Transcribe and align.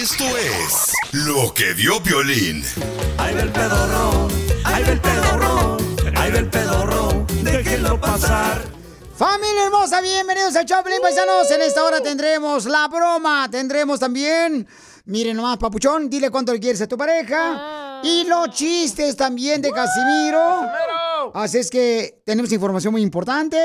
Esto 0.00 0.24
es 0.38 0.92
lo 1.10 1.52
que 1.52 1.72
vio 1.74 1.98
Violín. 1.98 2.62
Ahí 3.16 3.34
va 3.34 3.40
el 3.40 3.50
pedorro, 3.50 4.28
ahí 4.62 4.84
va 4.84 4.90
el 4.90 5.00
pedorro, 5.00 5.76
ahí 6.14 6.30
va 6.30 6.38
el 6.38 6.48
pedorro, 6.48 7.26
déjenlo 7.42 8.00
pasar. 8.00 8.62
Familia 9.16 9.64
hermosa, 9.64 10.00
bienvenidos 10.00 10.54
al 10.54 10.66
Choplin 10.66 11.02
Paisanos. 11.02 11.50
En 11.50 11.62
esta 11.62 11.82
hora 11.82 12.00
tendremos 12.00 12.66
la 12.66 12.86
broma, 12.86 13.48
tendremos 13.50 13.98
también, 13.98 14.68
miren 15.06 15.36
nomás, 15.36 15.58
papuchón, 15.58 16.08
dile 16.08 16.30
cuánto 16.30 16.52
le 16.52 16.60
quieres 16.60 16.80
a 16.80 16.86
tu 16.86 16.96
pareja. 16.96 18.00
Y 18.04 18.22
los 18.22 18.50
chistes 18.50 19.16
también 19.16 19.60
de 19.60 19.72
Casimiro. 19.72 20.60
Así 21.34 21.58
es 21.58 21.70
que 21.70 22.22
tenemos 22.24 22.52
información 22.52 22.92
muy 22.92 23.02
importante. 23.02 23.56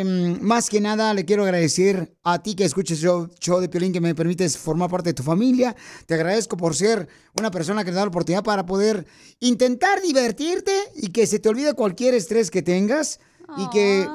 Em, 0.00 0.40
más 0.40 0.68
que 0.68 0.80
nada, 0.80 1.14
le 1.14 1.24
quiero 1.24 1.44
agradecer 1.44 2.14
a 2.22 2.42
ti 2.42 2.54
que 2.54 2.64
escuches 2.64 3.02
el 3.02 3.28
show, 3.40 3.60
de 3.60 3.68
Piolín, 3.68 3.92
que 3.92 4.00
me 4.00 4.14
permites 4.14 4.56
formar 4.58 4.90
parte 4.90 5.10
de 5.10 5.14
tu 5.14 5.22
familia. 5.22 5.74
Te 6.06 6.14
agradezco 6.14 6.56
por 6.56 6.74
ser 6.74 7.08
una 7.38 7.50
persona 7.50 7.84
que 7.84 7.90
te 7.90 7.96
da 7.96 8.02
la 8.02 8.08
oportunidad 8.08 8.42
para 8.42 8.66
poder 8.66 9.06
intentar 9.40 10.00
divertirte 10.02 10.72
y 10.96 11.08
que 11.08 11.26
se 11.26 11.38
te 11.38 11.48
olvide 11.48 11.74
cualquier 11.74 12.14
estrés 12.14 12.50
que 12.50 12.62
tengas 12.62 13.20
y 13.56 13.68
que 13.70 14.06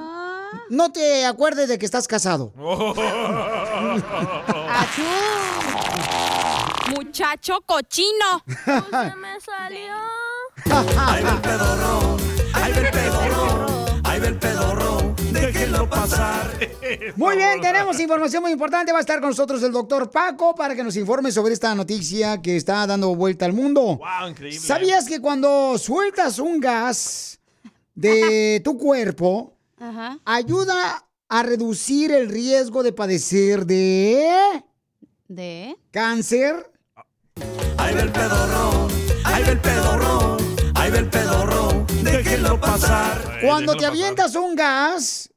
no 0.69 0.91
te 0.91 1.25
acuerdes 1.25 1.69
de 1.69 1.77
que 1.77 1.85
estás 1.85 2.07
casado. 2.07 2.53
Muchacho 6.95 7.61
cochino. 7.65 8.43
me 9.17 9.39
salió. 9.41 9.95
Ahí 10.97 11.23
va 12.81 12.87
el 12.87 12.91
pedorro, 12.91 13.85
ahí 14.03 14.19
va 14.19 14.27
el 14.27 14.37
pedorro, 14.37 15.15
déjenlo 15.31 15.89
pasar. 15.89 16.51
Muy 17.15 17.35
bien, 17.35 17.61
tenemos 17.61 17.99
información 17.99 18.41
muy 18.43 18.51
importante. 18.51 18.91
Va 18.91 18.99
a 18.99 19.01
estar 19.01 19.19
con 19.19 19.29
nosotros 19.29 19.61
el 19.63 19.71
doctor 19.71 20.09
Paco 20.09 20.55
para 20.55 20.75
que 20.75 20.83
nos 20.83 20.95
informe 20.95 21.31
sobre 21.31 21.53
esta 21.53 21.73
noticia 21.75 22.41
que 22.41 22.55
está 22.55 22.85
dando 22.87 23.15
vuelta 23.15 23.45
al 23.45 23.53
mundo. 23.53 23.81
Wow, 23.97 24.29
increíble. 24.29 24.59
¿Sabías 24.59 25.05
que 25.07 25.19
cuando 25.19 25.77
sueltas 25.77 26.39
un 26.39 26.59
gas 26.59 27.39
de 27.95 28.61
tu 28.63 28.77
cuerpo, 28.77 29.53
Ajá. 29.79 30.19
ayuda 30.25 31.03
a 31.29 31.43
reducir 31.43 32.11
el 32.11 32.29
riesgo 32.29 32.83
de 32.83 32.93
padecer 32.93 33.65
de 33.65 34.63
¿De? 35.27 35.75
cáncer? 35.91 36.71
Ahí 37.77 37.93
va 37.93 38.01
el 38.01 38.11
pedorro, 38.11 38.87
pasar. 42.79 43.39
Cuando 43.41 43.75
te 43.75 43.85
avientas 43.85 44.35
un 44.35 44.55
gas, 44.55 45.29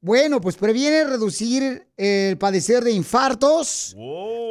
bueno, 0.00 0.40
pues 0.40 0.56
previene 0.56 1.04
reducir 1.04 1.88
el 1.96 2.38
padecer 2.38 2.84
de 2.84 2.92
infartos, 2.92 3.96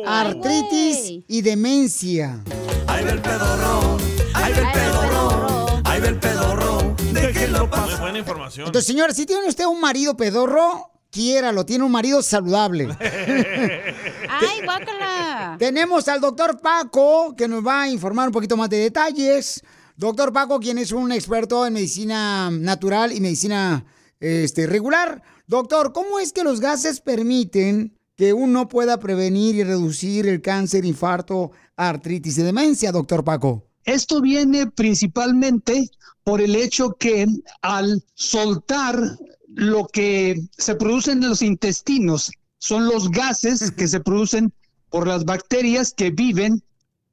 artritis 0.06 1.24
y 1.28 1.42
demencia. 1.42 2.44
Ahí 2.88 3.06
va 3.06 3.12
el 3.12 3.22
pedorro, 3.22 3.98
ahí 4.34 4.54
va 4.54 4.60
el 4.60 4.72
pedorro, 4.74 5.82
ahí 5.86 6.02
va 6.02 6.08
el 6.08 6.20
pedorro, 6.20 6.96
déjenlo 7.14 7.70
pasar. 7.70 8.00
buena 8.02 8.20
información. 8.20 8.68
Entonces, 8.68 8.88
señora, 8.88 9.14
si 9.14 9.26
tiene 9.26 9.48
usted 9.48 9.66
un 9.66 9.80
marido 9.80 10.18
pedorro, 10.18 10.92
quiéralo, 11.10 11.66
tiene 11.66 11.86
un 11.86 11.92
marido 11.92 12.22
saludable. 12.22 12.90
¡Ay, 13.00 14.62
guácala! 14.66 15.56
Tenemos 15.58 16.08
al 16.10 16.20
doctor 16.20 16.60
Paco, 16.60 17.36
que 17.38 17.48
nos 17.48 17.66
va 17.66 17.84
a 17.84 17.90
informar 17.90 18.28
un 18.28 18.34
poquito 18.34 18.58
más 18.58 18.70
de 18.70 18.78
detalles. 18.78 19.64
Doctor 19.98 20.32
Paco, 20.32 20.60
quien 20.60 20.78
es 20.78 20.92
un 20.92 21.12
experto 21.12 21.66
en 21.66 21.74
medicina 21.74 22.52
natural 22.52 23.12
y 23.12 23.20
medicina 23.20 23.84
este, 24.20 24.68
regular. 24.68 25.24
Doctor, 25.48 25.92
¿cómo 25.92 26.20
es 26.20 26.34
que 26.34 26.44
los 26.44 26.60
gases 26.60 27.00
permiten 27.02 27.98
que 28.16 28.32
uno 28.32 28.68
pueda 28.68 29.00
prevenir 29.00 29.56
y 29.56 29.64
reducir 29.64 30.28
el 30.28 30.44
cáncer, 30.44 30.86
infarto, 30.86 31.50
artritis 31.76 32.38
y 32.38 32.44
demencia, 32.44 32.92
doctor 32.92 33.24
Paco? 33.24 33.66
Esto 33.86 34.22
viene 34.22 34.68
principalmente 34.68 35.90
por 36.24 36.42
el 36.42 36.56
hecho 36.56 36.94
que 37.00 37.26
al 37.64 38.04
soltar 38.14 39.02
lo 39.48 39.88
que 39.88 40.40
se 40.60 40.76
produce 40.76 41.14
en 41.14 41.28
los 41.28 41.42
intestinos 41.42 42.32
son 42.60 42.86
los 42.86 43.10
gases 43.10 43.72
que 43.72 43.88
se 43.88 44.00
producen 44.00 44.54
por 44.92 45.08
las 45.08 45.26
bacterias 45.26 45.92
que 45.92 46.12
viven 46.12 46.62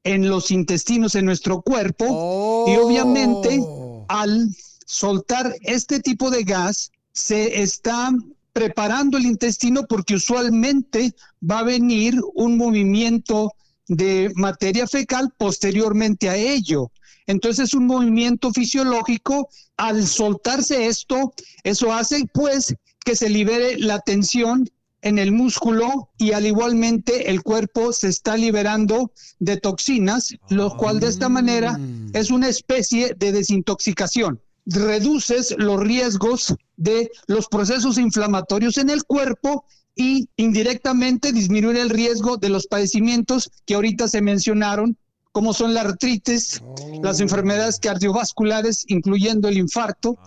en 0.05 0.29
los 0.29 0.51
intestinos 0.51 1.15
en 1.15 1.25
nuestro 1.25 1.61
cuerpo 1.61 2.65
y 2.67 2.77
obviamente 2.77 3.59
al 4.07 4.47
soltar 4.85 5.53
este 5.61 5.99
tipo 5.99 6.29
de 6.29 6.43
gas 6.43 6.91
se 7.11 7.61
está 7.61 8.11
preparando 8.53 9.17
el 9.17 9.25
intestino 9.25 9.85
porque 9.89 10.15
usualmente 10.15 11.13
va 11.41 11.59
a 11.59 11.63
venir 11.63 12.15
un 12.35 12.55
movimiento 12.55 13.51
de 13.87 14.31
materia 14.35 14.87
fecal 14.87 15.33
posteriormente 15.37 16.29
a 16.29 16.37
ello. 16.37 16.91
Entonces 17.27 17.69
es 17.69 17.73
un 17.73 17.87
movimiento 17.87 18.51
fisiológico. 18.51 19.49
Al 19.75 20.07
soltarse 20.07 20.85
esto, 20.85 21.33
eso 21.63 21.91
hace 21.91 22.25
pues 22.31 22.75
que 23.03 23.15
se 23.15 23.29
libere 23.29 23.77
la 23.79 23.99
tensión 23.99 24.69
en 25.05 25.19
el 25.19 25.31
músculo 25.31 26.09
y 26.17 26.31
al 26.31 26.47
igualmente 26.47 27.29
el 27.29 27.43
cuerpo 27.43 27.93
se 27.93 28.07
está 28.07 28.35
liberando 28.35 29.11
de 29.37 29.57
toxinas, 29.57 30.35
lo 30.49 30.75
cual 30.75 30.99
de 30.99 31.07
esta 31.07 31.29
manera 31.29 31.79
es 32.13 32.31
una 32.31 32.49
especie 32.49 33.13
de 33.15 33.31
desintoxicación. 33.31 34.41
Reduces 34.65 35.53
los 35.59 35.79
riesgos 35.79 36.55
de 36.75 37.11
los 37.27 37.47
procesos 37.47 37.99
inflamatorios 37.99 38.79
en 38.79 38.89
el 38.89 39.03
cuerpo 39.03 39.65
y 39.95 40.27
indirectamente 40.37 41.31
disminuir 41.31 41.77
el 41.77 41.91
riesgo 41.91 42.37
de 42.37 42.49
los 42.49 42.65
padecimientos 42.65 43.51
que 43.67 43.75
ahorita 43.75 44.07
se 44.07 44.23
mencionaron, 44.23 44.97
como 45.31 45.53
son 45.53 45.75
la 45.75 45.81
artritis, 45.81 46.63
las 47.03 47.19
enfermedades 47.19 47.79
cardiovasculares, 47.79 48.85
incluyendo 48.87 49.49
el 49.49 49.59
infarto 49.59 50.17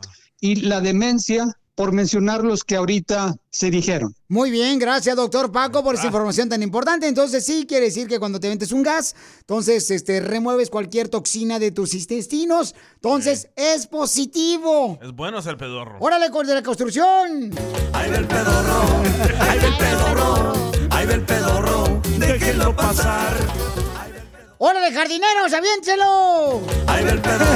y 0.40 0.54
la 0.54 0.80
demencia, 0.80 1.57
por 1.78 1.92
mencionar 1.92 2.42
los 2.42 2.64
que 2.64 2.74
ahorita 2.74 3.36
se 3.50 3.70
dijeron. 3.70 4.12
Muy 4.26 4.50
bien, 4.50 4.80
gracias 4.80 5.14
doctor 5.14 5.52
Paco 5.52 5.84
por 5.84 5.94
esa 5.94 6.06
información 6.06 6.48
tan 6.48 6.60
importante. 6.60 7.06
Entonces 7.06 7.46
sí, 7.46 7.66
quiere 7.68 7.84
decir 7.84 8.08
que 8.08 8.18
cuando 8.18 8.40
te 8.40 8.48
metes 8.48 8.72
un 8.72 8.82
gas, 8.82 9.14
entonces 9.38 9.88
este, 9.92 10.18
remueves 10.18 10.70
cualquier 10.70 11.08
toxina 11.08 11.60
de 11.60 11.70
tus 11.70 11.94
intestinos. 11.94 12.74
Entonces 12.96 13.50
es 13.54 13.86
positivo. 13.86 14.98
Es 15.00 15.12
bueno 15.12 15.40
ser 15.40 15.56
pedorro. 15.56 15.98
Órale 16.00 16.32
con 16.32 16.48
de 16.48 16.54
la 16.56 16.64
construcción. 16.64 17.52
Ahí 17.92 18.10
va 18.10 18.16
el 18.16 18.26
pedorro, 18.26 19.02
ahí 19.38 19.58
va 19.60 19.66
el 19.66 19.76
pedorro, 19.76 20.52
ahí 20.90 21.06
va 21.06 21.14
el 21.14 21.24
pedorro, 21.24 22.02
déjenlo 22.18 22.74
pasar. 22.74 23.36
Órale 24.60 24.92
jardineros, 24.92 25.52
aviéntelo. 25.52 26.60
Ahí 26.88 27.04
va 27.04 27.10
el 27.12 27.20
pedorro, 27.20 27.47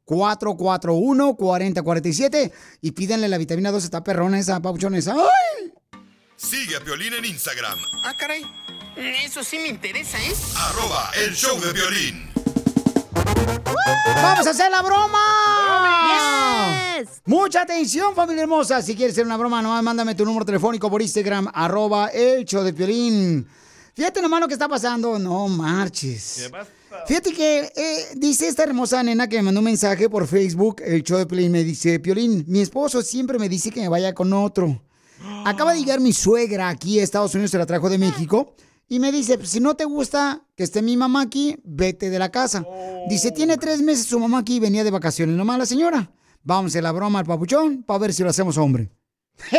972-441-4047 0.07 2.51
y 2.81 2.91
pídanle 2.91 3.27
la 3.27 3.37
vitamina 3.37 3.71
12, 3.71 3.85
está 3.85 4.03
perrona 4.03 4.39
esa, 4.39 4.59
pauchona 4.61 4.97
esa. 4.97 5.13
¡Ay! 5.13 5.73
Sigue 6.35 6.75
a 6.75 6.79
Piolín 6.81 7.13
en 7.13 7.25
Instagram, 7.25 7.77
Ah, 8.03 8.13
caray. 8.17 8.43
Eso 8.95 9.43
sí 9.43 9.59
me 9.59 9.67
interesa, 9.67 10.17
¿eh? 10.19 10.33
arroba 10.55 11.11
el 11.23 11.35
show 11.35 11.59
de 11.59 11.71
violín. 11.71 12.27
¡Vamos 14.23 14.47
a 14.47 14.49
hacer 14.49 14.71
la 14.71 14.81
broma! 14.81 15.19
Mucha 17.25 17.61
atención, 17.61 18.15
familia 18.15 18.43
hermosa. 18.43 18.81
Si 18.81 18.95
quieres 18.95 19.13
hacer 19.13 19.25
una 19.25 19.37
broma, 19.37 19.61
nomás 19.61 19.83
mándame 19.83 20.15
tu 20.15 20.25
número 20.25 20.45
telefónico 20.45 20.89
por 20.89 21.01
Instagram, 21.01 21.47
arroba 21.53 22.07
el 22.07 22.43
show 22.45 22.63
de 22.63 22.73
Piolín. 22.73 23.47
Fíjate 23.93 24.21
nomás 24.21 24.39
lo 24.39 24.47
que 24.47 24.53
está 24.53 24.67
pasando. 24.67 25.19
No 25.19 25.47
marches. 25.47 26.49
Fíjate 27.05 27.31
que 27.33 27.71
eh, 27.75 28.05
dice 28.15 28.47
esta 28.47 28.63
hermosa 28.63 29.03
nena 29.03 29.27
que 29.27 29.37
me 29.37 29.43
mandó 29.43 29.59
un 29.59 29.65
mensaje 29.65 30.09
por 30.09 30.27
Facebook, 30.27 30.81
el 30.85 31.03
show 31.03 31.17
de 31.17 31.25
Piolín, 31.25 31.51
me 31.51 31.63
dice, 31.63 31.99
Piolín, 31.99 32.43
mi 32.47 32.59
esposo 32.59 33.01
siempre 33.01 33.39
me 33.39 33.49
dice 33.49 33.71
que 33.71 33.81
me 33.81 33.89
vaya 33.89 34.13
con 34.13 34.33
otro. 34.33 34.81
Acaba 35.45 35.73
de 35.73 35.79
llegar 35.79 35.99
mi 35.99 36.13
suegra 36.13 36.69
aquí 36.69 36.99
a 36.99 37.03
Estados 37.03 37.33
Unidos, 37.33 37.51
se 37.51 37.57
la 37.57 37.65
trajo 37.65 37.89
de 37.89 37.97
México, 37.97 38.53
y 38.89 38.99
me 38.99 39.11
dice, 39.11 39.37
si 39.45 39.59
no 39.59 39.75
te 39.75 39.85
gusta 39.85 40.43
que 40.55 40.63
esté 40.63 40.81
mi 40.81 40.95
mamá 40.95 41.21
aquí, 41.21 41.57
vete 41.63 42.09
de 42.09 42.19
la 42.19 42.29
casa. 42.29 42.65
Dice, 43.09 43.31
tiene 43.31 43.57
tres 43.57 43.81
meses 43.81 44.05
su 44.05 44.19
mamá 44.19 44.39
aquí 44.39 44.55
y 44.55 44.59
venía 44.59 44.83
de 44.83 44.91
vacaciones, 44.91 45.35
nomás 45.35 45.57
la 45.57 45.65
señora. 45.65 46.11
Vamos 46.43 46.75
a 46.75 46.81
la 46.81 46.91
broma 46.91 47.19
al 47.19 47.25
papuchón 47.25 47.83
para 47.83 47.99
ver 47.99 48.13
si 48.13 48.23
lo 48.23 48.29
hacemos 48.29 48.57
hombre. 48.57 48.89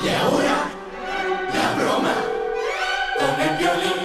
Y 0.00 0.08
ahora, 0.10 0.70
la 1.54 1.74
broma 1.74 2.14
con 3.18 3.40
el 3.40 3.58
violín. 3.58 3.97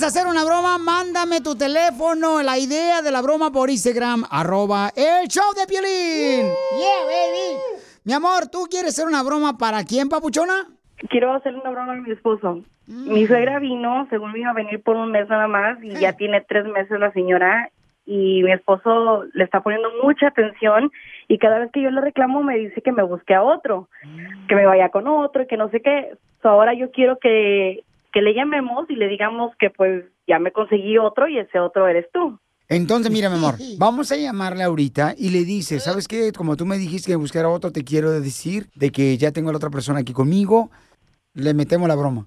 ¿Quieres 0.00 0.16
hacer 0.16 0.30
una 0.30 0.46
broma? 0.46 0.78
Mándame 0.78 1.42
tu 1.42 1.54
teléfono, 1.54 2.42
la 2.42 2.56
idea 2.56 3.02
de 3.02 3.10
la 3.10 3.20
broma 3.20 3.52
por 3.52 3.68
Instagram, 3.68 4.24
arroba 4.30 4.88
el 4.96 5.28
show 5.28 5.52
de 5.54 5.66
Piolín. 5.66 6.46
Yeah, 6.46 7.04
baby. 7.04 7.84
Mi 8.04 8.14
amor, 8.14 8.48
¿tú 8.50 8.66
quieres 8.70 8.92
hacer 8.94 9.06
una 9.06 9.22
broma 9.22 9.58
para 9.58 9.84
quién, 9.84 10.08
papuchona? 10.08 10.68
Quiero 11.10 11.34
hacerle 11.34 11.60
una 11.60 11.72
broma 11.72 11.92
a 11.92 11.96
mi 11.96 12.12
esposo. 12.12 12.62
Mi 12.86 13.26
suegra 13.26 13.58
vino, 13.58 14.06
según 14.08 14.32
me 14.32 14.38
iba 14.38 14.48
a 14.48 14.54
venir 14.54 14.82
por 14.82 14.96
un 14.96 15.10
mes 15.10 15.28
nada 15.28 15.48
más, 15.48 15.76
y 15.82 15.90
ya 15.90 16.14
tiene 16.14 16.40
tres 16.48 16.64
meses 16.64 16.98
la 16.98 17.12
señora, 17.12 17.68
y 18.06 18.42
mi 18.42 18.52
esposo 18.52 19.24
le 19.34 19.44
está 19.44 19.60
poniendo 19.60 19.90
mucha 20.02 20.28
atención, 20.28 20.90
y 21.28 21.36
cada 21.36 21.58
vez 21.58 21.70
que 21.72 21.82
yo 21.82 21.90
le 21.90 22.00
reclamo 22.00 22.42
me 22.42 22.56
dice 22.56 22.80
que 22.80 22.92
me 22.92 23.02
busque 23.02 23.34
a 23.34 23.42
otro, 23.42 23.90
que 24.48 24.54
me 24.54 24.64
vaya 24.64 24.88
con 24.88 25.06
otro, 25.08 25.42
y 25.42 25.46
que 25.46 25.58
no 25.58 25.68
sé 25.68 25.82
qué. 25.82 26.16
So, 26.40 26.48
ahora 26.48 26.72
yo 26.72 26.90
quiero 26.90 27.18
que, 27.18 27.84
que 28.12 28.22
le 28.22 28.34
llamemos 28.34 28.88
y 28.88 28.96
le 28.96 29.08
digamos 29.08 29.52
que 29.58 29.70
pues 29.70 30.04
ya 30.26 30.38
me 30.38 30.52
conseguí 30.52 30.98
otro, 30.98 31.28
y 31.28 31.38
ese 31.38 31.58
otro 31.58 31.88
eres 31.88 32.06
tú. 32.12 32.38
Entonces, 32.68 33.10
mira, 33.10 33.28
mi 33.28 33.36
amor, 33.36 33.56
vamos 33.78 34.12
a 34.12 34.16
llamarle 34.16 34.62
ahorita 34.62 35.14
y 35.18 35.30
le 35.30 35.44
dices, 35.44 35.84
¿sabes 35.84 36.06
qué? 36.06 36.32
Como 36.32 36.56
tú 36.56 36.66
me 36.66 36.78
dijiste 36.78 37.10
que 37.10 37.16
buscar 37.16 37.44
a 37.44 37.48
otro, 37.48 37.72
te 37.72 37.84
quiero 37.84 38.10
decir 38.20 38.66
de 38.74 38.90
que 38.90 39.16
ya 39.16 39.32
tengo 39.32 39.48
a 39.50 39.52
la 39.52 39.56
otra 39.56 39.70
persona 39.70 40.00
aquí 40.00 40.12
conmigo, 40.12 40.70
le 41.34 41.52
metemos 41.52 41.88
la 41.88 41.96
broma. 41.96 42.26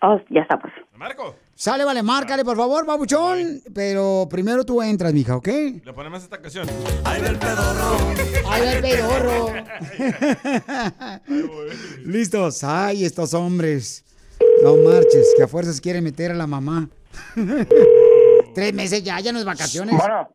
Oh, 0.00 0.20
ya 0.30 0.42
está, 0.42 0.58
pues. 0.58 0.72
Marco. 0.94 1.34
Sale, 1.54 1.84
vale, 1.84 2.04
márcale, 2.04 2.44
por 2.44 2.56
favor, 2.56 2.86
babuchón. 2.86 3.60
Pero 3.74 4.28
primero 4.30 4.64
tú 4.64 4.80
entras, 4.80 5.12
mija, 5.12 5.36
¿ok? 5.36 5.48
Le 5.84 5.92
ponemos 5.92 6.22
esta 6.22 6.40
canción. 6.40 6.68
Ay, 7.04 7.20
del 7.20 7.36
pedorro. 7.36 7.96
Ay, 8.48 8.62
del 8.62 8.82
pedorro. 8.82 9.52
Listos. 12.04 12.62
Ay, 12.62 13.04
estos 13.04 13.34
hombres. 13.34 14.04
No 14.62 14.76
marches, 14.76 15.34
que 15.36 15.42
a 15.42 15.48
fuerzas 15.48 15.80
quieren 15.80 16.04
meter 16.04 16.30
a 16.30 16.34
la 16.34 16.46
mamá. 16.46 16.88
Tres 18.54 18.74
meses 18.74 19.02
ya, 19.04 19.20
ya 19.20 19.32
no 19.32 19.38
es 19.38 19.44
vacaciones. 19.44 19.96
Bueno. 19.98 20.28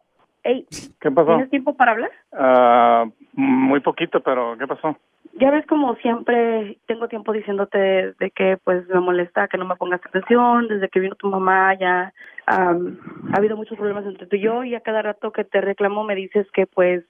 Ey, 0.44 0.66
¿Qué 1.00 1.10
pasó? 1.10 1.28
¿tienes 1.28 1.50
tiempo 1.50 1.74
para 1.76 1.94
hablar? 1.94 2.12
Ah, 2.34 3.06
muy 3.32 3.80
poquito, 3.80 4.20
pero 4.22 4.58
¿qué 4.58 4.68
pasó? 4.68 4.98
Ya 5.40 5.52
ves 5.52 5.66
como 5.68 5.96
siempre 5.96 6.78
tengo 6.86 7.08
tiempo 7.08 7.32
diciéndote 7.32 7.78
de 8.20 8.32
que 8.36 8.58
pues 8.62 8.86
me 8.90 9.00
molesta 9.00 9.48
que 9.48 9.58
no 9.58 9.66
me 9.66 9.78
pongas 9.78 10.02
atención, 10.06 10.68
desde 10.68 10.90
que 10.90 11.00
vino 11.00 11.16
tu 11.16 11.30
mamá 11.30 11.74
ya 11.80 12.14
am, 12.46 13.00
ha 13.34 13.38
habido 13.38 13.56
muchos 13.56 13.78
problemas 13.78 14.06
entre 14.06 14.28
tú 14.28 14.36
y 14.36 14.42
yo 14.42 14.64
y 14.66 14.76
a 14.76 14.82
cada 14.82 15.02
rato 15.02 15.32
que 15.32 15.46
te 15.46 15.62
reclamo 15.62 16.04
me 16.04 16.14
dices 16.14 16.46
que 16.52 16.68
pues 16.68 17.06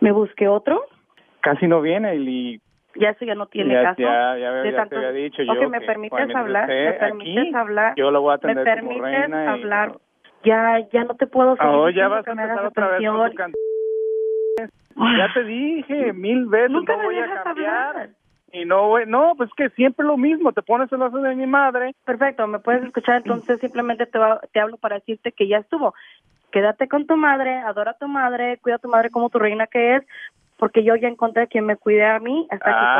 me 0.00 0.10
busque 0.10 0.48
otro, 0.48 0.84
Casi 1.42 1.66
no 1.66 1.80
viene 1.80 2.14
y 2.16 2.60
ya 2.96 3.10
eso 3.10 3.24
ya 3.24 3.34
no 3.34 3.46
tiene 3.46 3.74
ya, 3.74 3.82
caso. 3.82 4.02
ya, 4.02 4.36
ya, 4.38 4.52
de 4.52 4.70
ya 4.70 4.76
tanto- 4.76 4.90
te 4.90 4.96
había 5.06 5.12
dicho 5.12 5.42
yo 5.42 5.68
me 5.68 5.80
que 5.80 5.86
permites 5.86 6.34
hablar, 6.36 6.68
me 6.68 6.92
permites 6.92 7.38
aquí, 7.46 7.54
hablar, 7.54 7.94
yo 7.96 8.10
lo 8.10 8.20
voy 8.20 8.30
a 8.30 8.46
me 8.46 8.52
atender 8.52 8.80
como 8.80 8.88
permites 8.90 9.20
reina 9.20 9.44
y- 9.44 9.48
hablar, 9.48 9.92
ya 10.44 10.78
ya 10.92 11.04
no 11.04 11.14
te 11.16 11.26
puedo 11.26 11.56
seguir 11.56 11.70
Oh, 11.72 11.88
ya 11.90 12.08
vas 12.08 12.24
que 12.24 12.30
a 12.30 12.34
me 12.34 12.42
hagas 12.42 12.64
otra 12.64 12.86
atención. 12.86 13.32
can- 13.34 13.52
Ya 14.96 15.32
te 15.32 15.44
dije 15.44 16.12
mil 16.12 16.46
veces, 16.46 16.70
Nunca 16.70 16.92
no 16.92 16.98
me 16.98 17.04
voy 17.06 17.18
a 17.18 17.22
dejas 17.22 17.44
cambiar. 17.44 17.86
hablar. 17.96 18.08
Y 18.54 18.66
no, 18.66 18.88
voy- 18.88 19.06
no, 19.06 19.32
pues 19.36 19.48
que 19.56 19.70
siempre 19.70 20.04
lo 20.04 20.18
mismo, 20.18 20.52
te 20.52 20.60
pones 20.60 20.92
el 20.92 20.98
lazo 20.98 21.18
de 21.22 21.34
mi 21.34 21.46
madre. 21.46 21.94
Perfecto, 22.04 22.46
me 22.46 22.58
puedes 22.58 22.82
escuchar, 22.84 23.16
entonces 23.16 23.58
simplemente 23.60 24.04
te, 24.04 24.18
va- 24.18 24.40
te 24.52 24.60
hablo 24.60 24.76
para 24.76 24.96
decirte 24.96 25.32
que 25.32 25.48
ya 25.48 25.56
estuvo. 25.58 25.94
Quédate 26.50 26.86
con 26.86 27.06
tu 27.06 27.16
madre, 27.16 27.54
adora 27.56 27.92
a 27.92 27.96
tu 27.98 28.06
madre, 28.08 28.58
cuida 28.60 28.76
a 28.76 28.78
tu 28.78 28.88
madre 28.88 29.08
como 29.08 29.30
tu 29.30 29.38
reina 29.38 29.66
que 29.66 29.96
es, 29.96 30.02
porque 30.62 30.84
yo 30.84 30.94
ya 30.94 31.08
encontré 31.08 31.48
quien 31.48 31.66
me 31.66 31.74
cuide 31.74 32.04
a 32.06 32.20
mí 32.20 32.46
hasta 32.48 32.70
Ah, 32.94 32.98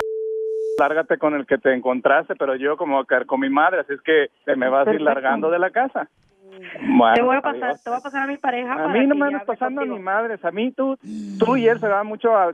lárgate 0.80 1.16
con 1.16 1.34
el 1.34 1.46
que 1.46 1.58
te 1.58 1.72
encontraste, 1.72 2.34
pero 2.34 2.56
yo 2.56 2.76
como 2.76 2.98
a 2.98 3.06
caer 3.06 3.24
con 3.24 3.38
mi 3.38 3.48
madre, 3.50 3.82
así 3.82 3.92
es 3.92 4.00
que 4.00 4.30
te 4.44 4.56
me 4.56 4.68
vas 4.68 4.88
a 4.88 4.92
ir 4.92 5.00
largando 5.00 5.48
de 5.48 5.60
la 5.60 5.70
casa. 5.70 6.08
que 6.50 6.58
Bueno, 6.98 7.14
te 7.14 7.22
voy 7.22 7.36
a 7.36 7.40
pasar, 7.40 7.62
adiós. 7.62 7.84
te 7.84 7.90
voy 7.90 7.98
a 8.00 8.02
pasar 8.02 8.22
a 8.24 8.26
mi 8.26 8.36
pareja. 8.36 8.72
A 8.72 8.88
mí 8.88 9.06
no 9.06 9.14
que 9.14 9.20
me 9.20 9.26
andas 9.26 9.44
pasando 9.44 9.82
contigo. 9.82 9.96
ni 9.96 10.02
madres. 10.02 10.44
A 10.44 10.50
mí 10.50 10.72
tú, 10.72 10.98
tú 11.38 11.56
y 11.56 11.68
él 11.68 11.78
se 11.78 11.86
van 11.86 12.04
mucho 12.04 12.36
a... 12.36 12.52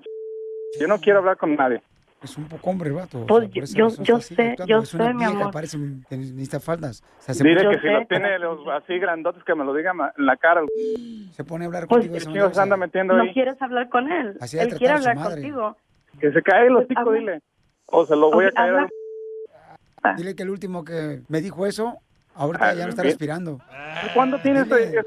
Yo 0.78 0.86
no 0.88 0.98
quiero 0.98 1.20
hablar 1.20 1.38
con 1.38 1.56
nadie. 1.56 1.80
Es 2.20 2.36
un 2.36 2.46
poco 2.48 2.68
hombre, 2.70 2.90
vato. 2.90 3.20
o 3.20 3.26
Pues 3.26 3.44
sea, 3.44 3.50
por 3.52 3.62
esa 3.62 3.76
yo- 3.76 4.02
yo 4.02 4.16
así 4.16 4.34
sé, 4.34 4.56
yo 4.66 4.78
Es 4.78 4.92
una 4.94 5.04
sé, 5.06 5.12
mi 5.14 5.18
vieja, 5.18 5.32
amor. 5.40 5.50
Parece 5.52 5.76
un- 5.76 6.04
que 6.08 6.16
necesita 6.16 6.58
faldas. 6.58 7.04
O 7.18 7.22
sea, 7.22 7.32
se 7.34 7.44
Dile 7.44 7.62
pone- 7.62 7.76
que 7.76 7.80
si 7.80 7.92
lo 7.94 8.06
tiene 8.06 8.38
los, 8.40 8.58
así 8.72 8.98
grandotes 8.98 9.44
que 9.44 9.54
me 9.54 9.64
lo 9.64 9.72
digan 9.72 9.96
en 10.16 10.26
la 10.26 10.36
cara. 10.36 10.62
Se 11.32 11.44
pone 11.44 11.64
a 11.64 11.66
hablar 11.68 11.86
Pues, 11.86 11.98
contigo 12.08 12.12
de 12.14 12.18
esa 12.18 12.24
¿Qué 12.26 12.30
manera, 12.30 12.46
o 12.46 12.48
se 12.48 12.54
sea, 12.54 12.62
anda 12.64 12.76
metiendo 12.76 13.14
No 13.16 13.22
ahí? 13.22 13.32
quieres 13.32 13.62
hablar 13.62 13.88
con 13.88 14.10
él. 14.10 14.36
Así 14.40 14.58
Él 14.58 14.74
quiere 14.74 14.94
hablar 14.94 15.14
madre. 15.14 15.34
contigo. 15.42 15.76
Que 16.18 16.32
se 16.32 16.42
cae 16.42 16.66
el 16.66 16.76
hocico, 16.76 17.00
Habla. 17.00 17.18
dile. 17.18 17.40
O 17.86 18.04
se 18.04 18.16
lo 18.16 18.30
voy 18.32 18.46
a 18.46 18.50
caer. 18.50 18.74
habla. 18.74 18.88
al- 20.02 20.16
Dile 20.16 20.34
que 20.34 20.42
el 20.42 20.50
último 20.50 20.84
que 20.84 21.20
me 21.28 21.40
dijo 21.40 21.66
eso, 21.66 21.98
ahorita 22.34 22.68
Ah, 22.70 22.74
ya 22.74 22.84
no 22.84 22.90
está 22.90 23.02
¿qué? 23.02 23.08
respirando. 23.08 23.60
¿Cuándo 24.14 24.38
tienes 24.40 24.64
Dile, 24.64 25.02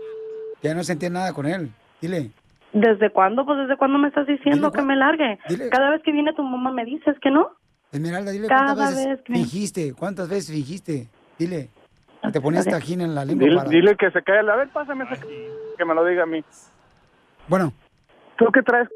Ya 0.61 0.73
no 0.75 0.83
sentía 0.83 1.09
nada 1.09 1.33
con 1.33 1.45
él. 1.45 1.71
Dile. 2.01 2.31
¿Desde 2.73 3.09
cuándo? 3.11 3.45
Pues 3.45 3.57
desde 3.59 3.75
cuándo 3.77 3.97
me 3.99 4.07
estás 4.07 4.25
diciendo 4.27 4.69
Dile 4.69 4.79
que 4.79 4.85
me 4.85 4.95
largue. 4.95 5.39
Dile. 5.49 5.69
Cada 5.69 5.89
vez 5.89 6.01
que 6.03 6.11
viene 6.11 6.33
tu 6.33 6.43
mamá 6.43 6.71
me 6.71 6.85
dices 6.85 7.15
que 7.21 7.29
no. 7.29 7.49
Esmeralda, 7.91 8.31
dile 8.31 8.47
Cada 8.47 8.67
cuántas 8.75 8.95
veces 8.95 9.07
vez 9.07 9.21
que- 9.25 9.33
fingiste. 9.33 9.93
¿Cuántas 9.93 10.29
veces 10.29 10.51
fingiste? 10.55 11.09
Dile. 11.37 11.69
Te 12.31 12.39
ponías 12.39 12.65
tajín 12.65 13.01
en 13.01 13.15
la 13.15 13.25
lengua 13.25 13.43
Dile, 13.45 13.57
para... 13.57 13.69
dile 13.69 13.95
que 13.97 14.11
se 14.11 14.21
cae. 14.21 14.39
A 14.39 14.55
ver, 14.55 14.69
pásame 14.69 15.03
ese 15.05 15.19
que 15.77 15.85
me 15.85 15.93
lo 15.95 16.05
diga 16.05 16.23
a 16.23 16.25
mí. 16.27 16.43
Bueno, 17.47 17.73
¿Tú 18.37 18.45
qué 18.53 18.61
traes? 18.63 18.87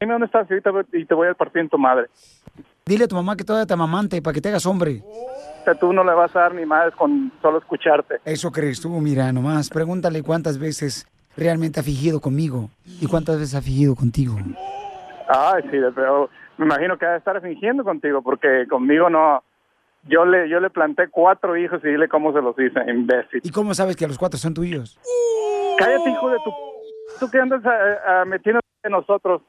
Dime 0.00 0.12
dónde 0.12 0.26
estás 0.26 0.50
ahorita 0.50 0.70
y 0.92 1.04
te 1.04 1.14
voy 1.14 1.28
a 1.28 1.34
partir 1.34 1.62
en 1.62 1.68
tu 1.68 1.78
madre. 1.78 2.06
dile 2.86 3.04
a 3.04 3.08
tu 3.08 3.14
mamá 3.14 3.36
que 3.36 3.44
todavía 3.44 3.66
te 3.66 3.74
amamante 3.74 4.20
para 4.22 4.34
que 4.34 4.40
te 4.40 4.48
hagas 4.48 4.64
hombre. 4.66 5.02
O 5.04 5.64
sea, 5.64 5.74
tú 5.74 5.92
no 5.92 6.02
le 6.04 6.12
vas 6.14 6.34
a 6.36 6.40
dar 6.40 6.54
ni 6.54 6.64
madres 6.64 6.94
con 6.94 7.32
solo 7.42 7.58
escucharte. 7.58 8.16
Eso 8.24 8.50
crees 8.52 8.80
tú, 8.80 8.88
mira, 9.00 9.32
nomás. 9.32 9.68
Pregúntale 9.70 10.22
cuántas 10.22 10.58
veces 10.58 11.06
realmente 11.36 11.80
ha 11.80 11.82
fingido 11.82 12.20
conmigo 12.20 12.70
y 13.00 13.06
cuántas 13.06 13.38
veces 13.38 13.54
ha 13.54 13.62
fingido 13.62 13.94
contigo. 13.94 14.36
Ay, 15.28 15.62
sí, 15.70 15.78
pero 15.94 16.30
me 16.56 16.66
imagino 16.66 16.96
que 16.98 17.06
va 17.06 17.12
a 17.12 17.16
estar 17.16 17.40
fingiendo 17.40 17.84
contigo 17.84 18.22
porque 18.22 18.66
conmigo 18.68 19.10
no. 19.10 19.42
Yo 20.08 20.24
le 20.24 20.48
yo 20.48 20.60
le 20.60 20.70
planté 20.70 21.08
cuatro 21.08 21.56
hijos 21.56 21.80
y 21.84 21.88
dile 21.88 22.08
cómo 22.08 22.32
se 22.32 22.40
los 22.40 22.56
hice, 22.58 22.80
imbécil. 22.88 23.40
¿Y 23.42 23.50
cómo 23.50 23.74
sabes 23.74 23.96
que 23.96 24.06
los 24.06 24.18
cuatro 24.18 24.38
son 24.38 24.54
tuyos? 24.54 24.98
Cállate, 25.78 26.10
hijo 26.10 26.30
de 26.30 26.36
tu... 26.44 26.50
tú 27.20 27.30
qué 27.30 27.40
andas 27.40 27.60
ah, 27.64 27.96
ah, 28.06 28.24
metiéndote 28.24 28.66
en 28.84 28.92
nosotros. 28.92 29.42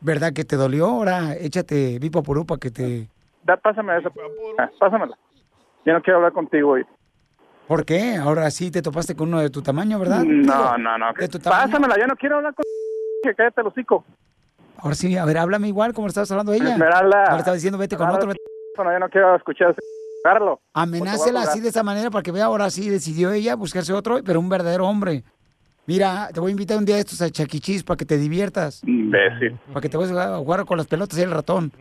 ¿Verdad 0.00 0.34
que 0.34 0.44
te 0.44 0.56
dolió? 0.56 0.86
Ahora 0.86 1.34
échate 1.34 1.98
Purú 2.24 2.44
para 2.44 2.58
que 2.58 2.70
te... 2.70 3.08
Da, 3.44 3.56
pásame 3.56 3.96
esa. 3.96 4.10
Pásamela. 4.78 5.16
Ya 5.86 5.94
no 5.94 6.02
quiero 6.02 6.18
hablar 6.18 6.32
contigo 6.32 6.72
hoy. 6.72 6.84
¿Por 7.68 7.84
qué? 7.84 8.16
Ahora 8.16 8.50
sí 8.50 8.70
te 8.70 8.80
topaste 8.82 9.16
con 9.16 9.28
uno 9.28 9.40
de 9.40 9.50
tu 9.50 9.60
tamaño, 9.62 9.98
¿verdad? 9.98 10.22
No, 10.24 10.78
no, 10.78 10.98
no. 10.98 11.06
¿De 11.18 11.28
tu 11.28 11.38
tamaño? 11.38 11.66
Pásamela, 11.72 11.96
ya 11.98 12.06
no 12.06 12.14
quiero 12.16 12.36
hablar 12.36 12.54
con 12.54 12.64
que 13.22 13.34
cállate 13.34 13.60
el 13.60 13.66
hocico. 13.66 14.04
Ahora 14.78 14.94
sí, 14.94 15.16
a 15.16 15.24
ver, 15.24 15.38
háblame 15.38 15.68
igual 15.68 15.92
como 15.92 16.06
le 16.06 16.10
estabas 16.10 16.30
hablando 16.30 16.52
ella. 16.52 16.72
Esmeralda. 16.72 17.24
Ahora 17.24 17.38
estaba 17.38 17.54
diciendo 17.54 17.78
vete 17.78 17.96
con 17.96 18.08
otro. 18.10 18.28
vete- 18.28 18.40
Bueno, 18.76 18.92
ya 18.92 18.98
no 19.00 19.08
quiero 19.08 19.34
escuchar 19.36 19.70
ese 19.70 19.80
Carlos. 20.22 20.58
Amenácela 20.74 21.42
así 21.42 21.60
de 21.60 21.68
esa 21.70 21.82
manera 21.82 22.10
para 22.10 22.22
que 22.22 22.32
vea 22.32 22.44
ahora 22.44 22.68
sí 22.70 22.88
decidió 22.90 23.32
ella 23.32 23.54
buscarse 23.56 23.92
otro, 23.92 24.20
pero 24.24 24.38
un 24.40 24.48
verdadero 24.48 24.86
hombre. 24.86 25.24
Mira, 25.86 26.30
te 26.34 26.40
voy 26.40 26.48
a 26.48 26.52
invitar 26.52 26.78
un 26.78 26.84
día 26.84 26.96
de 26.96 27.02
estos 27.02 27.22
a 27.22 27.30
Chaquichis 27.30 27.84
para 27.84 27.96
que 27.96 28.04
te 28.04 28.18
diviertas. 28.18 28.82
Imbécil. 28.84 29.56
Para 29.68 29.80
que 29.80 29.88
te 29.88 29.96
vayas 29.96 30.16
a 30.16 30.36
jugar 30.38 30.64
con 30.64 30.78
las 30.78 30.88
pelotas 30.88 31.16
y 31.16 31.22
el 31.22 31.30
ratón. 31.30 31.72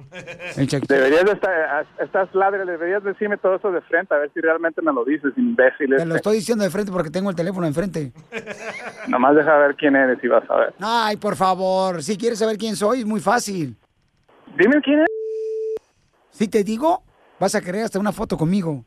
En 0.55 0.67
Chaquichis. 0.67 0.87
Deberías 0.87 1.25
de 1.25 1.31
estar, 1.31 1.85
estás 1.99 2.33
ladre, 2.35 2.65
deberías 2.65 3.03
decirme 3.03 3.37
todo 3.37 3.55
eso 3.55 3.71
de 3.71 3.81
frente, 3.81 4.13
a 4.13 4.19
ver 4.19 4.31
si 4.31 4.41
realmente 4.41 4.81
me 4.83 4.93
lo 4.93 5.03
dices, 5.03 5.33
imbécil. 5.35 5.89
Te 5.89 5.95
este. 5.95 6.05
lo 6.05 6.15
estoy 6.15 6.35
diciendo 6.35 6.63
de 6.63 6.69
frente 6.69 6.91
porque 6.91 7.09
tengo 7.09 7.31
el 7.31 7.35
teléfono 7.35 7.65
enfrente. 7.65 8.11
Nomás 9.07 9.35
deja 9.35 9.57
ver 9.57 9.75
quién 9.75 9.95
eres 9.95 10.23
y 10.23 10.27
vas 10.27 10.47
a 10.49 10.55
ver. 10.55 10.73
Ay, 10.79 11.17
por 11.17 11.35
favor, 11.35 12.03
si 12.03 12.15
quieres 12.15 12.37
saber 12.37 12.57
quién 12.57 12.75
soy, 12.75 12.99
es 12.99 13.05
muy 13.05 13.19
fácil. 13.19 13.75
Dime 14.55 14.81
quién 14.81 14.99
es. 15.01 15.07
Si 16.29 16.47
te 16.47 16.63
digo, 16.63 17.01
vas 17.39 17.55
a 17.55 17.61
querer 17.61 17.85
hasta 17.85 17.97
una 17.97 18.11
foto 18.11 18.37
conmigo. 18.37 18.85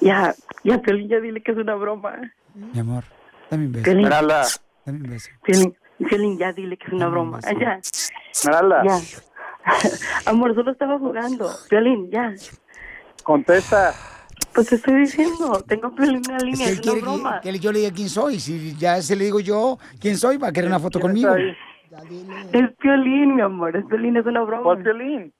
Ya, 0.00 0.34
ya, 0.62 0.78
Piolín, 0.80 1.08
ya 1.08 1.20
dile 1.20 1.40
que 1.40 1.52
es 1.52 1.58
una 1.58 1.74
broma. 1.74 2.32
Mi 2.54 2.80
amor, 2.80 3.04
dame 3.50 3.66
un 3.66 3.72
beso. 3.72 3.84
Piolín, 3.84 4.04
Esmeralda, 4.04 4.42
Dame 4.84 4.98
un 4.98 5.10
beso. 5.10 5.30
Piolín, 5.44 5.76
Piolín, 6.08 6.38
ya 6.38 6.52
dile 6.52 6.76
que 6.76 6.86
es 6.86 6.92
una 6.92 7.08
broma. 7.08 7.40
Ya, 7.60 7.80
Esmeralda, 8.32 8.82
ya. 8.84 9.00
Amor, 10.26 10.54
solo 10.54 10.72
estaba 10.72 10.98
jugando. 10.98 11.50
Piolín, 11.68 12.10
ya. 12.10 12.32
contesta. 13.22 13.92
Pues 14.54 14.68
te 14.68 14.76
estoy 14.76 15.00
diciendo, 15.00 15.62
tengo 15.68 15.88
a 15.88 15.94
Piolín 15.94 16.22
en 16.28 16.32
la 16.32 16.36
Es 16.38 16.42
línea, 16.44 16.66
que 16.66 16.72
es, 16.72 16.78
él 16.78 16.80
una 16.80 16.82
quiere 16.82 16.98
que, 17.00 17.02
broma. 17.04 17.40
que 17.40 17.58
yo 17.58 17.72
le 17.72 17.78
diga 17.80 17.92
quién 17.92 18.08
soy. 18.08 18.40
Si 18.40 18.74
ya 18.76 19.00
se 19.02 19.14
le 19.16 19.24
digo 19.24 19.40
yo 19.40 19.78
quién 20.00 20.16
soy, 20.16 20.36
va 20.38 20.48
a 20.48 20.52
querer 20.52 20.68
una 20.68 20.78
foto 20.80 20.98
¿Quién 21.00 21.12
conmigo. 21.12 21.34
Es 22.52 22.70
Piolín, 22.78 23.36
mi 23.36 23.42
amor, 23.42 23.76
es 23.76 23.84
Piolín, 23.86 24.16
es 24.16 24.26
una 24.26 24.42
broma. 24.42 24.62
¿Cuál 24.62 24.82
violín? 24.82 25.32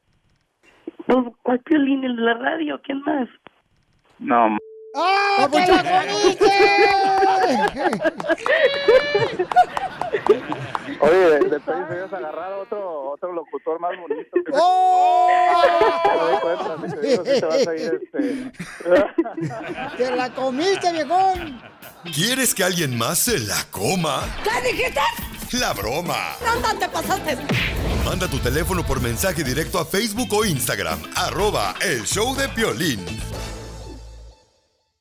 Pues, 1.06 1.18
¿Cuál 1.42 1.60
Piolín? 1.60 2.04
¿El 2.04 2.16
de 2.16 2.22
la 2.22 2.34
radio? 2.34 2.80
¿Quién 2.84 3.00
más? 3.02 3.28
No, 4.18 4.56
¡Ah, 4.96 5.46
comiste! 5.50 6.48
Oye, 11.00 11.38
de, 11.48 11.60
se 11.60 11.70
agarrado 12.16 12.62
otro, 12.62 13.10
otro 13.12 13.32
locutor 13.32 13.78
más 13.80 13.92
bonito. 14.00 14.30
Que 14.32 14.52
¡Oh! 14.52 15.18
Este... 17.02 18.52
¡Te 19.96 20.16
la 20.16 20.34
comiste, 20.34 20.92
viejón! 20.92 21.60
¿Quieres 22.14 22.54
que 22.54 22.64
alguien 22.64 22.96
más 22.96 23.18
se 23.18 23.38
la 23.38 23.64
coma? 23.70 24.22
¿Qué 24.42 24.72
dijiste? 24.72 25.00
La 25.52 25.72
broma. 25.72 26.36
¿Dónde 26.40 26.86
te 26.86 26.88
pasaste? 26.90 27.38
Manda 28.04 28.28
tu 28.28 28.38
teléfono 28.38 28.84
por 28.84 29.00
mensaje 29.00 29.42
directo 29.44 29.78
a 29.78 29.84
Facebook 29.84 30.28
o 30.32 30.44
Instagram. 30.44 31.00
Arroba 31.16 31.74
el 31.80 32.04
show 32.04 32.34
de 32.36 32.48
Piolín. 32.48 33.04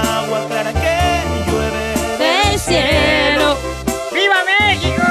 agua 0.00 0.46
clara 0.48 0.72
que 0.72 1.22
llueve 1.50 2.18
del 2.18 2.58
cielo. 2.58 3.56
¡Viva 4.12 4.36
México! 4.44 5.02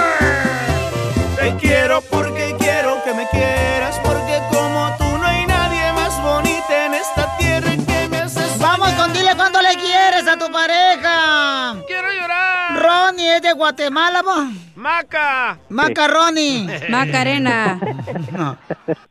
Te 1.36 1.55
quiero 1.58 2.01
porque 2.01 2.55
quiero 2.60 3.03
que 3.03 3.13
me 3.13 3.27
quieras, 3.29 4.00
porque 4.03 4.39
como 4.51 4.89
tú 4.98 5.17
no 5.17 5.25
hay 5.25 5.46
nadie 5.46 5.93
más 5.93 6.22
bonita 6.22 6.86
en 6.86 6.93
esta 6.93 7.38
tierra 7.38 7.74
en 7.74 7.86
que 7.86 8.08
me 8.10 8.17
haces. 8.17 8.60
Vamos 8.60 8.89
con 8.93 9.13
dile 9.13 9.31
cuánto 9.36 9.62
le 9.62 9.74
quieres 9.75 10.27
a 10.27 10.38
tu 10.38 10.51
pareja. 10.51 11.75
Quiero 11.88 12.12
llorar. 12.12 12.81
Ronnie 12.81 13.36
es 13.36 13.41
de 13.41 13.53
Guatemala, 13.53 14.22
po. 14.24 14.36
Maca. 14.75 15.58
Macaroni. 15.69 16.67
Macarena. 16.89 17.79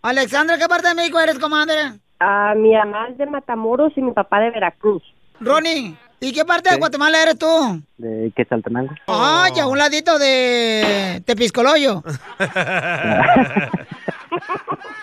Alexandra, 0.03 0.57
¿qué 0.59 0.67
parte 0.69 0.89
de 0.89 0.95
México 0.95 1.21
eres, 1.21 1.39
comadre? 1.39 1.93
Ah, 2.21 2.55
mi 2.57 2.75
mamá 2.75 3.09
es 3.11 3.19
de 3.19 3.27
Matamoros 3.27 3.93
y 3.97 4.03
mi 4.03 4.13
papá 4.13 4.41
de 4.41 4.51
Veracruz. 4.51 5.03
Ronnie, 5.41 5.97
¿y 6.21 6.33
qué 6.33 6.45
parte 6.45 6.71
de 6.71 6.77
Guatemala 6.77 7.23
eres 7.23 7.39
tú? 7.39 7.47
¿De 7.97 8.33
Quetzaltenango? 8.35 8.95
Ay, 9.07 9.59
a 9.61 9.67
un 9.67 9.79
ladito 9.79 10.19
de 10.19 11.23
Tepiscoloyo. 11.25 12.03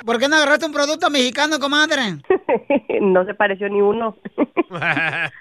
¿Por 0.06 0.20
qué 0.20 0.28
no 0.28 0.36
agarraste 0.36 0.66
un 0.66 0.74
producto 0.74 1.10
mexicano, 1.10 1.60
comadre? 1.60 2.18
no 3.02 3.26
se 3.26 3.34
pareció 3.34 3.70
ni 3.70 3.82
uno. 3.82 4.16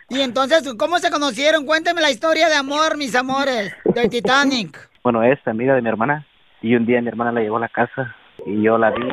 Y 0.08 0.20
entonces, 0.20 0.62
¿cómo 0.78 0.98
se 0.98 1.10
conocieron? 1.10 1.66
Cuénteme 1.66 2.00
la 2.00 2.10
historia 2.10 2.48
de 2.48 2.54
amor, 2.54 2.96
mis 2.96 3.16
amores, 3.16 3.74
del 3.84 4.08
Titanic. 4.08 4.90
Bueno, 5.02 5.24
es 5.24 5.38
amiga 5.46 5.74
de 5.74 5.82
mi 5.82 5.88
hermana. 5.88 6.24
Y 6.62 6.76
un 6.76 6.86
día 6.86 7.00
mi 7.02 7.08
hermana 7.08 7.32
la 7.32 7.40
llevó 7.40 7.56
a 7.56 7.60
la 7.60 7.68
casa 7.68 8.14
y 8.46 8.62
yo 8.62 8.78
la 8.78 8.90
vi. 8.90 9.08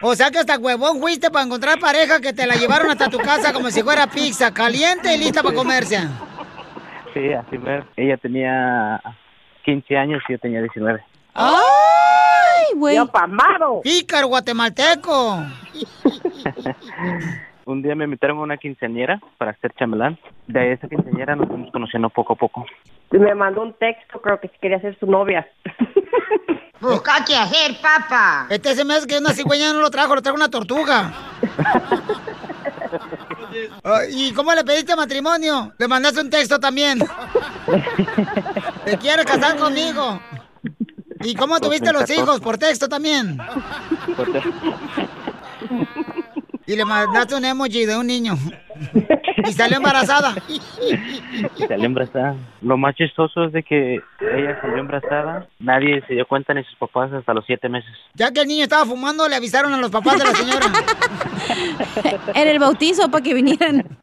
O 0.00 0.14
sea 0.14 0.30
que 0.30 0.38
hasta 0.38 0.58
huevón 0.58 1.00
fuiste 1.00 1.30
para 1.30 1.44
encontrar 1.44 1.78
pareja 1.80 2.20
que 2.20 2.32
te 2.32 2.46
la 2.46 2.54
llevaron 2.54 2.90
hasta 2.90 3.08
tu 3.08 3.18
casa 3.18 3.52
como 3.52 3.70
si 3.70 3.82
fuera 3.82 4.06
pizza, 4.06 4.54
caliente 4.54 5.12
y 5.14 5.18
lista 5.18 5.42
para 5.42 5.56
comerse. 5.56 5.98
Sí, 7.14 7.32
así 7.32 7.56
ver. 7.56 7.84
Ella 7.96 8.16
tenía 8.16 9.00
15 9.64 9.96
años 9.96 10.22
y 10.28 10.32
yo 10.32 10.38
tenía 10.38 10.60
19. 10.60 11.02
¡Ay, 11.34 12.76
güey! 12.76 12.96
¡Yo 12.96 13.06
pamado! 13.06 13.80
¡Pícaro 13.82 14.28
guatemalteco! 14.28 15.42
Un 17.64 17.82
día 17.82 17.94
me 17.94 18.04
invitaron 18.04 18.38
a 18.38 18.42
una 18.42 18.56
quinceañera 18.56 19.20
para 19.36 19.50
hacer 19.50 19.72
chamelán. 19.74 20.18
De 20.46 20.72
esa 20.72 20.88
quinceañera 20.88 21.36
nos 21.36 21.48
fuimos 21.48 21.70
conociendo 21.70 22.08
poco 22.08 22.32
a 22.32 22.36
poco. 22.36 22.64
Me 23.10 23.34
mandó 23.34 23.62
un 23.62 23.74
texto, 23.74 24.20
creo 24.22 24.40
que 24.40 24.48
quería 24.48 24.80
ser 24.80 24.98
su 24.98 25.06
novia. 25.06 25.46
Busca 26.80 27.24
qué 27.24 27.36
hacer, 27.36 27.80
papá. 27.80 28.46
Este 28.50 28.74
se 28.74 28.84
me 28.84 28.94
hace 28.94 29.06
que 29.06 29.18
una 29.18 29.32
cigüeña 29.32 29.72
no 29.72 29.80
lo 29.80 29.90
trajo, 29.90 30.14
lo 30.14 30.22
trajo 30.22 30.36
una 30.36 30.48
tortuga. 30.48 31.12
¿Y 34.10 34.32
cómo 34.32 34.54
le 34.54 34.64
pediste 34.64 34.94
matrimonio? 34.94 35.72
Le 35.78 35.88
mandaste 35.88 36.20
un 36.20 36.30
texto 36.30 36.60
también. 36.60 37.00
¿Te 38.84 38.98
quieres 38.98 39.26
casar 39.26 39.56
conmigo? 39.56 40.20
¿Y 41.20 41.34
cómo 41.34 41.58
tuviste 41.58 41.92
los 41.92 42.02
2014. 42.02 42.14
hijos? 42.14 42.40
¿Por 42.40 42.58
texto 42.58 42.88
también? 42.88 43.38
Y 46.68 46.76
le 46.76 46.84
mandaste 46.84 47.34
un 47.34 47.46
emoji 47.46 47.86
de 47.86 47.96
un 47.96 48.06
niño. 48.06 48.34
Y 49.38 49.52
salió 49.54 49.78
embarazada. 49.78 50.34
Salió 51.66 51.86
embarazada. 51.86 52.36
Lo 52.60 52.76
más 52.76 52.94
chistoso 52.94 53.44
es 53.44 53.52
de 53.52 53.62
que 53.62 53.94
ella 54.20 54.60
salió 54.60 54.76
embarazada. 54.76 55.48
Nadie 55.58 56.04
se 56.06 56.12
dio 56.12 56.26
cuenta 56.26 56.52
ni 56.52 56.62
sus 56.64 56.74
papás 56.76 57.10
hasta 57.10 57.32
los 57.32 57.46
siete 57.46 57.70
meses. 57.70 57.90
Ya 58.14 58.30
que 58.32 58.42
el 58.42 58.48
niño 58.48 58.64
estaba 58.64 58.84
fumando, 58.84 59.26
le 59.28 59.36
avisaron 59.36 59.72
a 59.72 59.78
los 59.78 59.90
papás 59.90 60.18
de 60.18 60.24
la 60.24 60.34
señora. 60.34 60.66
En 62.34 62.48
el 62.48 62.58
bautizo 62.58 63.10
para 63.10 63.22
que 63.24 63.32
vinieran. 63.32 63.84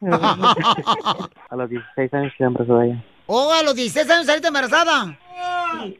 A 1.48 1.56
los 1.56 1.70
16 1.70 2.14
años 2.14 2.32
quedó 2.36 2.48
embarazada 2.48 2.84
ella. 2.84 3.04
Oh, 3.26 3.52
a 3.52 3.62
los 3.62 3.74
16 3.74 4.10
años 4.10 4.26
saliste 4.26 4.48
embarazada. 4.48 5.16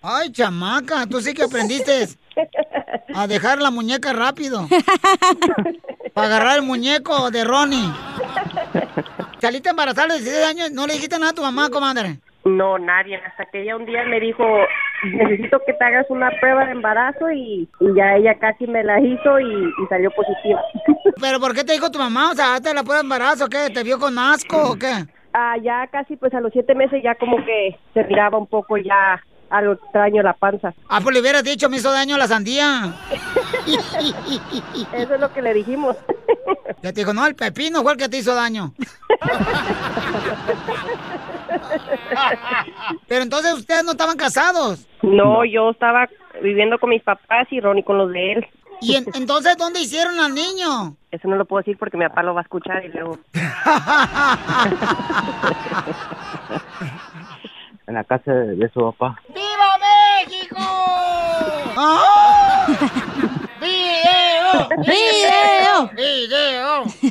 Ay, 0.02 0.30
chamaca, 0.32 1.06
tú 1.06 1.20
sí 1.20 1.32
que 1.32 1.44
aprendiste 1.44 2.08
a 3.14 3.26
dejar 3.26 3.61
la 3.61 3.70
muñeca 3.70 4.12
rápido. 4.12 4.68
Para 6.16 6.28
agarrar 6.28 6.56
el 6.56 6.62
muñeco 6.62 7.30
de 7.30 7.44
Ronnie. 7.44 7.92
Saliste 9.38 9.68
embarazada 9.68 10.08
los 10.08 10.25
16 10.25 10.46
años, 10.46 10.73
no 10.73 10.87
le 10.87 10.94
dijiste 10.94 11.18
nada 11.18 11.32
a 11.32 11.35
tu 11.35 11.42
mamá, 11.42 11.68
comadre. 11.68 12.20
No, 12.46 12.78
nadie. 12.78 13.16
Hasta 13.16 13.44
que 13.44 13.61
ella 13.61 13.76
un 13.76 13.85
día 13.85 14.02
me 14.04 14.18
dijo, 14.18 14.42
necesito 15.04 15.61
que 15.66 15.75
te 15.75 15.85
hagas 15.85 16.06
una 16.08 16.30
prueba 16.40 16.64
de 16.64 16.73
embarazo 16.73 17.30
y, 17.30 17.68
y 17.80 17.94
ya 17.94 18.16
ella 18.16 18.35
casi 18.38 18.66
me 18.66 18.82
la 18.82 18.99
hizo 18.99 19.38
y, 19.40 19.66
y 19.66 19.87
salió 19.90 20.11
positiva. 20.12 20.62
¿Pero 21.20 21.38
por 21.38 21.54
qué 21.54 21.64
te 21.64 21.75
dijo 21.75 21.90
tu 21.90 21.99
mamá? 21.99 22.30
O 22.30 22.35
sea, 22.35 22.62
¿te 22.62 22.73
la 22.73 22.82
prueba 22.82 23.00
de 23.02 23.04
embarazo 23.04 23.49
qué? 23.50 23.68
¿Te 23.68 23.82
vio 23.82 23.99
con 23.99 24.18
asco 24.18 24.70
o 24.70 24.76
qué? 24.78 25.04
Ah, 25.35 25.56
ya 25.62 25.87
casi, 25.88 26.16
pues 26.16 26.32
a 26.32 26.40
los 26.40 26.50
siete 26.50 26.75
meses 26.75 27.02
ya 27.04 27.14
como 27.16 27.44
que 27.44 27.78
se 27.92 28.04
miraba 28.04 28.38
un 28.38 28.46
poco 28.46 28.78
ya 28.78 29.23
algo 29.50 29.73
extraño 29.75 30.23
la 30.23 30.33
panza. 30.35 30.73
Ah, 30.88 31.00
pues 31.03 31.15
le 31.15 31.21
hubieras 31.21 31.43
dicho, 31.45 31.69
me 31.69 31.76
hizo 31.79 31.91
daño 31.93 32.17
la 32.19 32.26
sandía. 32.29 32.95
Eso 34.93 35.15
es 35.15 35.21
lo 35.21 35.33
que 35.33 35.43
le 35.43 35.55
dijimos. 35.55 35.97
Ya 36.83 36.93
te 36.93 37.00
dijo, 37.00 37.12
no, 37.15 37.26
el 37.26 37.35
pepino 37.35 37.83
fue 37.83 37.93
el 37.93 37.99
que 37.99 38.09
te 38.09 38.19
hizo 38.19 38.35
daño. 38.35 38.73
Pero 43.09 43.23
entonces 43.23 43.55
ustedes 43.55 43.83
no 43.85 43.93
estaban 43.93 44.17
casados. 44.17 44.87
No, 45.03 45.45
yo 45.45 45.71
estaba 45.71 46.09
viviendo 46.43 46.79
con 46.79 46.91
mis 46.91 47.03
papás 47.03 47.49
y 47.50 47.61
Ronnie 47.61 47.83
con 47.83 47.99
los 47.99 48.12
de 48.12 48.33
él. 48.35 48.47
¿Y 48.83 48.95
en- 48.97 49.07
entonces 49.15 49.57
dónde 49.57 49.81
hicieron 49.81 50.21
al 50.21 50.35
niño? 50.35 50.97
Eso 51.11 51.26
no 51.29 51.37
lo 51.37 51.47
puedo 51.47 51.62
decir 51.62 51.79
porque 51.79 51.97
mi 51.97 52.07
papá 52.07 52.23
lo 52.23 52.35
va 52.35 52.41
a 52.41 52.45
escuchar 52.45 52.85
y 52.85 52.88
luego... 52.88 53.19
En 57.87 57.95
la 57.95 58.05
casa 58.05 58.33
de, 58.33 58.57
de 58.57 58.69
su 58.71 58.81
papá. 58.81 59.21
¡Viva 59.28 60.26
México! 60.26 60.57
¡Ah! 61.76 62.66
¡Video! 63.61 64.69
¡Video! 64.85 65.90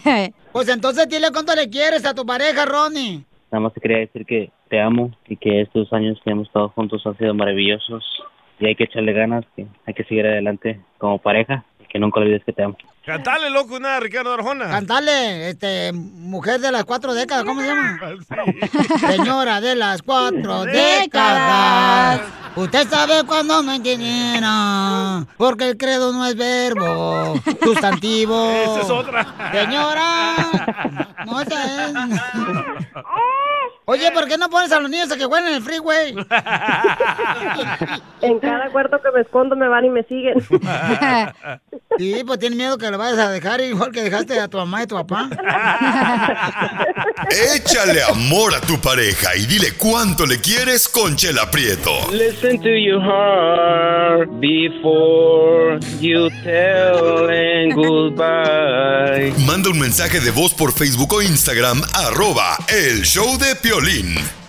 ¡Video! 0.04 0.34
Pues 0.56 0.70
entonces 0.70 1.10
dile 1.10 1.28
cuánto 1.34 1.54
le 1.54 1.70
quieres 1.70 2.06
a 2.06 2.14
tu 2.14 2.26
pareja, 2.26 2.66
Ronnie. 2.66 3.26
Nada 3.52 3.60
más 3.60 3.74
te 3.74 3.82
quería 3.82 3.98
decir 3.98 4.26
que 4.26 4.52
te 4.70 4.80
amo 4.80 5.12
y 5.28 5.36
que 5.36 5.60
estos 5.62 5.92
años 5.92 6.18
que 6.24 6.32
hemos 6.32 6.48
estado 6.48 6.70
juntos 6.70 7.06
han 7.06 7.18
sido 7.18 7.34
maravillosos. 7.34 8.06
Y 8.60 8.68
hay 8.68 8.76
que 8.76 8.86
echarle 8.86 9.12
ganas, 9.12 9.44
que 9.54 9.68
hay 9.86 9.94
que 9.94 10.06
seguir 10.06 10.26
adelante 10.26 10.80
como 10.98 11.18
pareja 11.18 11.66
y 11.84 11.88
que 11.88 12.00
nunca 12.00 12.22
olvides 12.22 12.42
que 12.46 12.54
te 12.54 12.64
amo. 12.64 12.78
Cantale, 13.06 13.52
loco, 13.52 13.76
una 13.76 14.00
Ricardo 14.00 14.34
Arjona. 14.34 14.68
Cantale, 14.68 15.50
este, 15.50 15.92
mujer 15.94 16.60
de 16.60 16.72
las 16.72 16.86
cuatro 16.86 17.14
décadas, 17.14 17.46
¿cómo 17.46 17.62
se 17.62 17.68
llama? 17.68 18.00
Señora 19.00 19.62
de 19.62 19.76
las 19.76 20.02
cuatro 20.02 20.64
décadas. 20.66 22.22
Usted 22.56 22.88
sabe 22.90 23.24
cuándo 23.26 23.62
no 23.62 23.74
entendiera, 23.74 25.24
porque 25.38 25.70
el 25.70 25.78
credo 25.78 26.14
no 26.14 26.26
es 26.26 26.36
verbo, 26.36 27.40
sustantivo. 27.62 28.50
Esa 28.64 28.82
es 28.82 28.90
otra. 28.90 29.52
Señora, 29.52 30.36
no 31.28 31.42
es. 31.42 31.48
Oye, 33.88 34.12
¿por 34.12 34.28
qué 34.28 34.38
no 34.38 34.50
pones 34.50 34.72
a 34.72 34.80
los 34.80 34.90
niños 34.90 35.12
a 35.12 35.18
que 35.18 35.26
jueguen 35.26 35.50
en 35.50 35.56
el 35.56 35.62
freeway? 35.62 36.16
En 38.22 38.40
cada 38.40 38.70
cuarto 38.72 39.00
que 39.00 39.12
me 39.12 39.22
escondo 39.22 39.56
me 39.56 39.68
van 39.68 39.86
y 39.86 39.90
me 39.90 40.04
siguen. 40.04 40.36
Sí, 41.98 42.24
pues 42.28 42.40
tiene 42.40 42.58
miedo 42.58 42.78
que 42.78 42.92
lo 42.96 43.00
vayas 43.00 43.20
a 43.20 43.30
dejar 43.30 43.60
igual 43.62 43.92
que 43.92 44.04
dejaste 44.04 44.40
a 44.40 44.48
tu 44.48 44.58
mamá 44.58 44.84
y 44.84 44.88
tu 44.88 44.96
papá. 44.96 45.30
Échale 47.56 48.02
amor 48.04 48.56
a 48.56 48.62
tu 48.62 48.80
pareja 48.80 49.36
y 49.36 49.46
dile 49.46 49.74
cuánto 49.74 50.26
le 50.26 50.40
quieres 50.40 50.88
con 50.88 51.16
Chela 51.16 51.52
Prieto. 51.52 51.92
Listen 52.12 52.62
to 52.62 52.70
your 52.70 53.02
heart 53.02 54.30
before 54.40 55.80
you 56.00 56.30
tell 56.44 57.30
and 57.30 57.74
goodbye. 57.74 59.34
Manda 59.46 59.70
un 59.70 59.80
mensaje 59.80 60.22
de 60.22 60.32
voz 60.32 60.54
por 60.54 60.72
Facebook 60.72 61.14
o 61.14 61.22
Instagram, 61.22 61.82
arroba 61.94 62.58
el 62.70 63.04
show 63.04 63.38
de 63.38 63.56
Piolín. 63.56 64.45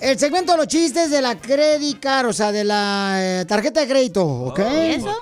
El 0.00 0.18
segmento 0.18 0.52
de 0.52 0.58
los 0.58 0.66
chistes 0.66 1.10
de 1.10 1.22
la 1.22 1.38
credit 1.38 2.00
card, 2.00 2.28
o 2.28 2.32
sea, 2.32 2.52
de 2.52 2.64
la 2.64 3.16
eh, 3.18 3.44
tarjeta 3.44 3.80
de 3.80 3.88
crédito, 3.88 4.24
¿ok? 4.24 4.58
¿Y 4.58 4.94
eso? 4.94 5.16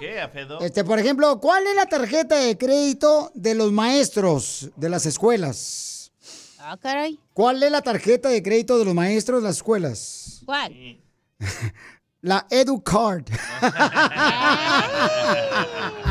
Este, 0.61 0.85
por 0.85 0.99
ejemplo, 0.99 1.41
¿cuál 1.41 1.67
es 1.67 1.75
la 1.75 1.87
tarjeta 1.87 2.37
de 2.37 2.57
crédito 2.57 3.31
de 3.35 3.55
los 3.55 3.73
maestros 3.73 4.71
de 4.77 4.89
las 4.89 5.07
escuelas? 5.07 6.13
Ah, 6.59 6.77
caray. 6.77 7.19
¿Cuál 7.33 7.63
es 7.63 7.71
la 7.71 7.83
tarjeta 7.83 8.29
de 8.29 8.43
crédito 8.43 8.79
de 8.79 8.85
los 8.85 8.95
maestros 8.95 9.43
de 9.43 9.49
las 9.49 9.57
escuelas? 9.57 10.43
¿Cuál? 10.45 11.01
La 12.21 12.47
EduCard. 12.51 13.27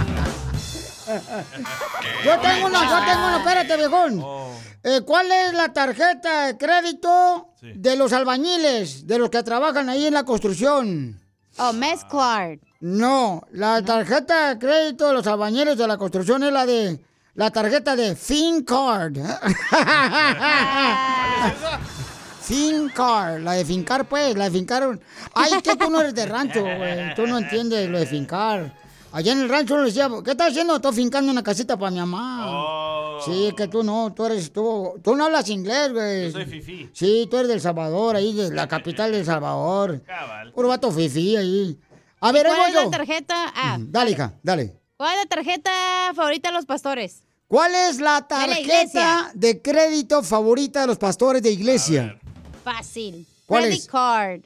yo 2.25 2.39
tengo 2.39 2.67
una, 2.67 2.83
yo 2.83 3.05
tengo 3.05 3.27
una, 3.27 3.37
espérate, 3.37 3.77
viejón. 3.77 4.23
Eh, 4.83 5.01
¿Cuál 5.05 5.31
es 5.31 5.53
la 5.53 5.73
tarjeta 5.73 6.47
de 6.47 6.57
crédito 6.57 7.53
de 7.61 7.95
los 7.95 8.13
albañiles, 8.13 9.07
de 9.07 9.17
los 9.17 9.29
que 9.29 9.43
trabajan 9.43 9.89
ahí 9.89 10.05
en 10.05 10.13
la 10.13 10.23
construcción? 10.23 11.19
Oh, 11.57 11.73
Mezclard. 11.73 12.59
No, 12.79 13.41
la 13.51 13.81
tarjeta 13.81 14.49
de 14.49 14.59
crédito 14.59 15.07
de 15.07 15.13
los 15.13 15.25
albañiles 15.25 15.77
de 15.77 15.87
la 15.87 15.97
construcción 15.97 16.43
es 16.43 16.51
la 16.51 16.65
de 16.65 16.99
la 17.33 17.51
tarjeta 17.51 17.95
de 17.95 18.15
FinCard. 18.15 19.17
FinCard, 22.41 23.41
la 23.41 23.53
de 23.53 23.65
fincar, 23.65 24.07
pues, 24.07 24.35
la 24.37 24.45
de 24.45 24.51
fincar. 24.51 24.99
Ay, 25.33 25.53
es 25.53 25.63
que 25.63 25.75
tú 25.75 25.89
no 25.89 25.99
eres 26.01 26.13
de 26.15 26.25
rancho, 26.27 26.61
güey. 26.61 27.15
Tú 27.15 27.25
no 27.27 27.39
entiendes 27.39 27.89
lo 27.89 27.99
de 27.99 28.05
fincar. 28.05 28.73
Allá 29.11 29.31
en 29.31 29.39
el 29.41 29.49
rancho 29.49 29.73
uno 29.75 29.85
decía, 29.85 30.09
¿qué 30.23 30.31
estás 30.31 30.49
haciendo? 30.51 30.75
Estoy 30.75 30.93
fincando 30.93 31.31
una 31.31 31.41
casita 31.43 31.77
para 31.77 31.91
mi 31.91 31.97
mamá. 31.99 33.19
Sí, 33.25 33.47
es 33.47 33.53
que 33.53 33.67
tú 33.67 33.83
no, 33.83 34.13
tú 34.13 34.25
eres, 34.25 34.51
tú, 34.51 34.93
tú 35.03 35.15
no 35.15 35.25
hablas 35.25 35.49
inglés, 35.49 35.91
güey. 35.93 36.25
Yo 36.25 36.31
soy 36.31 36.45
fifí. 36.45 36.89
Sí, 36.93 37.27
tú 37.31 37.37
eres 37.37 37.47
del 37.49 37.61
Salvador, 37.61 38.15
ahí, 38.15 38.33
de 38.33 38.51
la 38.51 38.67
capital 38.67 39.11
del 39.11 39.25
Salvador. 39.25 40.01
Cabal. 40.03 40.51
Puro 40.53 40.67
vato 40.67 40.91
fifí 40.91 41.35
ahí. 41.35 41.79
A 42.19 42.31
ver, 42.31 42.45
¿Cuál 42.47 42.69
es 42.69 42.75
la 42.75 42.83
yo. 42.83 42.89
tarjeta? 42.89 43.53
Ah, 43.55 43.77
Dale, 43.79 44.11
hija, 44.11 44.33
dale. 44.43 44.75
¿Cuál 44.97 45.13
es 45.13 45.19
la 45.23 45.25
tarjeta 45.29 45.71
favorita 46.15 46.49
de 46.49 46.53
los 46.55 46.65
pastores? 46.65 47.23
¿Cuál 47.47 47.73
es 47.75 47.99
la 48.01 48.27
tarjeta 48.27 49.31
de 49.33 49.61
crédito 49.61 50.21
favorita 50.21 50.81
de 50.81 50.87
los 50.87 50.97
pastores 50.97 51.41
de 51.41 51.51
iglesia? 51.51 52.19
Fácil. 52.63 53.25
¿Cuál 53.45 53.63
Credit 53.63 53.79
es? 53.79 53.87
card. 53.87 54.41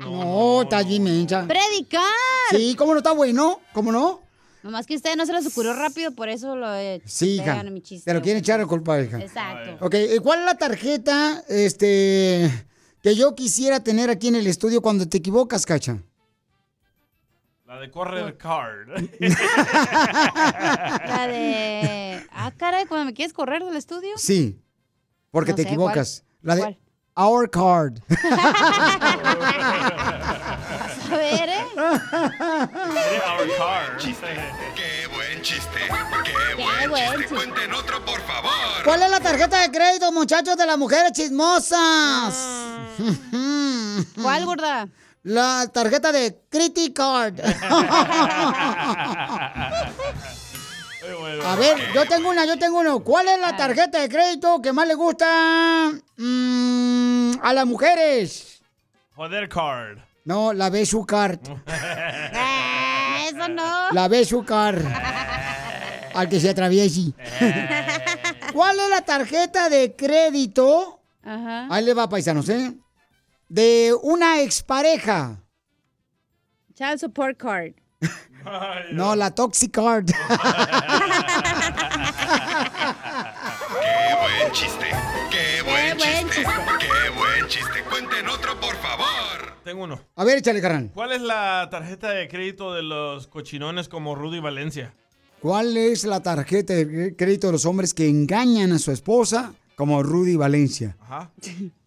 No, 0.00 0.62
está 0.62 0.78
allí, 0.78 1.00
mensa. 1.00 1.46
Predicar. 1.46 2.02
Sí, 2.50 2.74
¿cómo 2.76 2.92
no 2.92 2.98
está 2.98 3.12
bueno? 3.12 3.60
¿Cómo 3.72 3.92
no? 3.92 4.20
Nomás 4.62 4.86
que 4.86 4.94
a 4.94 4.96
ustedes 4.96 5.16
no 5.16 5.24
se 5.26 5.32
les 5.32 5.46
ocurrió 5.46 5.74
rápido, 5.74 6.10
por 6.12 6.28
eso 6.28 6.56
lo 6.56 6.74
he 6.74 7.00
Sí, 7.04 7.36
hija. 7.36 7.62
mi 7.64 7.80
chiste. 7.82 8.10
Te 8.10 8.14
lo 8.14 8.20
quieren 8.22 8.40
echar 8.40 8.60
a 8.60 8.66
culpa, 8.66 9.00
hija. 9.00 9.20
Exacto. 9.20 9.84
Ok, 9.86 9.94
¿y 10.16 10.18
¿cuál 10.18 10.40
es 10.40 10.44
la 10.46 10.58
tarjeta 10.58 11.44
este, 11.48 12.50
que 13.00 13.14
yo 13.14 13.34
quisiera 13.36 13.78
tener 13.80 14.10
aquí 14.10 14.26
en 14.28 14.34
el 14.36 14.46
estudio 14.48 14.82
cuando 14.82 15.08
te 15.08 15.18
equivocas, 15.18 15.64
cacha? 15.66 15.98
La 17.64 17.78
de 17.80 17.90
correr 17.90 18.36
card. 18.36 18.88
La 21.06 21.26
de. 21.28 22.26
Ah, 22.32 22.52
caray, 22.56 22.86
cuando 22.86 23.06
me 23.06 23.14
quieres 23.14 23.32
correr 23.32 23.64
del 23.64 23.76
estudio. 23.76 24.10
Sí, 24.16 24.60
porque 25.30 25.50
No 25.52 25.56
te 25.56 25.62
sé, 25.62 25.68
equivocas. 25.68 26.24
La 26.42 26.54
de 26.54 26.60
¿Cuál? 26.62 26.78
Our 27.16 27.48
Card. 27.48 28.02
A 31.08 31.16
ver, 31.16 31.48
¿eh? 31.48 31.64
Qué 31.74 31.80
buen 33.48 33.48
chiste. 33.98 34.28
Qué 34.74 34.90
Qué 36.24 36.54
buen 36.88 37.16
chiste. 37.16 37.34
Cuenten 37.34 37.72
otro, 37.72 38.04
por 38.04 38.20
favor. 38.22 38.50
¿Cuál 38.84 39.02
es 39.02 39.10
la 39.10 39.20
tarjeta 39.20 39.60
de 39.60 39.70
crédito, 39.70 40.10
muchachos, 40.12 40.56
de 40.56 40.66
las 40.66 40.76
mujeres 40.76 41.12
chismosas? 41.12 42.34
¿Cuál, 44.20 44.44
gorda? 44.44 44.88
La 45.22 45.68
tarjeta 45.72 46.10
de 46.12 46.38
Credit 46.50 46.94
Card. 46.94 47.40
A 51.44 51.56
ver, 51.56 51.76
yo 51.94 52.06
tengo 52.06 52.30
una, 52.30 52.44
yo 52.44 52.58
tengo 52.58 52.80
uno. 52.80 53.00
¿Cuál 53.00 53.28
es 53.28 53.40
la 53.40 53.56
tarjeta 53.56 54.00
de 54.00 54.08
crédito 54.08 54.60
que 54.60 54.72
más 54.72 54.86
le 54.88 54.94
gusta 54.94 55.92
mm, 56.16 57.32
a 57.42 57.52
las 57.52 57.66
mujeres? 57.66 58.62
Joder 59.14 59.48
card. 59.48 59.98
No, 60.24 60.52
la 60.52 60.70
Besu 60.70 61.06
Card. 61.06 61.38
Eso 63.28 63.48
no. 63.48 63.92
La 63.92 64.08
Besu 64.08 64.44
Card. 64.44 64.84
Al 66.14 66.28
que 66.28 66.40
se 66.40 66.50
atraviese. 66.50 67.12
¿Cuál 68.52 68.80
es 68.80 68.90
la 68.90 69.02
tarjeta 69.02 69.68
de 69.68 69.94
crédito? 69.94 71.00
Ajá. 71.22 71.68
Ahí 71.70 71.84
le 71.84 71.94
va, 71.94 72.08
paisanos, 72.08 72.48
¿eh? 72.48 72.72
De 73.48 73.94
una 74.02 74.40
expareja. 74.40 75.42
Child 76.74 76.98
support 76.98 77.38
card. 77.38 77.74
No, 78.92 79.16
la 79.16 79.34
Toxic 79.34 79.72
Card. 79.72 80.06
¡Qué 80.06 80.14
buen 84.20 84.52
chiste! 84.52 84.86
¡Qué 85.30 85.62
buen 85.62 85.96
chiste! 85.98 86.44
¡Qué 86.78 87.10
buen 87.16 87.46
chiste! 87.48 87.82
Cuenten 87.90 88.28
otro, 88.28 88.58
por 88.60 88.74
favor. 88.76 89.54
Tengo 89.64 89.84
uno. 89.84 90.00
A 90.14 90.24
ver, 90.24 90.38
échale, 90.38 90.60
carnal. 90.60 90.90
¿Cuál 90.94 91.12
es 91.12 91.20
la 91.20 91.68
tarjeta 91.70 92.10
de 92.10 92.28
crédito 92.28 92.72
de 92.72 92.82
los 92.82 93.26
cochinones 93.26 93.88
como 93.88 94.14
Rudy 94.14 94.40
Valencia? 94.40 94.94
¿Cuál 95.40 95.76
es 95.76 96.04
la 96.04 96.22
tarjeta 96.22 96.72
de 96.74 97.14
crédito 97.16 97.48
de 97.48 97.52
los 97.52 97.66
hombres 97.66 97.92
que 97.92 98.08
engañan 98.08 98.72
a 98.72 98.78
su 98.78 98.92
esposa 98.92 99.52
como 99.74 100.02
Rudy 100.02 100.36
Valencia? 100.36 100.96
Ajá. 101.00 101.30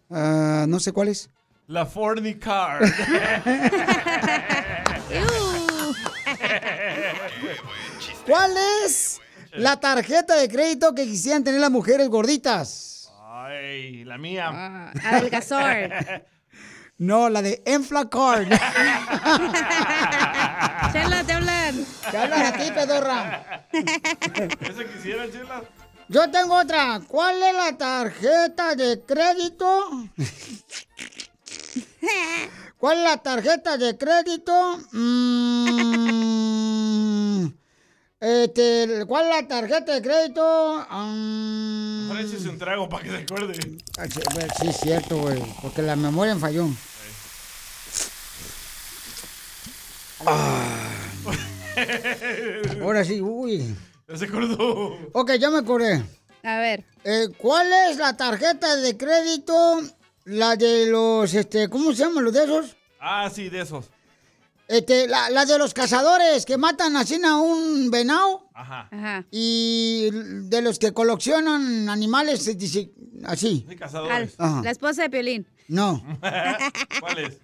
Ah, 0.10 0.66
no 0.68 0.80
sé 0.80 0.92
cuál 0.92 1.08
es. 1.08 1.30
La 1.68 1.86
Fordy 1.86 2.36
Card. 2.36 2.84
¿Cuál 8.30 8.56
es 8.86 9.20
la 9.54 9.80
tarjeta 9.80 10.36
de 10.36 10.48
crédito 10.48 10.94
que 10.94 11.06
quisieran 11.06 11.44
tener 11.44 11.60
las 11.60 11.72
mujeres 11.72 12.08
gorditas? 12.10 13.12
Ay, 13.24 14.04
la 14.04 14.20
mía. 14.20 14.92
Adelgazor. 15.04 15.66
No, 17.00 17.30
la 17.30 17.42
de 17.42 17.64
Enflacard. 17.66 18.50
Chela, 20.92 21.24
te 21.26 21.32
hablan. 21.32 21.86
Te 22.12 22.18
hablan 22.18 22.46
a 22.46 22.52
ti, 22.58 22.72
pedorra. 22.72 23.68
¿Esa 23.72 24.84
quisiera, 24.84 25.32
Chela? 25.32 25.64
Yo 26.10 26.30
tengo 26.30 26.56
otra. 26.56 27.00
¿Cuál 27.08 27.42
es 27.42 27.56
la 27.56 27.78
tarjeta 27.78 28.76
de 28.76 29.02
crédito? 29.08 30.10
¿Cuál 32.78 32.98
es 32.98 33.04
la 33.06 33.16
tarjeta 33.18 33.78
de 33.78 33.98
crédito? 33.98 34.80
Mm, 34.92 36.40
este, 38.20 39.06
¿Cuál 39.08 39.26
es 39.28 39.36
la 39.42 39.48
tarjeta 39.48 39.94
de 39.94 40.02
crédito? 40.02 40.86
Mm, 40.90 42.08
Mejor 42.10 42.22
échese 42.26 42.50
un 42.50 42.58
trago 42.58 42.90
para 42.90 43.04
que 43.04 43.10
se 43.12 43.18
acuerde. 43.18 43.78
ah, 43.98 44.06
sí, 44.08 44.20
sí, 44.62 44.68
es 44.68 44.78
cierto, 44.78 45.18
güey. 45.18 45.42
Porque 45.62 45.82
la 45.82 45.96
memoria 45.96 46.36
me 46.36 46.42
falló. 46.42 46.68
Ah. 50.26 50.90
Ahora 52.82 53.04
sí, 53.06 53.22
uy. 53.22 53.76
Ya 54.08 54.18
se 54.18 54.26
acordó. 54.26 54.98
Ok, 55.14 55.32
ya 55.40 55.50
me 55.50 55.60
acordé. 55.60 56.04
A 56.44 56.60
ver. 56.60 56.84
Eh, 57.04 57.28
¿Cuál 57.38 57.68
es 57.90 57.98
la 57.98 58.18
tarjeta 58.18 58.76
de 58.78 58.98
crédito? 58.98 59.82
La 60.26 60.56
de 60.56 60.88
los, 60.88 61.34
este, 61.34 61.70
¿cómo 61.70 61.92
se 61.94 62.04
llaman 62.04 62.24
los 62.26 62.34
de 62.34 62.44
esos? 62.44 62.76
Ah, 63.00 63.30
sí, 63.34 63.50
de 63.50 63.62
esos. 63.62 63.86
Este, 64.70 65.08
la, 65.08 65.32
la 65.32 65.46
de 65.46 65.58
los 65.58 65.74
cazadores 65.74 66.46
que 66.46 66.58
matan 66.58 66.96
así 66.96 67.20
a 67.26 67.38
un 67.38 67.90
venado. 67.90 68.48
Ajá. 68.54 68.88
Ajá. 68.92 69.26
Y 69.32 70.10
de 70.12 70.62
los 70.62 70.78
que 70.78 70.94
coleccionan 70.94 71.90
animales, 71.90 72.48
eh, 72.48 72.56
así. 73.26 73.66
Sí, 73.66 73.68
Al- 73.68 73.76
cazadores. 73.78 74.36
Ajá. 74.38 74.62
la 74.64 74.70
esposa 74.72 75.02
de 75.02 75.10
Piolín. 75.10 75.48
No. 75.68 76.04
¿Cuál 77.00 77.18
es? 77.18 77.38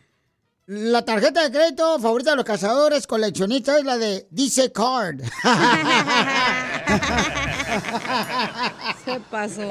La 0.67 1.03
tarjeta 1.05 1.43
de 1.43 1.51
crédito 1.51 1.99
favorita 1.99 2.31
de 2.31 2.38
los 2.38 2.45
cazadores 2.45 3.05
coleccionistas 3.07 3.79
es 3.79 3.85
la 3.85 3.97
de 3.97 4.27
Dice 4.31 4.71
Card. 4.71 5.21
Se 9.05 9.19
pasó. 9.31 9.69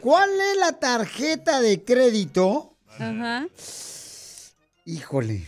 ¿Cuál 0.00 0.30
es 0.30 0.56
la 0.58 0.72
tarjeta 0.72 1.60
de 1.60 1.84
crédito? 1.84 2.76
Ajá. 2.98 3.46
Híjole. 4.84 5.46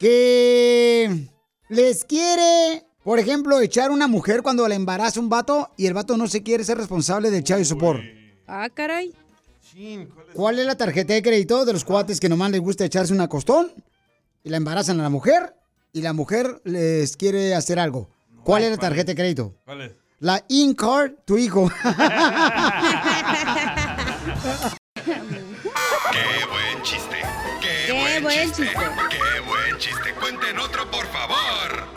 Que 0.00 1.28
les 1.68 2.04
quiere, 2.06 2.86
por 3.04 3.18
ejemplo, 3.18 3.60
echar 3.60 3.90
una 3.90 4.06
mujer 4.08 4.40
cuando 4.40 4.66
la 4.66 4.74
embaraza 4.74 5.20
un 5.20 5.28
vato 5.28 5.70
y 5.76 5.86
el 5.86 5.92
vato 5.92 6.16
no 6.16 6.26
se 6.26 6.42
quiere 6.42 6.64
ser 6.64 6.78
responsable 6.78 7.30
del 7.30 7.44
child 7.44 7.66
support. 7.66 8.00
Ah, 8.46 8.70
caray. 8.72 9.12
¿cuál 9.12 9.20
es? 10.00 10.08
¿Cuál 10.34 10.58
es 10.58 10.64
la 10.64 10.74
tarjeta 10.78 11.12
de 11.12 11.20
crédito 11.22 11.66
de 11.66 11.74
los 11.74 11.84
cuates 11.84 12.18
que 12.18 12.30
nomás 12.30 12.50
les 12.50 12.62
gusta 12.62 12.86
echarse 12.86 13.12
una 13.12 13.28
costón 13.28 13.70
y 14.42 14.48
la 14.48 14.56
embarazan 14.56 14.98
a 15.00 15.02
la 15.02 15.10
mujer 15.10 15.54
y 15.92 16.00
la 16.00 16.14
mujer 16.14 16.62
les 16.64 17.14
quiere 17.18 17.54
hacer 17.54 17.78
algo? 17.78 18.08
¿Cuál 18.42 18.62
es 18.64 18.70
la 18.70 18.78
tarjeta 18.78 19.12
de 19.12 19.16
crédito? 19.16 19.54
¿Cuál 19.66 19.82
es? 19.82 19.92
La 20.20 20.42
in-card, 20.48 21.12
tu 21.26 21.36
hijo. 21.36 21.70
¡Qué 25.04 26.46
buen 26.50 26.82
chiste! 26.82 27.16
¡Qué, 27.60 27.84
Qué 27.86 27.92
buen, 27.92 28.22
buen 28.22 28.48
chiste! 28.48 28.62
chiste. 28.64 28.78
¡Qué 29.10 29.40
buen 29.46 29.69
chiste! 29.80 30.14
Cuenten 30.20 30.58
otro, 30.58 30.88
por 30.90 31.06
favor. 31.06 31.88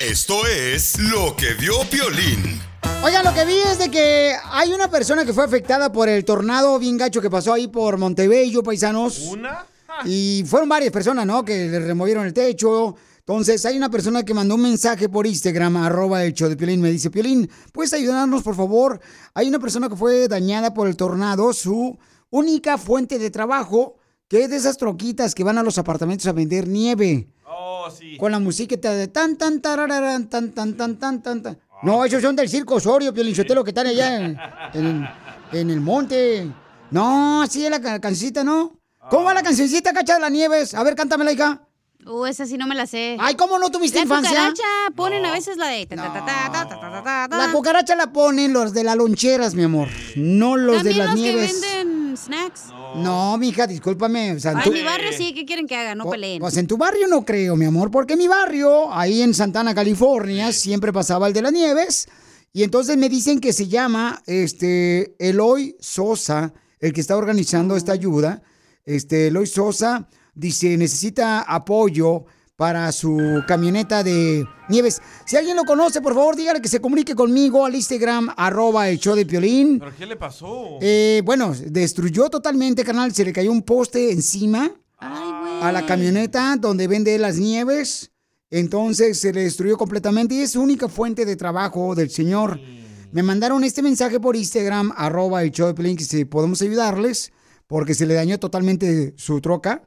Esto 0.00 0.46
es 0.46 0.98
lo 0.98 1.36
que 1.36 1.52
vio 1.54 1.74
Piolín. 1.90 2.60
Oigan, 3.02 3.24
lo 3.24 3.34
que 3.34 3.44
vi 3.44 3.58
es 3.58 3.78
de 3.78 3.90
que 3.90 4.34
hay 4.50 4.72
una 4.72 4.90
persona 4.90 5.24
que 5.24 5.32
fue 5.32 5.44
afectada 5.44 5.92
por 5.92 6.08
el 6.08 6.24
tornado 6.24 6.78
bien 6.78 6.96
gacho 6.96 7.20
que 7.20 7.30
pasó 7.30 7.52
ahí 7.52 7.68
por 7.68 7.98
Montebello, 7.98 8.62
paisanos. 8.62 9.18
¿Una? 9.20 9.66
Y 10.04 10.42
fueron 10.46 10.68
varias 10.68 10.92
personas, 10.92 11.26
¿no? 11.26 11.44
Que 11.44 11.68
le 11.68 11.80
removieron 11.80 12.26
el 12.26 12.32
techo. 12.32 12.96
Entonces, 13.18 13.64
hay 13.66 13.76
una 13.76 13.90
persona 13.90 14.22
que 14.22 14.34
mandó 14.34 14.54
un 14.54 14.62
mensaje 14.62 15.08
por 15.08 15.26
Instagram, 15.26 15.76
arroba 15.78 16.24
el 16.24 16.32
show 16.32 16.48
de 16.48 16.56
Piolín. 16.56 16.80
Me 16.80 16.90
dice, 16.90 17.10
Piolín, 17.10 17.50
¿puedes 17.72 17.92
ayudarnos, 17.92 18.42
por 18.42 18.54
favor? 18.54 19.00
Hay 19.34 19.48
una 19.48 19.58
persona 19.58 19.88
que 19.88 19.96
fue 19.96 20.28
dañada 20.28 20.72
por 20.72 20.88
el 20.88 20.96
tornado. 20.96 21.52
Su 21.52 21.98
única 22.30 22.78
fuente 22.78 23.18
de 23.18 23.30
trabajo 23.30 23.96
que 24.28 24.44
es 24.44 24.50
de 24.50 24.56
esas 24.56 24.76
troquitas 24.76 25.34
que 25.34 25.44
van 25.44 25.58
a 25.58 25.62
los 25.62 25.78
apartamentos 25.78 26.26
a 26.26 26.32
vender 26.32 26.66
nieve. 26.66 27.28
Oh, 27.46 27.88
sí. 27.90 28.16
Con 28.16 28.32
la 28.32 28.38
musiquita 28.38 28.92
de 28.92 29.08
tan, 29.08 29.36
tan, 29.36 29.60
tarararán, 29.60 30.28
tan, 30.28 30.52
tan, 30.52 30.76
tan, 30.76 30.98
tan, 30.98 31.22
tan, 31.22 31.42
tan. 31.42 31.58
Oh. 31.70 31.78
No, 31.82 32.02
ah. 32.02 32.06
esos 32.06 32.22
son 32.22 32.34
del 32.34 32.48
circo 32.48 32.74
Osorio, 32.74 33.14
Piolinchotelo, 33.14 33.62
que 33.62 33.70
están 33.70 33.86
allá 33.86 34.16
en, 34.74 35.08
en, 35.52 35.70
el 35.70 35.80
monte. 35.80 36.50
No, 36.90 37.42
así 37.42 37.64
es 37.64 37.70
la 37.70 38.00
cancita, 38.00 38.42
¿no? 38.42 38.78
¿Cómo 39.10 39.24
va 39.24 39.34
la 39.34 39.40
ah. 39.40 39.44
cancioncita, 39.44 39.92
Cacha 39.92 40.14
de 40.14 40.20
las 40.20 40.32
Nieves? 40.32 40.74
A 40.74 40.82
ver, 40.82 40.96
cántamela, 40.96 41.32
hija. 41.32 41.62
Uh, 42.04 42.26
esa 42.26 42.46
sí 42.46 42.56
no 42.56 42.68
me 42.68 42.76
la 42.76 42.86
sé. 42.86 43.16
Ay, 43.18 43.34
¿cómo 43.34 43.58
no 43.58 43.68
tuviste 43.70 44.00
infancia? 44.00 44.32
La 44.32 44.50
cucaracha 44.50 44.94
ponen 44.94 45.26
a 45.26 45.32
veces 45.32 45.56
la 45.56 45.66
de... 45.68 45.88
La 45.90 47.50
cucaracha 47.52 47.96
la 47.96 48.12
ponen 48.12 48.52
los 48.52 48.72
de 48.72 48.84
las 48.84 48.96
loncheras, 48.96 49.54
mi 49.54 49.64
amor. 49.64 49.88
No 50.14 50.56
los 50.56 50.84
de 50.84 50.94
las 50.94 51.08
los 51.08 51.16
nieves. 51.16 51.60
Que 51.60 51.76
venden 51.76 51.95
snacks. 52.16 52.64
No, 52.96 53.36
mija, 53.38 53.66
discúlpame. 53.66 54.32
O 54.32 54.40
sea, 54.40 54.52
en 54.52 54.62
tu- 54.62 54.72
mi 54.72 54.82
barrio 54.82 55.10
sí, 55.12 55.32
¿qué 55.34 55.44
quieren 55.44 55.66
que 55.66 55.76
haga? 55.76 55.94
No 55.94 56.08
peleen. 56.10 56.40
Pues 56.40 56.56
en 56.56 56.66
tu 56.66 56.76
barrio 56.76 57.06
no 57.08 57.24
creo, 57.24 57.56
mi 57.56 57.64
amor, 57.64 57.90
porque 57.90 58.16
mi 58.16 58.28
barrio, 58.28 58.92
ahí 58.92 59.22
en 59.22 59.34
Santana, 59.34 59.74
California, 59.74 60.52
siempre 60.52 60.92
pasaba 60.92 61.26
el 61.28 61.32
de 61.32 61.42
las 61.42 61.52
nieves. 61.52 62.08
Y 62.52 62.62
entonces 62.62 62.96
me 62.96 63.08
dicen 63.08 63.38
que 63.40 63.52
se 63.52 63.68
llama 63.68 64.22
este 64.26 65.14
Eloy 65.18 65.76
Sosa, 65.78 66.54
el 66.80 66.92
que 66.92 67.00
está 67.00 67.16
organizando 67.16 67.76
esta 67.76 67.92
ayuda. 67.92 68.42
Este 68.84 69.26
Eloy 69.28 69.46
Sosa 69.46 70.08
dice, 70.34 70.76
necesita 70.76 71.40
apoyo 71.42 72.24
para 72.56 72.90
su 72.90 73.42
camioneta 73.46 74.02
de 74.02 74.46
nieves. 74.68 75.02
Si 75.26 75.36
alguien 75.36 75.56
lo 75.56 75.64
conoce, 75.64 76.00
por 76.00 76.14
favor, 76.14 76.36
dígale 76.36 76.62
que 76.62 76.68
se 76.68 76.80
comunique 76.80 77.14
conmigo 77.14 77.66
al 77.66 77.74
Instagram, 77.74 78.30
arroba 78.36 78.88
el 78.88 78.98
show 78.98 79.14
de 79.14 79.26
Piolín. 79.26 79.78
¿Pero 79.78 79.94
qué 79.96 80.06
le 80.06 80.16
pasó? 80.16 80.78
Eh, 80.80 81.22
bueno, 81.24 81.54
destruyó 81.66 82.30
totalmente, 82.30 82.82
canal. 82.82 83.14
Se 83.14 83.24
le 83.24 83.32
cayó 83.32 83.52
un 83.52 83.62
poste 83.62 84.10
encima 84.10 84.70
a 84.98 85.70
la 85.70 85.84
camioneta 85.84 86.56
donde 86.58 86.88
vende 86.88 87.18
las 87.18 87.36
nieves. 87.36 88.10
Entonces 88.50 89.20
se 89.20 89.32
le 89.32 89.42
destruyó 89.42 89.76
completamente 89.76 90.34
y 90.36 90.40
es 90.40 90.52
su 90.52 90.62
única 90.62 90.88
fuente 90.88 91.26
de 91.26 91.36
trabajo 91.36 91.94
del 91.94 92.10
señor. 92.10 92.58
Me 93.12 93.22
mandaron 93.22 93.64
este 93.64 93.82
mensaje 93.82 94.18
por 94.18 94.34
Instagram, 94.34 94.92
arroba 94.96 95.42
el 95.42 95.50
show 95.50 95.66
de 95.66 95.74
Pelín, 95.74 95.96
que 95.96 96.04
si 96.04 96.24
podemos 96.24 96.62
ayudarles, 96.62 97.32
porque 97.66 97.94
se 97.94 98.06
le 98.06 98.14
dañó 98.14 98.38
totalmente 98.38 99.14
su 99.16 99.40
troca. 99.40 99.86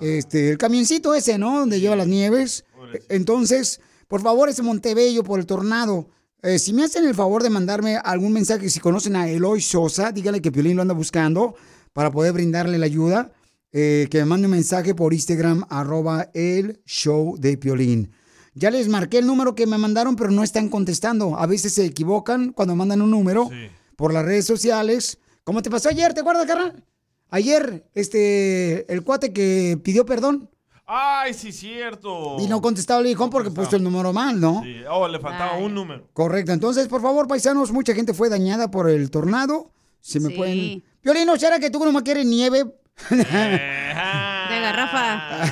Este, 0.00 0.50
el 0.50 0.58
camioncito 0.58 1.14
ese, 1.14 1.38
¿no? 1.38 1.60
Donde 1.60 1.80
lleva 1.80 1.96
las 1.96 2.06
nieves. 2.08 2.64
Entonces, 3.08 3.80
por 4.08 4.22
favor, 4.22 4.48
ese 4.48 4.62
Montebello 4.62 5.22
por 5.24 5.40
el 5.40 5.46
tornado. 5.46 6.08
eh, 6.42 6.58
si 6.58 6.72
me 6.72 6.84
hacen 6.84 7.04
el 7.04 7.14
favor 7.14 7.42
de 7.42 7.50
mandarme 7.50 7.96
algún 7.96 8.32
mensaje, 8.32 8.68
si 8.70 8.78
conocen 8.78 9.16
a 9.16 9.28
Eloy 9.28 9.60
Sosa, 9.60 10.12
díganle 10.12 10.40
que 10.40 10.52
Piolín 10.52 10.76
lo 10.76 10.82
anda 10.82 10.94
buscando 10.94 11.54
para 11.92 12.10
poder 12.10 12.32
brindarle 12.32 12.78
la 12.78 12.86
ayuda. 12.86 13.32
eh, 13.72 14.06
que 14.10 14.18
me 14.20 14.24
mande 14.26 14.46
un 14.46 14.52
mensaje 14.52 14.94
por 14.94 15.12
Instagram, 15.12 15.64
arroba 15.68 16.30
el 16.32 16.80
show 16.86 17.36
de 17.38 17.58
Piolín. 17.58 18.10
Ya 18.54 18.70
les 18.70 18.88
marqué 18.88 19.18
el 19.18 19.26
número 19.26 19.54
que 19.54 19.66
me 19.66 19.76
mandaron, 19.76 20.16
pero 20.16 20.30
no 20.30 20.42
están 20.42 20.70
contestando. 20.70 21.36
A 21.38 21.46
veces 21.46 21.74
se 21.74 21.84
equivocan 21.84 22.52
cuando 22.52 22.74
mandan 22.74 23.02
un 23.02 23.10
número 23.10 23.50
por 23.96 24.14
las 24.14 24.24
redes 24.24 24.46
sociales. 24.46 25.18
¿Cómo 25.44 25.60
te 25.60 25.68
pasó 25.68 25.90
ayer? 25.90 26.14
¿Te 26.14 26.20
acuerdas, 26.20 26.46
carnal? 26.46 26.82
Ayer, 27.30 27.84
este, 27.94 28.90
el 28.92 29.02
cuate 29.02 29.32
que 29.32 29.78
pidió 29.82 30.06
perdón 30.06 30.48
Ay, 30.86 31.34
sí, 31.34 31.50
cierto. 31.52 32.36
y 32.38 32.46
no 32.46 32.60
contestaba 32.62 33.00
el 33.00 33.08
hijo 33.08 33.28
porque 33.28 33.50
puso 33.50 33.74
el 33.76 33.82
número 33.82 34.12
mal, 34.12 34.40
¿no? 34.40 34.62
Sí. 34.62 34.76
Oh, 34.88 35.08
le 35.08 35.18
faltaba 35.18 35.56
un 35.58 35.74
número. 35.74 36.08
Correcto. 36.12 36.52
Entonces, 36.52 36.86
por 36.86 37.02
favor, 37.02 37.26
paisanos, 37.26 37.72
mucha 37.72 37.92
gente 37.94 38.14
fue 38.14 38.28
dañada 38.28 38.70
por 38.70 38.88
el 38.88 39.10
tornado. 39.10 39.72
Si 40.00 40.20
me 40.20 40.28
Sí. 40.30 40.34
pueden. 40.36 40.84
Violino, 41.02 41.36
¿será 41.36 41.58
que 41.58 41.70
tú 41.70 41.84
no 41.90 42.04
quieres 42.04 42.24
nieve? 42.26 42.64
De 43.10 44.60
garrafa. 44.60 45.42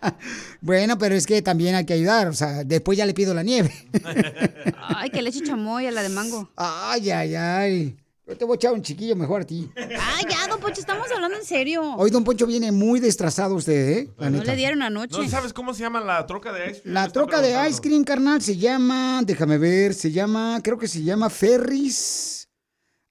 bueno, 0.60 0.98
pero 0.98 1.14
es 1.14 1.26
que 1.26 1.40
también 1.42 1.74
hay 1.76 1.86
que 1.86 1.92
ayudar. 1.94 2.26
O 2.28 2.32
sea, 2.32 2.64
después 2.64 2.98
ya 2.98 3.06
le 3.06 3.14
pido 3.14 3.32
la 3.34 3.42
nieve. 3.44 3.72
Ay, 4.88 5.10
que 5.10 5.22
leche 5.22 5.40
chamoy 5.42 5.86
a 5.86 5.90
la 5.92 6.02
de 6.02 6.08
mango. 6.08 6.50
ay, 6.56 7.10
ay, 7.10 7.34
ay. 7.36 7.96
Yo 8.26 8.36
te 8.36 8.44
voy 8.44 8.54
a 8.54 8.56
echar 8.56 8.72
un 8.72 8.82
chiquillo 8.82 9.14
mejor 9.14 9.42
a 9.42 9.44
ti. 9.46 9.70
Ay, 9.76 10.24
ya, 10.28 10.48
don 10.48 10.58
Poncho, 10.58 10.80
estamos 10.80 11.06
hablando 11.14 11.36
en 11.38 11.44
serio. 11.44 11.94
Hoy 11.94 12.10
Don 12.10 12.24
Poncho 12.24 12.44
viene 12.44 12.72
muy 12.72 12.98
destrozado 12.98 13.54
usted, 13.54 13.88
¿eh? 13.98 14.10
La 14.18 14.30
No 14.30 14.38
neta. 14.38 14.50
le 14.50 14.56
dieron 14.56 14.82
anoche. 14.82 15.16
¿No 15.16 15.28
sabes 15.28 15.52
cómo 15.52 15.72
se 15.74 15.82
llama 15.82 16.00
la 16.00 16.26
troca 16.26 16.52
de 16.52 16.72
ice 16.72 16.82
cream? 16.82 16.94
La 16.94 17.08
troca 17.08 17.40
de 17.40 17.68
ice 17.68 17.80
cream, 17.80 18.02
carnal, 18.02 18.42
se 18.42 18.56
llama, 18.56 19.22
déjame 19.24 19.58
ver, 19.58 19.94
se 19.94 20.10
llama, 20.10 20.58
creo 20.64 20.76
que 20.76 20.88
se 20.88 21.04
llama 21.04 21.30
Ferris. 21.30 22.48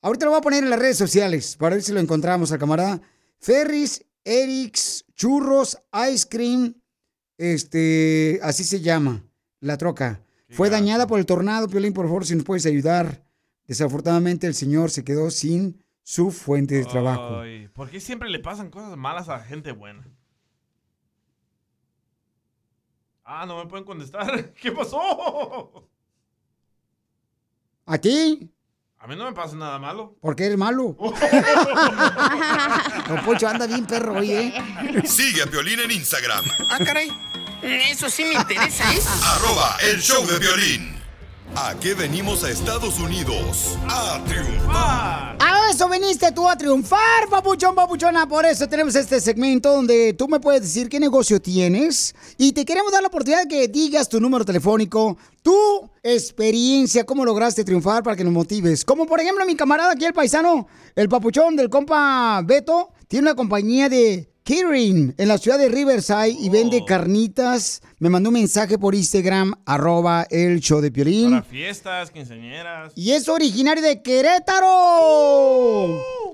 Ahorita 0.02 0.26
lo 0.26 0.32
voy 0.32 0.40
a 0.40 0.42
poner 0.42 0.64
en 0.66 0.70
las 0.70 0.80
redes 0.80 0.98
sociales 0.98 1.56
para 1.56 1.76
ver 1.76 1.84
si 1.84 1.94
lo 1.94 2.02
encontramos 2.02 2.52
al 2.52 2.60
camarada. 2.60 3.00
Ferris, 3.40 4.04
Eric's, 4.26 5.06
Churros, 5.16 5.78
Ice 6.12 6.28
Cream, 6.30 6.76
este, 7.38 8.40
así 8.44 8.66
se 8.66 8.82
llama, 8.82 9.24
la 9.62 9.78
troca. 9.78 10.22
Fue 10.50 10.70
dañada 10.70 11.08
por 11.08 11.20
el 11.20 11.26
tornado, 11.26 11.70
Piolín, 11.70 11.94
por 11.94 12.06
favor, 12.06 12.26
si 12.26 12.36
nos 12.36 12.44
puedes 12.44 12.66
ayudar. 12.66 13.25
Desafortunadamente 13.68 14.46
el 14.48 14.54
señor 14.54 14.92
se 14.92 15.04
quedó 15.04 15.32
sin 15.32 15.84
su 16.04 16.32
fuente 16.32 16.76
de 16.76 16.86
trabajo. 16.86 17.40
Ay, 17.40 17.68
¿Por 17.70 17.90
qué 17.90 18.00
siempre 18.00 18.30
le 18.30 18.40
pasan 18.40 18.70
cosas 18.70 18.96
malas 18.96 19.28
a 19.30 19.40
gente 19.40 19.72
buena? 19.72 20.06
Ah, 23.24 23.46
no 23.48 23.58
me 23.58 23.66
pueden 23.70 23.86
contestar. 23.86 24.54
¿Qué 24.62 24.72
pasó? 24.72 25.90
¿A 27.88 27.98
ti? 27.98 28.52
A 29.00 29.08
mí 29.08 29.16
no 29.16 29.26
me 29.26 29.34
pasa 29.34 29.56
nada 29.56 29.78
malo. 29.80 30.16
Porque 30.22 30.46
eres 30.46 30.58
malo. 30.58 30.96
Don 33.08 33.24
Poncho 33.26 33.48
anda 33.48 33.68
bien 33.68 33.86
perro 33.86 34.16
hoy, 34.18 34.32
¿eh? 34.32 34.54
Sigue 35.06 35.44
a 35.44 35.48
Piolín 35.48 35.80
en 35.80 35.92
Instagram, 35.92 36.44
Ah, 36.70 36.80
caray. 36.84 37.10
Eso 37.62 38.10
sí 38.10 38.24
me 38.26 38.34
interesa, 38.36 38.84
¿eh? 38.94 39.00
arroba 39.24 39.78
el 39.82 40.02
show 40.02 40.26
de 40.26 40.40
violín. 40.40 40.95
¿A 41.58 41.74
qué 41.80 41.94
venimos 41.94 42.44
a 42.44 42.52
Estados 42.52 43.00
Unidos? 43.00 43.78
A 43.88 44.22
triunfar. 44.26 45.38
A 45.40 45.70
eso 45.72 45.88
viniste 45.88 46.30
tú 46.34 46.50
a 46.50 46.58
triunfar, 46.58 47.30
papuchón, 47.30 47.74
papuchona. 47.74 48.28
Por 48.28 48.46
eso 48.46 48.68
tenemos 48.68 48.94
este 48.96 49.22
segmento 49.22 49.72
donde 49.72 50.12
tú 50.12 50.28
me 50.28 50.42
puedes 50.42 50.64
decir 50.64 50.90
qué 50.90 51.00
negocio 51.00 51.42
tienes 51.42 52.14
y 52.38 52.52
te 52.52 52.66
queremos 52.66 52.92
dar 52.92 53.02
la 53.02 53.08
oportunidad 53.08 53.44
de 53.44 53.48
que 53.48 53.68
digas 53.70 54.10
tu 54.10 54.20
número 54.20 54.44
telefónico, 54.44 55.18
tu 55.42 55.90
experiencia, 56.04 57.06
cómo 57.06 57.24
lograste 57.24 57.64
triunfar 57.64 58.04
para 58.04 58.18
que 58.18 58.26
nos 58.26 58.34
motives. 58.34 58.84
Como 58.84 59.06
por 59.06 59.22
ejemplo 59.22 59.46
mi 59.46 59.56
camarada 59.56 59.94
aquí, 59.94 60.04
el 60.04 60.14
paisano, 60.14 60.68
el 60.94 61.08
papuchón 61.08 61.56
del 61.56 61.70
compa 61.70 62.42
Beto, 62.44 62.90
tiene 63.08 63.28
una 63.30 63.36
compañía 63.36 63.88
de 63.88 64.30
catering 64.46 65.16
en 65.18 65.28
la 65.28 65.40
ciudad 65.40 65.58
de 65.58 65.68
Riverside 65.70 66.30
y 66.30 66.50
vende 66.50 66.86
carnitas. 66.86 67.82
Me 67.98 68.10
mandó 68.10 68.30
un 68.30 68.36
mensaje 68.36 68.78
por 68.78 68.94
Instagram, 68.94 69.56
arroba 69.66 70.28
el 70.30 70.60
show 70.60 70.82
de 70.82 70.92
Piolín. 70.92 71.32
Para 71.32 71.42
fiestas, 71.42 72.12
quinceañeras. 72.12 72.94
Y 72.96 73.12
es 73.12 73.28
originario 73.28 73.82
de 73.84 74.04
Querétaro. 74.04 74.68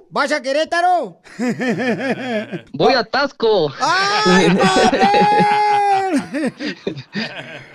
¿Vaya 0.09 0.41
Querétaro? 0.41 1.21
Voy 2.73 2.93
a 2.93 3.05
Tasco. 3.05 3.71
¡Ay, 3.79 4.57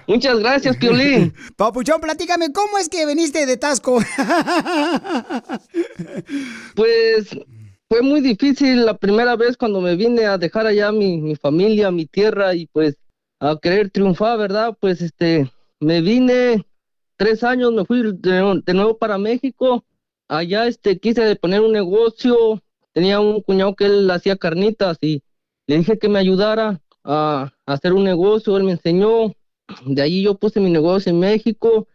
Muchas 0.07 0.39
gracias, 0.39 0.77
Piolín. 0.77 1.33
Papuchón, 1.57 1.99
platícame, 2.01 2.53
¿cómo 2.53 2.77
es 2.77 2.91
que 2.91 3.07
viniste 3.07 3.47
de 3.47 3.57
Tasco? 3.57 4.01
Pues 6.75 7.29
fue 7.89 8.03
muy 8.03 8.21
difícil 8.21 8.85
la 8.85 8.97
primera 8.97 9.37
vez 9.37 9.57
cuando 9.57 9.81
me 9.81 9.97
vine 9.97 10.27
a 10.27 10.39
dejar 10.39 10.67
allá 10.67 10.93
mi, 10.93 11.21
mi 11.21 11.37
familia, 11.37 11.91
mi 11.91 12.07
tierra 12.07 12.55
y 12.55 12.67
pues 12.67 12.97
a 13.41 13.57
querer 13.61 13.91
triunfar, 13.91 14.39
¿verdad? 14.39 14.77
Pues 14.81 15.01
este, 15.03 15.51
me 15.81 16.01
vine 16.01 16.65
tres 17.17 17.45
años, 17.45 17.73
me 17.73 17.85
fui 17.85 18.03
de, 18.03 18.63
de 18.65 18.75
nuevo 18.75 18.99
para 18.99 19.19
México. 19.19 19.85
Allá 20.29 20.67
este, 20.67 20.99
quise 20.99 21.37
poner 21.37 21.61
un 21.61 21.73
negocio, 21.73 22.61
tenía 22.93 23.21
un 23.21 23.41
cuñado 23.43 23.77
que 23.77 23.85
él 23.87 24.11
hacía 24.11 24.37
carnitas 24.37 24.99
y 25.01 25.23
le 25.69 25.79
dije 25.79 25.99
que 25.99 26.09
me 26.09 26.19
ayudara 26.19 26.81
a, 27.05 27.53
a 27.67 27.73
hacer 27.73 27.93
un 27.93 28.05
negocio, 28.05 28.57
él 28.57 28.65
me 28.65 28.73
enseñó. 28.73 29.33
De 29.85 30.03
ahí 30.03 30.23
yo 30.23 30.37
puse 30.39 30.61
mi 30.61 30.71
negocio 30.71 31.11
en 31.11 31.21
México, 31.21 31.87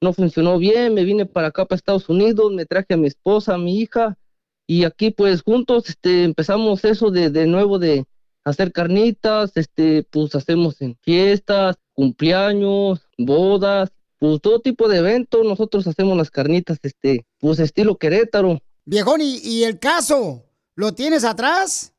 no 0.00 0.12
funcionó 0.12 0.58
bien, 0.58 0.94
me 0.94 1.04
vine 1.04 1.26
para 1.26 1.48
acá, 1.48 1.66
para 1.66 1.76
Estados 1.76 2.08
Unidos, 2.08 2.52
me 2.52 2.66
traje 2.66 2.94
a 2.94 2.96
mi 2.96 3.06
esposa, 3.06 3.54
a 3.54 3.58
mi 3.58 3.80
hija, 3.80 4.16
y 4.66 4.84
aquí 4.84 5.10
pues 5.10 5.42
juntos 5.42 5.88
este, 5.88 6.24
empezamos 6.24 6.84
eso 6.84 7.10
de, 7.10 7.30
de 7.30 7.46
nuevo 7.46 7.78
de 7.78 8.04
hacer 8.44 8.72
carnitas, 8.72 9.52
este, 9.56 10.04
pues 10.10 10.34
hacemos 10.34 10.80
en 10.80 10.96
fiestas, 11.02 11.76
cumpleaños, 11.92 13.00
bodas, 13.18 13.90
pues 14.18 14.40
todo 14.40 14.60
tipo 14.60 14.88
de 14.88 14.98
eventos, 14.98 15.44
nosotros 15.44 15.86
hacemos 15.86 16.16
las 16.16 16.30
carnitas, 16.30 16.78
este, 16.82 17.26
pues 17.38 17.58
estilo 17.58 17.96
Querétaro. 17.96 18.60
Viejón, 18.84 19.20
¿y, 19.20 19.38
y 19.38 19.64
el 19.64 19.78
caso? 19.78 20.44
¿Lo 20.76 20.94
tienes 20.94 21.24
atrás? 21.24 21.92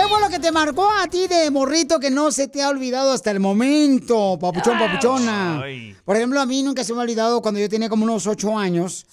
¿Qué 0.00 0.08
fue 0.08 0.18
lo 0.18 0.30
que 0.30 0.38
te 0.38 0.50
marcó 0.50 0.88
a 0.90 1.06
ti 1.08 1.26
de 1.26 1.50
morrito 1.50 2.00
que 2.00 2.10
no 2.10 2.32
se 2.32 2.48
te 2.48 2.62
ha 2.62 2.70
olvidado 2.70 3.12
hasta 3.12 3.30
el 3.30 3.38
momento, 3.38 4.38
papuchón, 4.40 4.78
papuchona? 4.78 5.60
Ay. 5.60 5.94
Por 6.06 6.16
ejemplo, 6.16 6.40
a 6.40 6.46
mí 6.46 6.62
nunca 6.62 6.84
se 6.84 6.94
me 6.94 7.00
ha 7.00 7.02
olvidado 7.02 7.42
cuando 7.42 7.60
yo 7.60 7.68
tenía 7.68 7.90
como 7.90 8.04
unos 8.04 8.26
ocho 8.26 8.56
años 8.56 9.04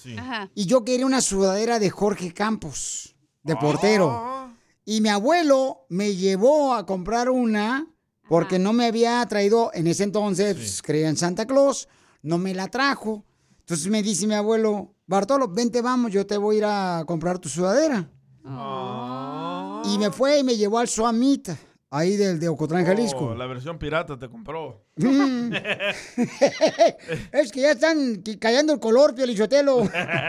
y 0.56 0.65
yo 0.65 0.86
quería 0.86 1.06
una 1.06 1.19
sudadera 1.19 1.80
de 1.80 1.89
Jorge 1.89 2.34
Campos, 2.34 3.17
de 3.43 3.54
Ah. 3.54 3.60
portero. 3.60 4.50
Y 4.86 5.02
mi 5.02 5.10
abuelo 5.10 5.86
me 5.89 6.15
llevó 6.15 6.73
a 6.73 6.86
comprar 6.86 7.30
una 7.30 7.86
porque 8.30 8.58
no 8.58 8.71
me 8.71 8.86
había 8.86 9.26
traído 9.26 9.71
en 9.73 9.88
ese 9.88 10.04
entonces, 10.06 10.56
pues, 10.56 10.82
creía 10.82 11.10
en 11.10 11.17
Santa 11.17 11.45
Claus, 11.45 11.89
no 12.21 12.38
me 12.38 12.54
la 12.54 12.69
trajo. 12.69 13.26
Entonces 13.60 13.88
me 13.88 14.02
dice 14.02 14.26
mi 14.26 14.36
abuelo, 14.36 14.93
Bartolo, 15.06 15.50
vente, 15.50 15.82
vamos, 15.82 16.13
yo 16.13 16.26
te 16.26 16.38
voy 16.38 16.56
a 16.56 16.58
ir 16.60 16.65
a 16.65 17.04
comprar 17.06 17.39
tu 17.39 17.50
sudadera. 17.50 18.10
Y 19.88 19.97
me 19.97 20.12
fue 20.12 20.39
y 20.39 20.43
me 20.43 20.58
llevó 20.58 20.80
al 20.80 20.88
Suamit, 20.88 21.50
ahí 21.89 22.17
del 22.17 22.39
de 22.39 22.50
Ocotlán, 22.50 22.86
Jalisco. 22.86 23.28
Oh, 23.28 23.36
la 23.36 23.45
versión 23.45 23.78
pirata 23.78 24.19
te 24.19 24.28
compró. 24.30 24.84
Mm. 24.97 25.54
es 27.32 27.52
que 27.52 27.62
ya 27.62 27.71
están 27.71 28.21
callando 28.39 28.73
el 28.73 28.80
color, 28.80 29.15
Piolichotelo. 29.15 29.84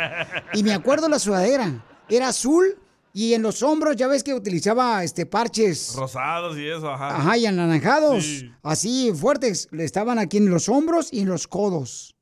Y 0.55 0.63
me 0.63 0.73
acuerdo 0.73 1.09
la 1.09 1.19
sudadera. 1.19 1.85
Era 2.09 2.29
azul 2.29 2.79
y 3.13 3.35
en 3.35 3.43
los 3.43 3.63
hombros 3.63 3.97
ya 3.97 4.07
ves 4.07 4.23
que 4.23 4.33
utilizaba 4.33 5.03
este 5.03 5.27
parches. 5.27 5.95
Rosados 5.97 6.57
y 6.57 6.69
eso, 6.69 6.91
ajá. 6.91 7.17
Ajá, 7.17 7.37
y 7.37 7.47
anaranjados. 7.47 8.25
Sí. 8.25 8.53
Así 8.63 9.13
fuertes. 9.13 9.69
Le 9.73 9.85
estaban 9.85 10.19
aquí 10.19 10.37
en 10.37 10.51
los 10.51 10.69
hombros 10.69 11.13
y 11.13 11.21
en 11.21 11.29
los 11.29 11.49
codos. 11.49 12.15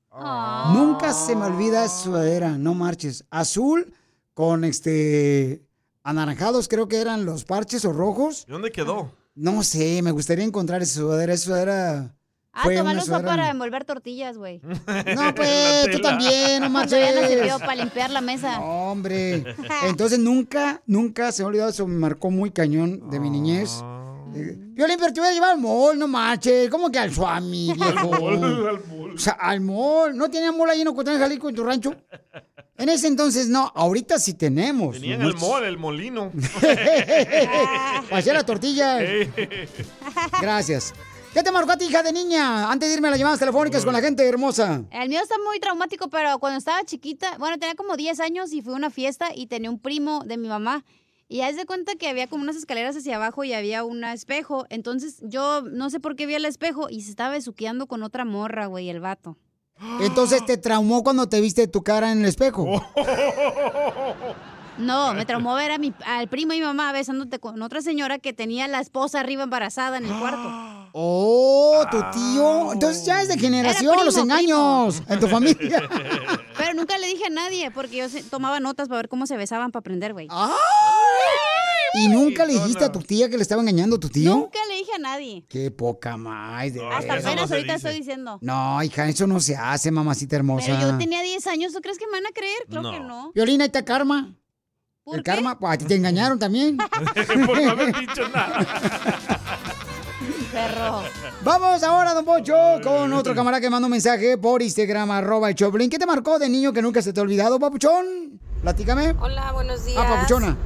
Nunca 0.73 1.13
se 1.13 1.37
me 1.37 1.45
olvida 1.45 1.85
esa 1.85 2.05
sudadera, 2.05 2.57
no 2.57 2.73
marches. 2.75 3.27
Azul 3.31 3.93
con 4.33 4.65
este 4.65 5.66
anaranjados, 6.09 6.69
creo 6.69 6.89
que 6.89 6.99
eran 7.01 7.25
los 7.25 7.45
parches 7.45 7.85
o 7.85 7.93
rojos. 7.93 8.45
¿Y 8.49 8.53
dónde 8.53 8.71
quedó? 8.73 9.13
No 9.35 9.63
sé, 9.63 10.01
me 10.03 10.13
gustaría 10.13 10.45
encontrar 10.45 10.81
esa 10.83 11.01
sudadera. 11.01 11.35
Esa 11.35 11.45
sudadera. 11.45 12.13
Ah, 12.53 12.63
fue 12.63 12.75
sudadera- 12.77 13.23
para 13.27 13.51
envolver 13.51 13.85
tortillas, 13.85 14.39
güey. 14.39 14.61
No, 15.15 15.35
pues, 15.35 15.91
tú 15.93 16.01
también, 16.01 16.63
no 16.63 16.71
Cuando 16.73 16.97
ya 16.97 17.11
no 17.11 17.21
marches. 17.21 17.29
sirvió 17.31 17.59
para 17.59 17.75
limpiar 17.75 18.11
la 18.11 18.21
mesa. 18.23 18.61
Hombre, 18.61 19.45
entonces 19.87 20.19
nunca, 20.19 20.81
nunca 20.87 21.33
se 21.33 21.43
me 21.43 21.45
ha 21.45 21.49
olvidado 21.49 21.71
eso, 21.71 21.87
me 21.87 21.99
marcó 21.99 22.31
muy 22.31 22.51
cañón 22.51 23.11
de 23.11 23.21
mi 23.21 23.29
niñez. 23.29 23.83
Eh, 24.35 24.57
Violín, 24.59 24.97
pero 24.99 25.13
te 25.13 25.21
voy 25.21 25.29
a 25.29 25.33
llevar 25.33 25.51
al 25.53 25.61
mall, 25.61 25.99
no 25.99 26.09
marches. 26.09 26.69
¿Cómo 26.71 26.91
que 26.91 26.99
al 26.99 27.13
Suami, 27.13 27.73
viejo? 27.75 28.11
mall, 28.11 28.45
al 28.69 28.87
mall. 28.87 29.15
O 29.15 29.19
sea, 29.19 29.35
al 29.35 29.61
mall. 29.61 30.17
¿No 30.17 30.31
tenía 30.31 30.51
mall 30.53 30.71
ahí 30.71 30.81
en 30.83 30.89
Ocotlán, 30.89 31.19
Jalisco, 31.19 31.49
en 31.49 31.55
tu 31.55 31.65
rancho? 31.65 31.95
En 32.79 32.89
ese 32.91 33.07
entonces 33.07 33.49
no, 33.49 33.73
ahorita 33.75 34.19
sí 34.19 34.35
tenemos. 34.35 34.97
Tenían 34.97 35.23
el 35.23 35.35
mol, 35.35 35.65
el 35.65 35.79
molino. 35.79 36.31
Hacer 38.11 38.35
la 38.35 38.45
tortilla. 38.45 38.99
Gracias. 40.41 40.93
¿Qué 41.33 41.43
te 41.43 41.53
marcó 41.53 41.73
a 41.73 41.77
ti, 41.77 41.87
hija 41.87 42.03
de 42.03 42.13
niña? 42.13 42.71
Antes 42.71 42.89
de 42.89 42.95
irme 42.95 43.09
a 43.09 43.11
las 43.11 43.21
llamadas 43.21 43.39
telefónicas 43.39 43.85
con 43.85 43.93
la 43.93 44.01
gente 44.01 44.27
hermosa. 44.27 44.85
El 44.91 45.09
mío 45.09 45.21
está 45.23 45.35
muy 45.45 45.61
traumático, 45.61 46.09
pero 46.09 46.39
cuando 46.39 46.59
estaba 46.59 46.83
chiquita, 46.85 47.37
bueno, 47.39 47.59
tenía 47.59 47.75
como 47.75 47.97
10 47.97 48.21
años 48.21 48.53
y 48.55 48.63
fui 48.63 48.73
a 48.73 48.77
una 48.77 48.89
fiesta 48.89 49.29
y 49.35 49.47
tenía 49.47 49.71
un 49.71 49.79
primo 49.79 50.23
de 50.25 50.39
mi 50.39 50.49
mamá. 50.49 50.85
Y 51.29 51.43
haz 51.43 51.57
de 51.57 51.67
cuenta 51.67 51.97
que 51.97 52.09
había 52.09 52.27
como 52.29 52.43
unas 52.43 52.57
escaleras 52.57 52.97
hacia 52.97 53.17
abajo 53.17 53.45
y 53.45 53.53
había 53.53 53.85
un 53.85 54.05
espejo. 54.05 54.65
Entonces 54.71 55.19
yo 55.23 55.63
no 55.63 55.91
sé 55.91 56.01
por 56.01 56.17
qué 56.17 56.25
vi 56.25 56.35
el 56.35 56.45
espejo 56.45 56.89
y 56.89 57.03
se 57.03 57.11
estaba 57.11 57.31
besuqueando 57.31 57.87
con 57.87 58.03
otra 58.03 58.25
morra, 58.25 58.67
güey, 58.67 58.89
el 58.89 59.01
vato. 59.01 59.37
Entonces 60.01 60.45
te 60.47 60.57
traumó 60.57 61.03
cuando 61.03 61.29
te 61.29 61.41
viste 61.41 61.69
tu 61.69 61.83
cara 61.83 62.13
en 62.13 62.21
el 62.21 62.27
espejo. 62.27 62.67
No, 64.79 65.15
me 65.15 65.25
traumó 65.25 65.55
ver 65.55 65.71
a 65.71 65.79
mi, 65.79 65.95
al 66.05 66.29
primo 66.29 66.53
y 66.53 66.59
mi 66.61 66.67
mamá 66.67 66.93
besándote 66.93 67.39
con 67.39 67.63
otra 67.63 67.81
señora 67.81 68.19
que 68.19 68.35
tenía 68.35 68.69
la 68.69 68.81
esposa 68.81 69.21
arriba 69.21 69.43
embarazada 69.45 69.97
en 69.99 70.07
el 70.07 70.19
cuarto. 70.19 70.53
Oh, 70.99 71.85
tu 71.91 71.99
tío. 72.11 72.73
Entonces 72.73 73.05
ya 73.05 73.21
es 73.21 73.29
de 73.29 73.37
generación 73.39 73.93
Era 73.93 74.05
los 74.05 74.15
primo, 74.15 74.33
engaños 74.33 75.03
en 75.07 75.21
tu 75.21 75.29
familia. 75.29 75.87
Pero 76.57 76.73
nunca 76.73 76.97
le 76.97 77.07
dije 77.09 77.27
a 77.27 77.31
nadie 77.31 77.71
porque 77.71 77.97
yo 77.99 78.07
tomaba 78.31 78.61
notas 78.61 78.89
para 78.89 79.03
ver 79.03 79.09
cómo 79.11 79.27
se 79.27 79.37
besaban 79.37 79.73
para 79.73 79.81
aprender, 79.81 80.15
güey. 80.15 80.29
¿Y 81.93 82.09
nunca 82.09 82.47
le 82.47 82.55
dijiste 82.55 82.85
a 82.85 82.93
tu 82.93 83.01
tía 83.01 83.29
que 83.29 83.37
le 83.37 83.43
estaba 83.43 83.61
engañando 83.61 83.97
a 83.97 84.01
tu 84.01 84.09
tío? 84.09 84.37
Nunca 84.37 84.59
dije 84.87 84.97
a 84.97 84.99
nadie. 84.99 85.45
Qué 85.49 85.71
poca 85.71 86.17
más. 86.17 86.73
de 86.73 86.87
Hasta 86.87 87.15
apenas 87.15 87.51
ahorita 87.51 87.75
estoy 87.75 87.95
diciendo. 87.95 88.39
No, 88.41 88.83
hija, 88.83 89.09
eso 89.09 89.27
no 89.27 89.41
se 89.41 89.57
hace, 89.57 89.91
mamacita 89.91 90.37
hermosa. 90.37 90.67
Pero 90.67 90.93
yo 90.93 90.99
tenía 90.99 91.23
10 91.23 91.47
años, 91.49 91.73
¿tú 91.73 91.81
crees 91.81 91.99
que 91.99 92.07
me 92.07 92.13
van 92.13 92.27
a 92.27 92.31
creer? 92.31 92.59
Creo 92.69 92.91
que 92.91 93.01
no. 93.01 93.33
Violina, 93.35 93.65
ahí 93.65 93.69
está 93.69 93.85
Karma. 93.85 94.35
¿Por 95.05 95.19
el 95.19 95.23
qué? 95.23 95.31
karma, 95.31 95.57
pues 95.57 95.73
a 95.73 95.79
ti 95.79 95.85
te 95.85 95.95
engañaron 95.95 96.37
también. 96.37 96.77
Por 97.47 97.63
no 97.63 97.71
haber 97.71 97.97
dicho 97.97 98.29
nada. 98.29 98.59
Perro. 100.53 101.03
Vamos 101.45 101.83
ahora, 101.85 102.13
don 102.13 102.25
Pocho, 102.25 102.55
con 102.83 103.13
otro 103.13 103.33
camarada 103.33 103.61
que 103.61 103.71
manda 103.71 103.87
un 103.87 103.93
mensaje 103.93 104.37
por 104.37 104.63
Instagram, 104.63 105.13
arroba 105.13 105.51
el 105.51 105.55
Choplin. 105.55 105.89
¿Qué 105.89 105.99
te 105.99 106.07
marcó 106.07 106.41
de 106.41 106.49
niño 106.49 106.73
que 106.73 106.83
nunca 106.83 107.03
se 107.03 107.13
te 107.13 107.21
ha 107.21 107.23
olvidado, 107.23 107.61
papuchón? 107.61 108.41
Platícame. 108.63 109.15
Hola, 109.21 109.53
buenos 109.53 109.85
días. 109.85 109.99
Ah, 110.05 110.09
papuchona. 110.09 110.57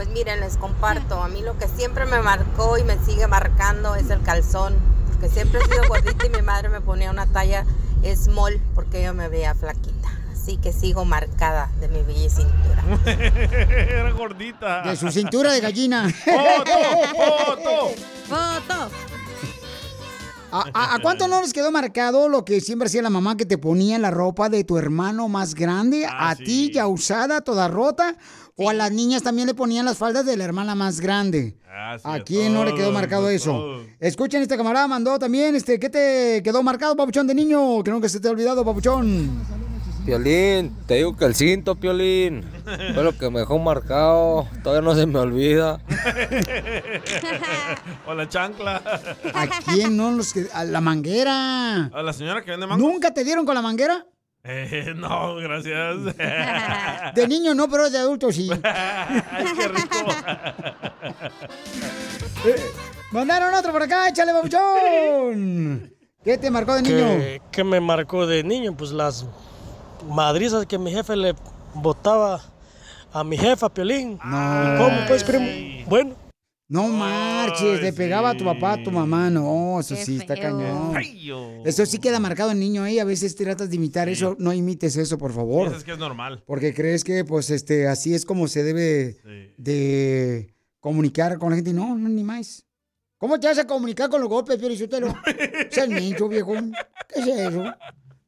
Pues 0.00 0.08
miren, 0.12 0.40
les 0.40 0.56
comparto. 0.56 1.22
A 1.22 1.28
mí 1.28 1.42
lo 1.42 1.58
que 1.58 1.68
siempre 1.68 2.06
me 2.06 2.22
marcó 2.22 2.78
y 2.78 2.84
me 2.84 2.96
sigue 3.04 3.26
marcando 3.26 3.96
es 3.96 4.08
el 4.08 4.22
calzón. 4.22 4.74
Porque 5.08 5.28
siempre 5.28 5.60
he 5.60 5.64
sido 5.64 5.82
gordita 5.88 6.24
y 6.24 6.30
mi 6.30 6.40
madre 6.40 6.70
me 6.70 6.80
ponía 6.80 7.10
una 7.10 7.26
talla 7.26 7.66
small 8.16 8.58
porque 8.74 9.02
yo 9.02 9.12
me 9.12 9.28
veía 9.28 9.54
flaquita. 9.54 10.08
Así 10.32 10.56
que 10.56 10.72
sigo 10.72 11.04
marcada 11.04 11.70
de 11.80 11.88
mi 11.88 12.00
bella 12.02 12.30
cintura. 12.30 12.82
Era 13.76 14.10
gordita. 14.12 14.80
De 14.84 14.96
su 14.96 15.10
cintura 15.12 15.52
de 15.52 15.60
gallina. 15.60 16.08
¡Foto! 16.08 17.90
¡Foto! 18.26 18.90
¿A, 20.52 20.64
a- 20.74 20.94
a 20.94 20.98
cuánto 21.00 21.28
no 21.28 21.42
les 21.42 21.52
quedó 21.52 21.70
marcado 21.70 22.28
lo 22.28 22.44
que 22.46 22.60
siempre 22.60 22.86
hacía 22.86 23.02
la 23.02 23.10
mamá 23.10 23.36
que 23.36 23.44
te 23.46 23.56
ponía 23.58 23.98
la 23.98 24.10
ropa 24.10 24.48
de 24.48 24.64
tu 24.64 24.78
hermano 24.78 25.28
más 25.28 25.54
grande? 25.54 26.06
Ah, 26.06 26.30
a 26.30 26.36
ti 26.36 26.72
ya 26.72 26.86
usada, 26.88 27.42
toda 27.42 27.68
rota. 27.68 28.16
O 28.56 28.68
a 28.70 28.74
las 28.74 28.92
niñas 28.92 29.22
también 29.22 29.48
le 29.48 29.54
ponían 29.54 29.84
las 29.86 29.96
faldas 29.98 30.26
de 30.26 30.36
la 30.36 30.44
hermana 30.44 30.74
más 30.74 31.00
grande. 31.00 31.56
Ah, 31.68 31.96
sí, 31.98 32.02
¿A 32.04 32.22
quién 32.22 32.52
no 32.52 32.64
le 32.64 32.74
quedó 32.74 32.92
marcado 32.92 33.26
a 33.28 33.32
eso? 33.32 33.82
Escuchen, 34.00 34.42
este 34.42 34.56
camarada 34.56 34.86
mandó 34.86 35.18
también, 35.18 35.54
este, 35.56 35.78
¿qué 35.78 35.88
te 35.88 36.42
quedó 36.44 36.62
marcado, 36.62 36.94
papuchón 36.96 37.26
de 37.26 37.34
niño? 37.34 37.82
Que 37.82 37.90
nunca 37.90 38.08
se 38.08 38.20
te 38.20 38.28
ha 38.28 38.32
olvidado, 38.32 38.64
papuchón. 38.64 39.30
Piolín, 40.04 40.74
te 40.86 40.94
digo 40.94 41.14
que 41.14 41.26
el 41.26 41.34
cinto, 41.34 41.74
Piolín, 41.76 42.42
fue 42.94 43.04
lo 43.04 43.16
que 43.16 43.30
me 43.30 43.40
dejó 43.40 43.58
marcado, 43.58 44.48
todavía 44.62 44.80
no 44.88 44.94
se 44.94 45.06
me 45.06 45.18
olvida. 45.18 45.80
o 48.06 48.14
la 48.14 48.28
chancla. 48.28 48.82
¿A 49.34 49.46
quién 49.72 49.96
no 49.96 50.10
los 50.12 50.32
que- 50.32 50.46
A 50.54 50.64
la 50.64 50.80
manguera. 50.80 51.86
A 51.86 52.02
la 52.02 52.12
señora 52.12 52.42
que 52.42 52.50
vende 52.50 52.66
mango. 52.66 52.86
¿Nunca 52.86 53.12
te 53.12 53.24
dieron 53.24 53.44
con 53.44 53.54
la 53.54 53.62
manguera? 53.62 54.06
Eh, 54.42 54.94
no, 54.96 55.36
gracias. 55.36 56.16
De 57.14 57.28
niño 57.28 57.54
no, 57.54 57.68
pero 57.68 57.90
de 57.90 57.98
adulto 57.98 58.32
sí. 58.32 58.48
Ay, 58.64 59.44
qué 59.56 59.68
rico. 59.68 60.06
Mandaron 63.12 63.52
otro 63.54 63.72
por 63.72 63.82
acá, 63.82 64.08
échale, 64.08 64.32
papuchón. 64.32 65.92
¿Qué 66.24 66.38
te 66.38 66.50
marcó 66.50 66.74
de 66.74 66.82
niño? 66.82 67.06
que, 67.18 67.42
que 67.50 67.64
me 67.64 67.80
marcó 67.80 68.26
de 68.26 68.44
niño, 68.44 68.76
pues 68.76 68.92
las 68.92 69.26
madrizas 70.08 70.66
que 70.66 70.78
mi 70.78 70.92
jefe 70.92 71.16
le 71.16 71.34
botaba 71.74 72.40
a 73.12 73.24
mi 73.24 73.36
jefa, 73.36 73.68
Piolín. 73.68 74.12
¿Y 74.12 74.78
¿Cómo 74.78 75.06
pues, 75.08 75.24
primo? 75.24 75.46
Bueno. 75.86 76.29
No 76.70 76.86
marches, 76.86 77.82
le 77.82 77.92
pegaba 77.92 78.30
a 78.30 78.36
tu 78.36 78.44
papá, 78.44 78.74
a 78.74 78.82
tu 78.84 78.92
mamá. 78.92 79.28
No, 79.28 79.80
eso 79.80 79.96
Qué 79.96 80.04
sí, 80.04 80.16
está 80.18 80.36
feo. 80.36 80.56
cañón. 80.92 80.96
Eso 81.66 81.84
sí 81.84 81.98
queda 81.98 82.20
marcado 82.20 82.52
en 82.52 82.60
niño 82.60 82.84
ahí. 82.84 83.00
A 83.00 83.04
veces 83.04 83.34
tratas 83.34 83.70
de 83.70 83.74
imitar 83.76 84.08
eso. 84.08 84.36
No 84.38 84.52
imites 84.52 84.96
eso, 84.96 85.18
por 85.18 85.32
favor. 85.32 85.64
Piensas 85.64 85.82
que 85.82 85.90
es 85.90 85.98
normal. 85.98 86.44
Porque 86.46 86.72
crees 86.72 87.02
que, 87.02 87.24
pues, 87.24 87.50
este, 87.50 87.88
así 87.88 88.14
es 88.14 88.24
como 88.24 88.46
se 88.46 88.62
debe 88.62 89.16
de 89.58 90.54
comunicar 90.78 91.38
con 91.38 91.50
la 91.50 91.56
gente. 91.56 91.72
No, 91.72 91.98
no, 91.98 92.08
ni 92.08 92.22
más. 92.22 92.64
¿Cómo 93.18 93.40
te 93.40 93.48
vas 93.48 93.58
a 93.58 93.66
comunicar 93.66 94.08
con 94.08 94.20
los 94.20 94.30
golpes, 94.30 94.56
Pio 94.56 94.74
Sotelo? 94.76 95.12
Seas 95.72 95.88
menso, 95.88 96.28
viejo. 96.28 96.52
¿Qué 97.12 97.20
es 97.20 97.26
eso? 97.26 97.64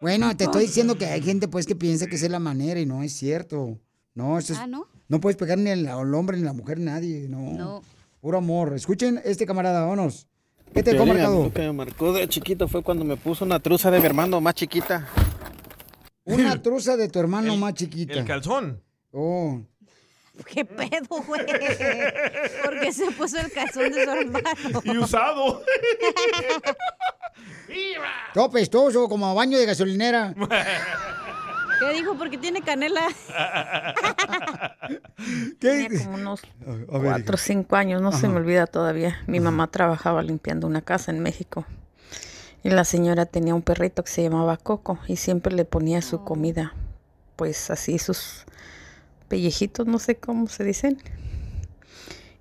Bueno, 0.01 0.37
te 0.37 0.45
estoy 0.45 0.65
diciendo 0.65 0.97
que 0.99 1.07
hay 1.07 1.23
gente, 1.23 1.47
pues, 1.47 1.65
que 1.65 1.77
piensa 1.77 2.09
que 2.09 2.17
esa 2.17 2.25
es 2.27 2.33
la 2.33 2.41
manera 2.41 2.81
y 2.81 2.87
no 2.87 3.05
es 3.05 3.13
cierto. 3.13 3.79
No, 4.15 4.37
eso 4.37 4.53
es... 4.53 4.59
Ah, 4.59 4.67
¿no? 4.67 4.89
No 5.09 5.21
puedes 5.21 5.37
pegar 5.37 5.59
ni 5.59 5.71
al, 5.71 5.87
al 5.87 6.13
hombre 6.13 6.37
ni 6.39 6.43
a 6.43 6.47
la 6.47 6.53
mujer, 6.55 6.81
nadie, 6.81 7.29
no. 7.29 7.53
No. 7.53 7.83
Puro 8.23 8.39
amor. 8.39 8.73
Escuchen 8.77 9.21
este 9.25 9.45
camarada, 9.45 9.81
vámonos. 9.81 10.29
¿Qué 10.73 10.85
te 10.85 10.93
dejó 10.93 11.05
marcado? 11.05 11.43
Lo 11.43 11.53
que 11.53 11.63
me 11.63 11.73
marcó 11.73 12.13
de 12.13 12.29
chiquito 12.29 12.69
fue 12.69 12.81
cuando 12.81 13.05
me 13.05 13.17
puso 13.17 13.45
una 13.45 13.59
truza 13.59 13.91
de 13.91 13.99
mi 13.99 14.07
hermano 14.07 14.41
más 14.41 14.55
chiquita. 14.55 15.09
Una 16.23 16.63
truza 16.63 16.97
de 16.97 17.09
tu 17.09 17.19
hermano 17.19 17.57
más 17.57 17.75
chiquita. 17.75 18.15
El 18.15 18.25
calzón. 18.25 18.81
Oh. 19.11 19.61
¿Qué 20.47 20.65
pedo, 20.65 21.21
güey? 21.27 21.45
¿Por 22.65 22.81
qué 22.81 22.93
se 22.93 23.11
puso 23.11 23.41
el 23.41 23.51
calzón 23.51 23.91
de 23.91 24.05
su 24.05 24.11
hermano? 24.13 24.83
Y 24.85 24.99
usado. 24.99 25.61
Todo 28.35 28.51
pestoso, 28.53 29.09
como 29.09 29.27
a 29.27 29.35
baño 29.35 29.59
de 29.59 29.67
gasolinera. 29.67 30.33
¿Qué 31.89 31.95
dijo? 31.95 32.17
Porque 32.17 32.39
tiene 32.39 32.63
canela. 32.63 33.03
Tenía 35.59 35.89
como 36.05 36.15
unos 36.17 36.43
A 36.67 36.71
ver, 36.73 36.87
cuatro 36.87 37.35
o 37.35 37.39
cinco 37.39 37.77
años, 37.77 38.03
no 38.03 38.11
se 38.13 38.27
Ajá. 38.27 38.29
me 38.29 38.37
olvida 38.37 38.67
todavía. 38.67 39.19
Mi 39.27 39.41
mamá 39.41 39.69
trabajaba 39.69 40.23
limpiando 40.23 40.67
una 40.67 40.83
casa 40.83 41.11
en 41.11 41.21
México. 41.21 41.65
Y 42.65 42.71
la 42.71 42.85
señora 42.85 43.27
tenía 43.27 43.55
un 43.55 43.63
perrito 43.63 44.05
que 44.05 44.11
se 44.11 44.23
llamaba 44.23 44.57
Coco 44.57 44.99
y 45.09 45.17
siempre 45.17 45.53
le 45.55 45.65
ponía 45.65 46.01
su 46.03 46.23
comida, 46.25 46.75
pues 47.35 47.71
así 47.71 47.99
sus 47.99 48.45
pellejitos, 49.29 49.87
no 49.87 49.99
sé 49.99 50.17
cómo 50.17 50.47
se 50.47 50.63
dicen. 50.63 50.99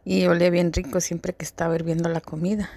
Y 0.06 0.26
olía 0.28 0.50
bien 0.52 0.74
rico 0.74 1.00
siempre 1.02 1.34
que 1.34 1.44
estaba 1.46 1.76
hirviendo 1.76 2.08
la 2.10 2.22
comida. 2.22 2.70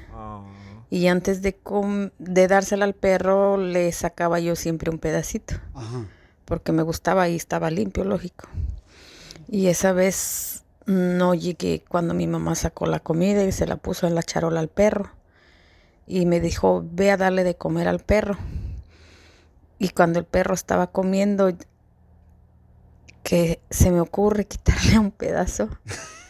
Y 0.90 1.08
antes 1.08 1.42
de, 1.42 1.54
com- 1.54 2.10
de 2.18 2.46
dársela 2.48 2.84
al 2.84 2.94
perro, 2.94 3.56
le 3.58 3.90
sacaba 3.92 4.38
yo 4.40 4.56
siempre 4.56 4.90
un 4.90 4.98
pedacito. 4.98 5.54
Porque 6.44 6.72
me 6.72 6.82
gustaba 6.82 7.28
y 7.28 7.36
estaba 7.36 7.70
limpio, 7.70 8.04
lógico. 8.04 8.48
Y 9.48 9.68
esa 9.68 9.92
vez 9.92 10.64
no 10.86 11.34
llegué 11.34 11.82
cuando 11.88 12.14
mi 12.14 12.26
mamá 12.26 12.54
sacó 12.54 12.86
la 12.86 13.00
comida 13.00 13.44
y 13.44 13.52
se 13.52 13.66
la 13.66 13.76
puso 13.76 14.06
en 14.06 14.14
la 14.14 14.22
charola 14.22 14.60
al 14.60 14.68
perro. 14.68 15.10
Y 16.06 16.26
me 16.26 16.40
dijo, 16.40 16.84
ve 16.84 17.10
a 17.10 17.16
darle 17.16 17.44
de 17.44 17.56
comer 17.56 17.88
al 17.88 18.00
perro. 18.00 18.36
Y 19.78 19.88
cuando 19.90 20.18
el 20.18 20.26
perro 20.26 20.54
estaba 20.54 20.88
comiendo, 20.88 21.50
que 23.24 23.60
se 23.70 23.90
me 23.90 24.00
ocurre 24.00 24.44
quitarle 24.44 24.98
un 24.98 25.10
pedazo. 25.10 25.68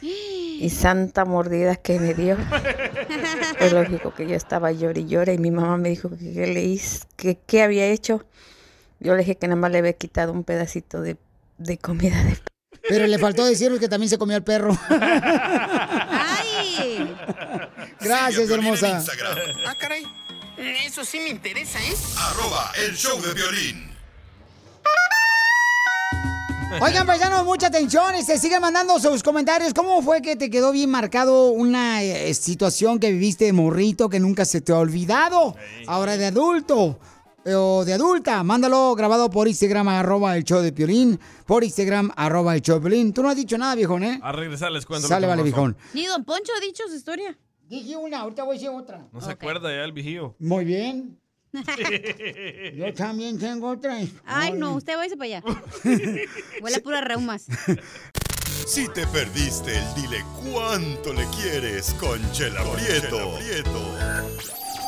Y 0.01 0.71
santa 0.71 1.27
mordida 1.27 1.77
que 1.77 2.01
me 2.01 2.15
dio. 2.15 2.39
Es 3.61 3.73
lógico 3.73 4.13
que 4.15 4.27
yo 4.27 4.35
estaba 4.35 4.73
llore 4.73 5.03
y 5.03 5.07
llore 5.07 5.35
y 5.35 5.39
mi 5.39 5.51
mamá 5.51 5.77
me 5.77 5.89
dijo 5.89 6.11
que 6.11 6.33
qué 6.33 6.47
le 6.47 6.65
hice, 6.65 7.07
que 7.17 7.39
qué 7.39 7.63
había 7.63 7.87
hecho. 7.87 8.25
Yo 9.05 9.13
le 9.13 9.19
dije 9.19 9.37
que 9.37 9.47
nada 9.47 9.61
más 9.61 9.71
le 9.71 9.79
había 9.79 9.93
quitado 9.93 10.33
un 10.33 10.45
pedacito 10.45 11.03
de, 11.03 11.19
de 11.59 11.77
comida 11.77 12.25
de 12.25 12.39
Pero 12.89 13.07
le 13.07 13.19
faltó 13.19 13.45
decirnos 13.45 13.79
que 13.79 13.89
también 13.89 14.09
se 14.09 14.17
comió 14.17 14.35
el 14.39 14.43
perro. 14.43 14.77
¡Ay! 16.09 17.15
Gracias, 18.01 18.49
hermosa. 18.49 19.05
Ah, 19.67 19.75
caray. 19.79 20.05
Eso 20.57 21.05
sí 21.05 21.21
me 21.21 21.29
interesa, 21.29 21.79
¿eh? 21.81 21.95
Arroba 22.19 22.73
el 22.87 22.97
show 22.97 23.21
de 23.21 23.35
violín. 23.35 23.95
Oigan, 26.81 27.07
paisanos, 27.07 27.45
mucha 27.45 27.67
atención. 27.67 28.25
Se 28.25 28.39
siguen 28.39 28.63
mandando 28.63 28.99
sus 28.99 29.23
comentarios. 29.23 29.75
¿Cómo 29.75 30.01
fue 30.03 30.23
que 30.23 30.35
te 30.35 30.49
quedó 30.49 30.73
bien 30.73 30.91
marcado 30.91 31.51
una 31.51 32.03
eh, 32.03 32.33
situación 32.33 32.99
que 32.99 33.13
viviste 33.13 33.45
de 33.45 33.53
morrito 33.53 34.09
que 34.09 34.19
nunca 34.19 34.47
se 34.47 34.63
te 34.63 34.73
ha 34.73 34.79
olvidado? 34.79 35.57
Ahora 35.87 36.17
de 36.17 36.27
adulto 36.27 36.99
o 37.47 37.85
de 37.85 37.93
adulta. 37.93 38.43
Mándalo 38.43 38.95
grabado 38.95 39.31
por 39.31 39.49
Instagram, 39.49 39.89
arroba 39.89 40.37
el 40.37 40.45
show 40.45 40.61
de 40.61 40.73
Piolín. 40.73 41.19
Por 41.47 41.65
Instagram, 41.65 42.13
arroba 42.17 42.55
el 42.55 42.63
show 42.63 42.77
de 42.77 42.89
Piolín. 42.89 43.13
Tú 43.13 43.23
no 43.23 43.29
has 43.29 43.37
dicho 43.37 43.59
nada, 43.59 43.75
viejón, 43.75 44.05
¿eh? 44.05 44.21
A 44.23 44.33
regresar 44.33 44.73
les 44.73 44.87
cuento. 44.87 45.05
lo 45.05 45.09
Sale, 45.09 45.27
que 45.27 45.31
vale, 45.31 45.43
viejón. 45.43 45.77
Ni 45.93 46.07
Don 46.07 46.25
Poncho 46.25 46.53
ha 46.57 46.61
dicho 46.61 46.85
su 46.89 46.95
historia. 46.95 47.37
Dije 47.69 47.97
una, 47.97 48.21
ahorita 48.21 48.45
voy 48.45 48.57
a 48.57 48.59
decir 48.59 48.71
otra. 48.71 49.07
No 49.13 49.21
se 49.21 49.31
acuerda 49.31 49.71
ya 49.71 49.85
el 49.85 49.93
vigío. 49.93 50.35
Muy 50.39 50.65
bien. 50.65 51.19
Yo 52.77 52.93
también 52.95 53.39
tengo 53.39 53.71
otra. 53.71 53.99
Ay, 54.27 54.53
no, 54.53 54.75
usted 54.75 54.97
váyase 54.97 55.17
para 55.17 55.27
allá. 55.39 55.43
Huele 56.63 56.77
a 56.77 56.81
puras 56.81 57.05
reumas. 57.05 57.47
Si 58.67 58.89
te 58.89 59.07
perdiste 59.09 59.77
el 59.77 59.95
dile 59.95 60.25
cuánto 60.51 61.13
le 61.13 61.27
quieres 61.27 61.95
con 62.01 62.19
Chela 62.33 62.63
Prieto. 62.63 63.35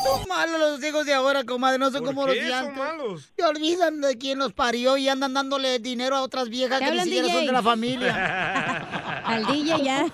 Son 0.06 0.28
malos 0.28 0.60
los 0.60 0.84
hijos 0.84 1.04
de 1.06 1.14
ahora, 1.14 1.44
comadre, 1.44 1.78
no 1.78 1.90
son 1.90 2.00
¿Por 2.04 2.14
como 2.14 2.26
qué 2.26 2.34
los 2.36 2.44
de 2.44 2.50
son 2.50 2.58
antes. 2.58 2.76
malos? 2.78 3.22
Se 3.36 3.44
olvidan 3.44 4.00
de 4.00 4.16
quién 4.18 4.38
los 4.38 4.52
parió 4.52 4.96
y 4.96 5.08
andan 5.08 5.34
dándole 5.34 5.78
dinero 5.78 6.16
a 6.16 6.22
otras 6.22 6.48
viejas 6.48 6.80
que 6.80 6.90
ni 6.90 7.00
siquiera 7.00 7.26
DJ. 7.26 7.36
son 7.36 7.46
de 7.46 7.52
la 7.52 7.62
familia. 7.62 9.22
Al 9.26 9.46
DJ 9.46 9.82
ya. 9.82 10.06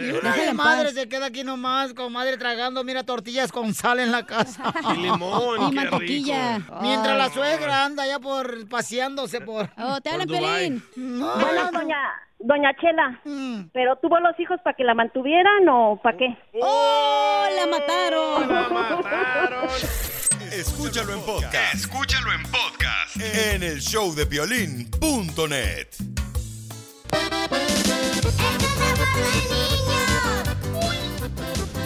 Y 0.00 0.10
una 0.20 0.34
de 0.34 0.52
madre 0.52 0.90
se 0.92 1.08
queda 1.08 1.26
aquí 1.26 1.44
nomás, 1.44 1.94
comadre, 1.94 2.36
tragando, 2.38 2.82
mira, 2.84 3.02
tortillas 3.04 3.52
con 3.52 3.74
sal 3.74 4.00
en 4.00 4.10
la 4.12 4.24
casa. 4.26 4.72
Y 4.94 5.02
limón, 5.02 5.72
Y 5.72 5.74
mantequilla. 5.74 6.58
rico. 6.58 6.78
Mientras 6.82 7.16
la 7.16 7.24
Ay. 7.24 7.30
suegra 7.32 7.84
anda 7.84 8.06
ya 8.06 8.18
por 8.18 8.68
paseándose 8.68 9.40
por... 9.40 9.70
Oh, 9.78 10.00
te 10.00 10.10
Dubái. 10.26 10.68
Pelín. 10.70 10.84
No. 10.96 11.34
Bueno, 11.36 11.70
doña, 11.72 11.96
doña 12.38 12.70
Chela, 12.80 13.20
Mm. 13.24 13.70
¿pero 13.72 13.96
tuvo 13.96 14.18
los 14.20 14.38
hijos 14.38 14.58
para 14.62 14.74
que 14.76 14.84
la 14.84 14.94
mantuvieran 14.94 15.68
o 15.68 16.00
para 16.02 16.16
qué? 16.16 16.36
¡Oh, 16.60 17.46
la 17.56 17.66
mataron! 17.66 18.48
La 18.48 18.68
mataron. 18.68 19.68
Escúchalo 20.52 21.14
en 21.14 21.20
podcast. 21.22 21.74
Escúchalo 21.74 22.32
en 22.32 22.42
podcast. 22.44 23.16
En 23.16 23.62
el 23.62 23.80
show 23.80 24.14
de 24.14 24.24
violín.net. 24.24 25.88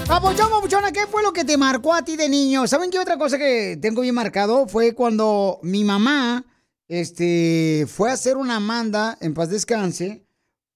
Papuchón, 0.09 0.49
papuchona, 0.49 0.91
¿qué 0.91 1.07
fue 1.07 1.23
lo 1.23 1.35
que 1.35 1.45
te 1.45 1.59
marcó 1.59 1.93
a 1.93 2.03
ti 2.03 2.17
de 2.17 2.31
niño? 2.31 2.67
¿Saben 2.67 2.91
qué 2.91 2.99
otra 2.99 3.19
cosa 3.19 3.37
que 3.37 3.79
tengo 3.81 4.01
bien 4.01 4.15
marcado? 4.15 4.67
Fue 4.67 4.95
cuando 4.95 5.61
mi 5.63 5.85
mamá 5.85 6.47
este, 6.89 7.87
fue 7.87 8.09
a 8.09 8.15
hacer 8.15 8.39
una 8.39 8.59
manda, 8.59 9.19
en 9.21 9.35
paz 9.35 9.51
descanse, 9.51 10.27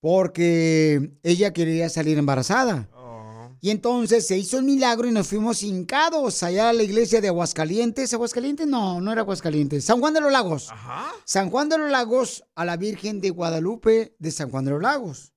porque 0.01 1.19
ella 1.23 1.55
quería 1.55 1.89
salir 1.89 2.19
embarazada. 2.19 2.91
Y 3.63 3.71
entonces 3.71 4.27
se 4.27 4.37
hizo 4.37 4.59
el 4.59 4.65
milagro 4.65 5.09
y 5.09 5.13
nos 5.13 5.29
fuimos 5.29 5.63
hincados 5.63 6.43
allá 6.43 6.69
a 6.69 6.73
la 6.75 6.83
iglesia 6.83 7.23
de 7.23 7.29
Aguascalientes. 7.29 8.13
¿Aguascalientes? 8.13 8.67
No, 8.67 9.01
no 9.01 9.13
era 9.13 9.23
Aguascalientes. 9.23 9.85
San 9.85 10.01
Juan 10.01 10.13
de 10.13 10.21
los 10.21 10.31
Lagos. 10.31 10.69
San 11.25 11.49
Juan 11.49 11.71
de 11.71 11.79
los 11.79 11.91
Lagos 11.91 12.45
a 12.55 12.67
la 12.67 12.77
Virgen 12.77 13.23
de 13.23 13.31
Guadalupe 13.31 14.15
de 14.19 14.31
San 14.31 14.51
Juan 14.51 14.67
de 14.67 14.73
los 14.73 14.83
Lagos. 14.83 15.33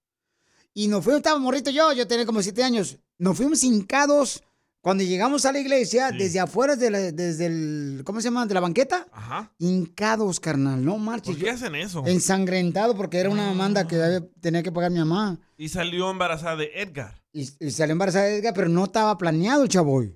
Y 0.73 0.89
nos 0.89 1.01
fuimos, 1.01 1.19
estaba 1.19 1.39
morrito 1.39 1.69
yo, 1.69 1.93
yo 1.93 2.05
tenía 2.07 2.25
como 2.25 2.41
siete 2.41 2.61
años. 2.61 2.99
Nos 3.17 3.37
fuimos 3.37 3.63
hincados 3.63 4.43
cuando 4.81 5.03
llegamos 5.03 5.45
a 5.45 5.51
la 5.51 5.59
iglesia, 5.59 6.11
desde 6.11 6.39
afuera, 6.39 6.75
de 6.75 6.91
la- 6.91 7.11
desde 7.11 7.47
el, 7.47 8.01
¿cómo 8.05 8.21
se 8.21 8.25
llama? 8.25 8.45
De 8.45 8.53
la 8.53 8.59
banqueta. 8.59 9.07
Ajá. 9.11 9.51
Hincados, 9.57 10.39
carnal, 10.39 10.83
no 10.85 10.97
marches. 10.97 11.33
¿Por 11.35 11.39
qué 11.39 11.45
Yo- 11.47 11.53
hacen 11.53 11.75
eso? 11.75 12.03
Ensangrentado 12.05 12.95
porque 12.95 13.17
era 13.17 13.29
una 13.29 13.53
manda 13.53 13.87
que 13.87 13.95
había- 14.01 14.23
tenía 14.41 14.61
que 14.61 14.71
pagar 14.71 14.91
mi 14.91 14.99
mamá. 14.99 15.39
Y 15.57 15.69
salió 15.69 16.11
embarazada 16.11 16.57
de 16.57 16.71
Edgar. 16.75 17.19
Y, 17.33 17.49
y 17.59 17.71
salió 17.71 17.93
embarazada 17.93 18.25
de 18.25 18.37
Edgar, 18.37 18.53
pero 18.53 18.69
no 18.69 18.83
estaba 18.83 19.17
planeado 19.17 19.63
el 19.63 19.69
chavoy. 19.69 20.15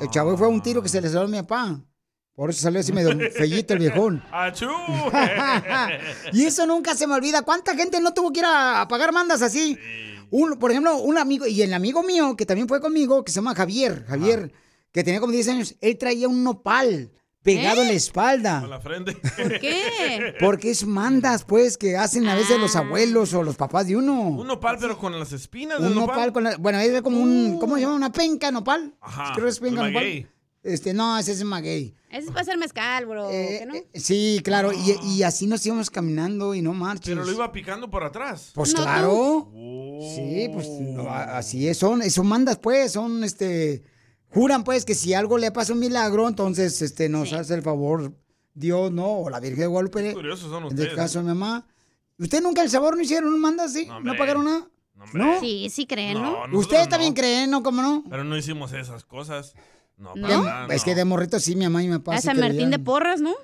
El 0.00 0.08
chavoy 0.10 0.36
fue 0.36 0.48
un 0.48 0.62
tiro 0.62 0.82
que 0.82 0.88
se 0.88 1.00
le 1.00 1.08
salió 1.08 1.22
a 1.22 1.28
mi 1.28 1.36
papá. 1.38 1.80
Por 2.34 2.50
eso 2.50 2.60
salió 2.62 2.80
así 2.80 2.92
medio 2.92 3.10
fellito 3.32 3.72
el 3.74 3.78
viejón. 3.80 4.22
¡Achú! 4.30 4.66
y 6.32 6.44
eso 6.44 6.66
nunca 6.66 6.94
se 6.94 7.06
me 7.06 7.14
olvida. 7.14 7.42
¿Cuánta 7.42 7.74
gente 7.74 8.00
no 8.00 8.12
tuvo 8.12 8.32
que 8.32 8.40
ir 8.40 8.46
a, 8.46 8.82
a 8.82 8.88
pagar 8.88 9.12
mandas 9.12 9.42
así? 9.42 9.78
Un, 10.30 10.58
por 10.58 10.70
ejemplo, 10.70 10.96
un 10.98 11.18
amigo, 11.18 11.46
y 11.46 11.62
el 11.62 11.72
amigo 11.74 12.02
mío 12.02 12.36
que 12.36 12.46
también 12.46 12.68
fue 12.68 12.80
conmigo, 12.80 13.24
que 13.24 13.32
se 13.32 13.36
llama 13.36 13.54
Javier, 13.54 14.04
Javier, 14.08 14.52
que 14.92 15.04
tenía 15.04 15.20
como 15.20 15.32
10 15.32 15.48
años, 15.48 15.74
él 15.80 15.96
traía 15.98 16.28
un 16.28 16.42
nopal 16.42 17.12
pegado 17.42 17.82
en 17.82 17.88
la 17.88 17.94
espalda. 17.94 18.60
Con 18.60 18.70
la 18.70 18.80
frente. 18.80 19.12
¿Por 19.14 19.60
qué? 19.60 20.34
Porque 20.40 20.70
es 20.70 20.84
mandas, 20.84 21.44
pues, 21.44 21.78
que 21.78 21.96
hacen 21.96 22.26
a 22.28 22.34
veces 22.34 22.58
los 22.58 22.74
Ah. 22.74 22.80
abuelos 22.80 23.32
o 23.34 23.42
los 23.44 23.54
papás 23.56 23.86
de 23.86 23.96
uno. 23.96 24.20
Un 24.30 24.46
nopal, 24.48 24.76
pero 24.80 24.98
con 24.98 25.16
las 25.16 25.32
espinas 25.32 25.78
Un 25.78 25.94
nopal, 25.94 26.06
nopal. 26.16 26.32
con 26.32 26.42
la- 26.44 26.56
bueno, 26.56 26.78
es 26.80 27.02
como 27.02 27.20
un, 27.20 27.58
¿cómo 27.60 27.76
se 27.76 27.82
llama? 27.82 27.94
Una 27.94 28.10
penca 28.10 28.50
nopal. 28.50 28.94
Ajá, 29.00 29.32
Creo 29.34 29.44
que 29.46 29.50
es 29.52 29.60
penca 29.60 29.76
nopal. 29.76 29.92
maguey. 29.92 30.26
Este, 30.64 30.92
no, 30.92 31.16
ese 31.16 31.30
es 31.30 31.44
maguey. 31.44 31.94
Ese 32.10 32.24
es 32.24 32.26
para 32.30 32.40
hacer 32.40 32.58
mezcal, 32.58 33.06
bro. 33.06 33.30
Eh, 33.30 33.58
¿qué 33.60 33.66
no? 33.66 33.74
Sí, 33.94 34.40
claro, 34.42 34.72
y, 34.72 34.96
y 35.06 35.22
así 35.22 35.46
nos 35.46 35.64
íbamos 35.64 35.90
caminando 35.90 36.56
y 36.56 36.62
no 36.62 36.72
marches. 36.72 37.14
Pero 37.14 37.24
lo 37.24 37.30
iba 37.32 37.52
picando 37.52 37.88
por 37.88 38.02
atrás. 38.02 38.50
Pues 38.54 38.74
claro. 38.74 39.48
Sí, 40.00 40.48
pues 40.52 40.68
no, 40.68 41.08
a- 41.08 41.38
así 41.38 41.68
es, 41.68 41.78
son, 41.78 42.02
son 42.10 42.26
mandas 42.26 42.58
pues, 42.58 42.92
son 42.92 43.24
este, 43.24 43.82
juran 44.30 44.64
pues 44.64 44.84
que 44.84 44.94
si 44.94 45.14
algo 45.14 45.38
le 45.38 45.50
pasa 45.52 45.72
un 45.72 45.78
milagro, 45.80 46.28
entonces 46.28 46.80
este 46.82 47.08
nos 47.08 47.32
hace 47.32 47.54
el 47.54 47.62
favor 47.62 48.12
Dios, 48.54 48.90
¿no? 48.92 49.06
O 49.20 49.30
la 49.30 49.40
Virgen 49.40 49.60
de 49.60 49.66
Guadalupe. 49.66 50.12
curiosos 50.14 50.48
son 50.50 50.62
En 50.62 50.68
ustedes. 50.68 50.84
este 50.88 50.96
caso 50.96 51.20
mi 51.20 51.28
mamá. 51.28 51.66
¿Usted 52.18 52.40
nunca 52.42 52.62
el 52.62 52.70
sabor 52.70 52.96
no 52.96 53.02
hicieron 53.02 53.32
un 53.32 53.40
manda 53.40 53.64
así? 53.64 53.84
¿No, 53.86 53.98
hombre. 53.98 54.14
pagaron 54.16 54.44
nada? 54.46 54.66
No. 55.12 55.38
Sí, 55.40 55.68
sí 55.70 55.86
creen, 55.86 56.14
¿no? 56.22 56.46
No, 56.46 56.58
Ustedes 56.58 56.84
no. 56.84 56.88
también 56.88 57.12
creen, 57.12 57.50
¿no? 57.50 57.62
¿Cómo 57.62 57.82
no? 57.82 58.02
Pero 58.08 58.24
no 58.24 58.34
hicimos 58.36 58.72
esas 58.72 59.04
cosas. 59.04 59.54
No, 59.98 60.14
¿No? 60.14 60.22
para 60.28 60.40
nada, 60.40 60.74
Es 60.74 60.84
que 60.84 60.92
no. 60.92 60.96
de 60.96 61.04
morrito 61.04 61.38
sí, 61.38 61.54
mi 61.56 61.64
mamá 61.64 61.82
y 61.82 61.88
mi 61.88 61.98
papá 61.98 62.16
A 62.16 62.20
San 62.22 62.40
Martín 62.40 62.70
de. 62.70 62.78
Porras, 62.78 63.20
¿no? 63.20 63.34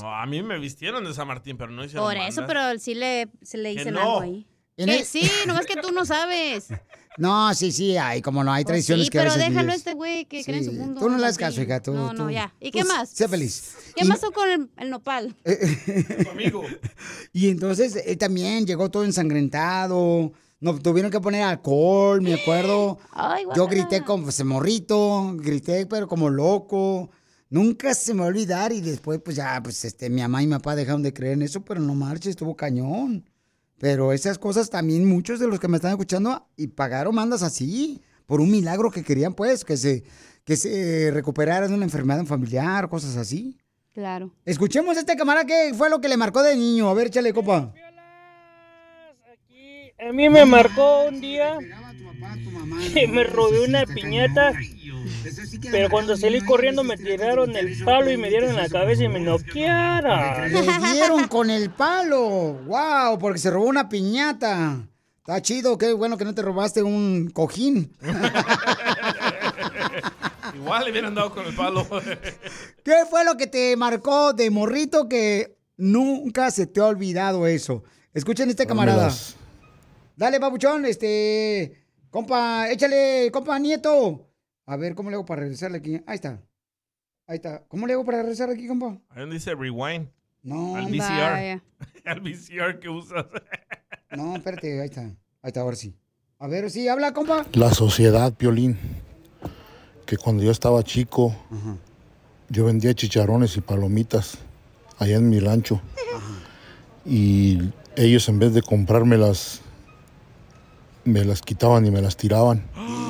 No, 0.00 0.14
a 0.14 0.24
mí 0.24 0.42
me 0.42 0.58
vistieron 0.58 1.04
de 1.04 1.12
San 1.12 1.28
Martín, 1.28 1.58
pero 1.58 1.70
no 1.70 1.84
hicieron 1.84 2.06
Por 2.06 2.16
eso, 2.16 2.40
mandas. 2.40 2.46
pero 2.46 2.78
sí 2.78 2.94
le, 2.94 3.28
se 3.42 3.58
le 3.58 3.74
no. 3.90 4.00
algo 4.00 4.20
ahí. 4.20 4.46
En 4.76 4.86
Que 4.86 4.98
el- 4.98 5.04
sí, 5.04 5.30
nomás 5.46 5.66
que 5.66 5.76
tú 5.76 5.92
no 5.92 6.04
sabes. 6.04 6.68
No, 7.16 7.54
sí, 7.54 7.70
sí, 7.70 7.96
hay, 7.96 8.20
como 8.20 8.42
no, 8.42 8.52
hay 8.52 8.64
Pues 8.64 8.70
tradiciones 8.86 9.04
sí, 9.06 9.10
que 9.12 9.20
a 9.20 9.22
pero 9.22 9.34
veces 9.36 9.48
déjalo 9.48 9.70
a 9.70 9.74
este 9.76 9.94
güey 9.94 10.24
que 10.24 10.42
cree 10.42 10.58
en 10.58 10.64
su 10.64 10.72
Sí, 10.72 10.76
mundo. 10.78 11.00
Tú 11.00 11.08
no 11.08 11.16
le 11.16 11.22
das 11.22 11.38
caso, 11.38 11.62
hija, 11.62 11.80
tú. 11.80 11.94
No, 11.94 12.12
no, 12.12 12.24
tú- 12.24 12.30
ya. 12.30 12.52
¿Y 12.58 12.72
qué 12.72 12.82
tú 12.82 12.88
más? 12.88 13.08
Sé 13.08 13.28
feliz. 13.28 13.72
¿Qué 13.94 14.04
Y- 14.04 14.08
pasó 14.08 14.32
con 14.32 14.50
el, 14.50 14.68
el 14.78 14.90
nopal? 14.90 15.36
amigo. 16.32 16.64
Y 17.32 17.50
entonces 17.50 17.94
él 18.04 18.18
también 18.18 18.66
llegó 18.66 18.90
todo 18.90 19.04
ensangrentado. 19.04 20.32
No, 20.58 20.76
tuvieron 20.80 21.12
que 21.12 21.20
poner 21.20 21.42
alcohol, 21.42 22.20
me 22.20 22.34
acuerdo. 22.34 22.98
Ay, 23.12 23.44
Yo 23.54 23.68
grité 23.68 24.02
como 24.02 24.30
ese 24.30 24.42
morrito, 24.42 25.34
grité 25.36 25.86
pero 25.86 26.08
como 26.08 26.30
loco. 26.30 27.10
Nunca 27.48 27.94
se 27.94 28.12
me 28.12 28.20
va 28.20 28.26
a 28.26 28.28
olvidar 28.30 28.72
y 28.72 28.80
después 28.80 29.20
pues 29.24 29.36
ya, 29.36 29.60
pues 29.62 29.84
este, 29.84 30.10
mi 30.10 30.20
mamá 30.20 30.42
y 30.42 30.46
mi 30.48 30.54
papá 30.54 30.74
dejaron 30.74 31.04
de 31.04 31.12
creer 31.12 31.34
en 31.34 31.42
eso, 31.42 31.64
pero 31.64 31.80
no 31.80 31.94
marches, 31.94 32.30
estuvo 32.30 32.56
cañón. 32.56 33.24
Pero 33.78 34.12
esas 34.12 34.38
cosas 34.38 34.70
también 34.70 35.06
muchos 35.06 35.40
de 35.40 35.48
los 35.48 35.60
que 35.60 35.68
me 35.68 35.76
están 35.76 35.90
escuchando 35.90 36.46
y 36.56 36.68
pagaron 36.68 37.14
mandas 37.14 37.42
así, 37.42 38.00
por 38.26 38.40
un 38.40 38.50
milagro 38.50 38.90
que 38.90 39.02
querían 39.02 39.34
pues, 39.34 39.64
que 39.64 39.76
se, 39.76 40.04
que 40.44 40.56
se 40.56 41.10
recuperara 41.12 41.68
de 41.68 41.74
una 41.74 41.84
enfermedad 41.84 42.24
familiar, 42.24 42.88
cosas 42.88 43.16
así. 43.16 43.58
Claro. 43.92 44.32
Escuchemos 44.44 44.96
a 44.96 45.00
este 45.00 45.16
camarada 45.16 45.46
que 45.46 45.72
fue 45.74 45.88
lo 45.88 46.00
que 46.00 46.08
le 46.08 46.16
marcó 46.16 46.42
de 46.42 46.56
niño. 46.56 46.88
A 46.88 46.94
ver, 46.94 47.06
échale, 47.08 47.32
copa. 47.32 47.72
A 50.00 50.12
mí 50.12 50.28
me 50.28 50.44
marcó 50.44 51.04
un 51.08 51.20
día 51.20 51.56
que 52.92 53.06
me 53.06 53.24
robé 53.24 53.64
una 53.64 53.86
piñata, 53.86 54.52
pero 55.70 55.90
cuando 55.90 56.16
salí 56.16 56.40
corriendo 56.40 56.84
me 56.84 56.96
tiraron 56.96 57.54
el 57.56 57.82
palo 57.84 58.10
y 58.10 58.16
me 58.16 58.28
dieron 58.28 58.50
en 58.50 58.56
la 58.56 58.68
cabeza 58.68 59.04
y 59.04 59.08
me 59.08 59.20
noquearon. 59.20 60.52
Le 60.52 60.62
dieron 60.92 61.28
con 61.28 61.50
el 61.50 61.70
palo. 61.70 62.54
Wow, 62.64 63.18
porque 63.18 63.38
se 63.38 63.50
robó 63.50 63.66
una 63.66 63.88
piñata. 63.88 64.86
Está 65.18 65.40
chido, 65.40 65.78
qué 65.78 65.92
bueno 65.94 66.18
que 66.18 66.24
no 66.24 66.34
te 66.34 66.42
robaste 66.42 66.82
un 66.82 67.30
cojín. 67.32 67.96
Igual 70.54 70.84
le 70.84 70.90
hubieran 70.90 71.14
dado 71.14 71.30
con 71.32 71.46
el 71.46 71.54
palo. 71.54 71.86
¿Qué 72.84 72.94
fue 73.08 73.24
lo 73.24 73.36
que 73.36 73.46
te 73.46 73.76
marcó 73.76 74.32
de 74.34 74.50
morrito 74.50 75.08
que 75.08 75.56
nunca 75.76 76.50
se 76.50 76.66
te 76.66 76.80
ha 76.80 76.86
olvidado 76.86 77.46
eso? 77.46 77.84
Escuchen 78.12 78.50
este 78.50 78.66
camarada. 78.66 79.12
Dale, 80.16 80.38
papuchón, 80.38 80.84
este. 80.84 81.84
Compa, 82.10 82.70
échale, 82.70 83.30
compa, 83.32 83.58
nieto. 83.58 84.28
A 84.66 84.76
ver, 84.76 84.94
¿cómo 84.94 85.10
le 85.10 85.16
hago 85.16 85.24
para 85.26 85.42
regresarle 85.42 85.78
aquí? 85.78 86.00
Ahí 86.06 86.14
está. 86.14 86.40
Ahí 87.26 87.36
está. 87.36 87.64
¿Cómo 87.68 87.86
le 87.86 87.92
hago 87.94 88.04
para 88.04 88.18
regresar 88.18 88.50
aquí, 88.50 88.66
compa? 88.66 88.98
Ahí 89.10 89.20
donde 89.20 89.34
dice 89.34 89.54
rewind. 89.54 90.08
No, 90.42 90.76
Al 90.76 90.86
VCR. 90.86 91.62
Al 92.04 92.20
VCR 92.20 92.78
que 92.80 92.88
usas. 92.88 93.26
No, 94.10 94.36
espérate, 94.36 94.80
ahí 94.80 94.86
está. 94.86 95.00
Ahí 95.02 95.14
está, 95.46 95.62
ahora 95.62 95.74
sí. 95.74 95.92
A 96.38 96.46
ver, 96.46 96.70
sí, 96.70 96.86
habla, 96.86 97.12
compa. 97.12 97.44
La 97.54 97.72
sociedad, 97.72 98.32
Piolín, 98.32 98.78
que 100.06 100.16
cuando 100.16 100.44
yo 100.44 100.52
estaba 100.52 100.84
chico, 100.84 101.34
yo 102.48 102.64
vendía 102.66 102.94
chicharrones 102.94 103.56
y 103.56 103.60
palomitas 103.60 104.38
allá 104.98 105.16
en 105.16 105.28
mi 105.28 105.40
rancho. 105.40 105.80
Y 107.04 107.58
ellos 107.96 108.28
en 108.28 108.38
vez 108.38 108.54
de 108.54 108.62
comprármelas, 108.62 109.62
me 111.02 111.24
las 111.24 111.42
quitaban 111.42 111.84
y 111.86 111.90
me 111.90 112.00
las 112.00 112.16
tiraban. 112.16 112.62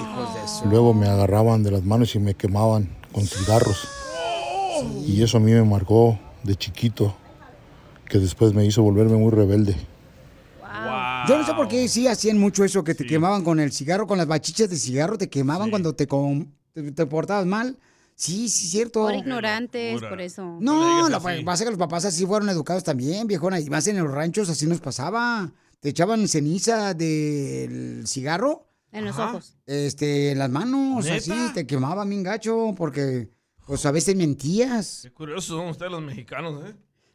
Luego 0.70 0.94
me 0.94 1.06
agarraban 1.08 1.62
de 1.62 1.70
las 1.70 1.84
manos 1.84 2.14
y 2.14 2.18
me 2.18 2.34
quemaban 2.34 2.88
con 3.12 3.26
cigarros. 3.26 3.88
Y 5.06 5.22
eso 5.22 5.38
a 5.38 5.40
mí 5.40 5.52
me 5.52 5.62
marcó 5.64 6.18
de 6.42 6.56
chiquito, 6.56 7.14
que 8.08 8.18
después 8.18 8.52
me 8.54 8.64
hizo 8.64 8.82
volverme 8.82 9.16
muy 9.16 9.30
rebelde. 9.30 9.76
Yo 11.28 11.38
no 11.38 11.46
sé 11.46 11.54
por 11.54 11.68
qué 11.68 11.88
sí 11.88 12.06
hacían 12.06 12.38
mucho 12.38 12.64
eso, 12.64 12.84
que 12.84 12.94
te 12.94 13.06
quemaban 13.06 13.42
con 13.44 13.58
el 13.60 13.72
cigarro, 13.72 14.06
con 14.06 14.18
las 14.18 14.26
bachichas 14.26 14.68
de 14.68 14.76
cigarro, 14.76 15.16
te 15.16 15.30
quemaban 15.30 15.70
cuando 15.70 15.94
te, 15.94 16.06
com- 16.06 16.46
te, 16.72 16.92
te 16.92 17.06
portabas 17.06 17.46
mal. 17.46 17.78
Sí, 18.16 18.48
sí, 18.48 18.68
cierto. 18.68 19.02
Por 19.02 19.14
ignorantes, 19.14 20.00
por 20.02 20.20
eso. 20.20 20.58
No, 20.60 21.08
lo 21.08 21.20
que 21.20 21.42
pasa 21.44 21.64
es 21.64 21.66
que 21.66 21.70
los 21.70 21.78
papás 21.78 22.04
así 22.04 22.26
fueron 22.26 22.48
educados 22.48 22.84
también, 22.84 23.26
viejona. 23.26 23.58
Y 23.58 23.68
más 23.70 23.86
en 23.88 23.98
los 23.98 24.10
ranchos 24.10 24.48
así 24.50 24.66
nos 24.66 24.80
pasaba. 24.80 25.50
Te 25.80 25.88
echaban 25.88 26.28
ceniza 26.28 26.94
del 26.94 28.04
cigarro. 28.06 28.66
En 28.94 29.04
los 29.04 29.18
ojos. 29.18 29.56
Este, 29.66 30.30
en 30.32 30.38
las 30.38 30.48
manos, 30.50 31.04
¿Neta? 31.04 31.16
así, 31.16 31.32
te 31.52 31.66
quemaba 31.66 32.04
bien 32.04 32.22
gacho, 32.22 32.74
porque, 32.76 33.28
pues 33.66 33.84
a 33.86 33.90
veces 33.90 34.14
mentías. 34.16 35.00
Qué 35.02 35.10
curiosos 35.12 35.46
son 35.58 35.66
ustedes 35.68 35.90
los 35.92 36.00
mexicanos, 36.02 36.62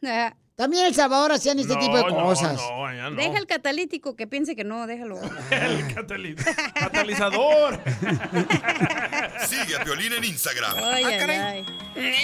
¿eh? 0.02 0.30
También 0.56 0.84
El 0.84 0.94
Salvador 0.94 1.32
hacían 1.32 1.58
este 1.58 1.72
No, 1.74 1.80
tipo 1.80 1.96
de 1.96 2.04
cosas. 2.04 2.56
no, 2.56 2.84
allá 2.86 3.08
no. 3.08 3.16
Deja 3.16 3.38
el 3.38 3.46
catalítico 3.46 4.14
que 4.14 4.26
piense 4.26 4.54
que 4.54 4.62
no, 4.62 4.86
déjalo. 4.86 5.16
El 5.50 5.88
catali- 5.94 6.36
catalizador. 6.74 7.80
Sigue 9.48 9.76
a 9.76 9.84
Piolín 9.84 10.12
en 10.12 10.24
Instagram. 10.24 10.74
Ay, 10.76 11.04
Ah, 11.04 11.08
ay, 11.08 11.18
caray. 11.18 11.38
ay. 11.38 11.66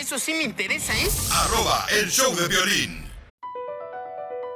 Eso 0.00 0.18
sí 0.18 0.34
me 0.34 0.42
interesa, 0.42 0.92
¿eh? 0.94 1.08
Arroba 1.32 1.86
el 1.98 2.10
show 2.10 2.34
de 2.36 2.46
violín. 2.48 3.05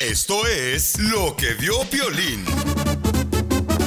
Esto 0.00 0.46
es 0.46 0.98
lo 0.98 1.36
que 1.36 1.54
vio 1.54 1.80
Piolín. 1.90 2.44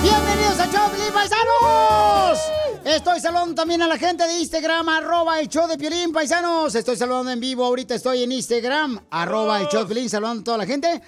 ¡Bienvenidos 0.01 0.59
a 0.59 0.69
Choplin, 0.71 1.13
paisanos! 1.13 2.39
Estoy 2.83 3.19
saludando 3.19 3.55
también 3.55 3.81
a 3.81 3.87
la 3.87 3.97
gente 3.97 4.25
de 4.25 4.39
Instagram, 4.39 4.89
arroba 4.89 5.39
el 5.39 5.47
show 5.47 5.67
de 5.67 5.77
Piolín, 5.77 6.11
paisanos. 6.11 6.75
Estoy 6.75 6.97
saludando 6.97 7.31
en 7.31 7.39
vivo, 7.39 7.65
ahorita 7.65 7.95
estoy 7.95 8.23
en 8.23 8.31
Instagram, 8.31 9.05
arroba 9.09 9.61
el 9.61 9.67
show 9.67 9.81
de 9.81 9.85
Piolín, 9.87 10.09
saludando 10.09 10.41
a 10.41 10.43
toda 10.43 10.57
la 10.57 10.65
gente. 10.65 11.01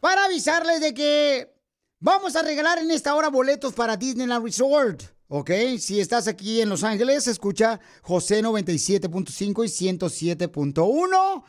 Para 0.00 0.26
avisarles 0.26 0.80
de 0.80 0.92
que 0.92 1.52
vamos 2.00 2.36
a 2.36 2.42
regalar 2.42 2.78
en 2.78 2.90
esta 2.90 3.14
hora 3.14 3.28
boletos 3.28 3.72
para 3.74 3.96
Disneyland 3.96 4.44
Resort. 4.44 5.02
¿Ok? 5.28 5.50
Si 5.80 5.98
estás 5.98 6.28
aquí 6.28 6.60
en 6.60 6.68
Los 6.68 6.84
Ángeles, 6.84 7.26
escucha 7.26 7.80
José 8.02 8.42
97.5 8.42 9.64
y 9.64 9.96
107.1. 9.96 11.44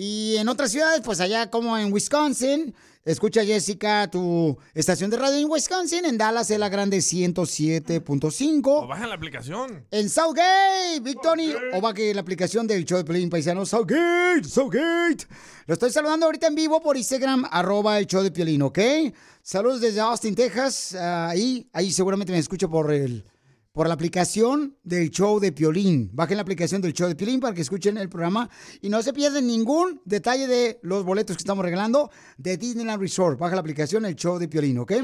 Y 0.00 0.36
en 0.36 0.48
otras 0.48 0.70
ciudades, 0.70 1.00
pues 1.04 1.18
allá 1.18 1.50
como 1.50 1.76
en 1.76 1.92
Wisconsin, 1.92 2.72
escucha 3.04 3.44
Jessica 3.44 4.08
tu 4.08 4.56
estación 4.72 5.10
de 5.10 5.16
radio 5.16 5.38
en 5.38 5.50
Wisconsin, 5.50 6.04
en 6.04 6.16
Dallas 6.16 6.52
es 6.52 6.58
la 6.60 6.68
grande 6.68 6.98
107.5. 6.98 8.62
O 8.64 8.86
bajan 8.86 9.08
la 9.08 9.16
aplicación. 9.16 9.84
En 9.90 10.08
Southgate, 10.08 11.00
Big 11.02 11.20
Tony, 11.20 11.52
o 11.72 11.80
va 11.80 11.92
que 11.92 12.14
la 12.14 12.20
aplicación 12.20 12.68
del 12.68 12.84
show 12.84 12.98
de 12.98 13.04
Pelín 13.04 13.28
Paisano, 13.28 13.66
Southgate, 13.66 14.44
Southgate. 14.44 15.26
Lo 15.66 15.74
estoy 15.74 15.90
saludando 15.90 16.26
ahorita 16.26 16.46
en 16.46 16.54
vivo 16.54 16.80
por 16.80 16.96
Instagram, 16.96 17.44
arroba 17.50 17.98
el 17.98 18.06
show 18.06 18.22
de 18.22 18.30
Piolín, 18.30 18.62
¿ok? 18.62 18.78
Saludos 19.42 19.80
desde 19.80 19.98
Austin, 19.98 20.36
Texas. 20.36 20.94
Ah, 20.94 21.30
ahí, 21.30 21.68
ahí 21.72 21.90
seguramente 21.90 22.32
me 22.32 22.38
escucho 22.38 22.70
por 22.70 22.92
el, 22.92 23.24
por 23.78 23.86
la 23.86 23.94
aplicación 23.94 24.76
del 24.82 25.08
show 25.08 25.38
de 25.38 25.52
Piolín. 25.52 26.10
Bajen 26.12 26.36
la 26.36 26.42
aplicación 26.42 26.82
del 26.82 26.92
show 26.92 27.06
de 27.06 27.14
Piolín 27.14 27.38
para 27.38 27.54
que 27.54 27.60
escuchen 27.60 27.96
el 27.96 28.08
programa 28.08 28.50
y 28.80 28.88
no 28.88 29.00
se 29.02 29.12
pierden 29.12 29.46
ningún 29.46 30.02
detalle 30.04 30.48
de 30.48 30.80
los 30.82 31.04
boletos 31.04 31.36
que 31.36 31.42
estamos 31.42 31.64
regalando 31.64 32.10
de 32.38 32.56
Disneyland 32.56 33.00
Resort. 33.00 33.38
Baja 33.38 33.54
la 33.54 33.60
aplicación 33.60 34.04
el 34.04 34.16
show 34.16 34.36
de 34.36 34.48
Piolín, 34.48 34.78
¿ok? 34.78 34.94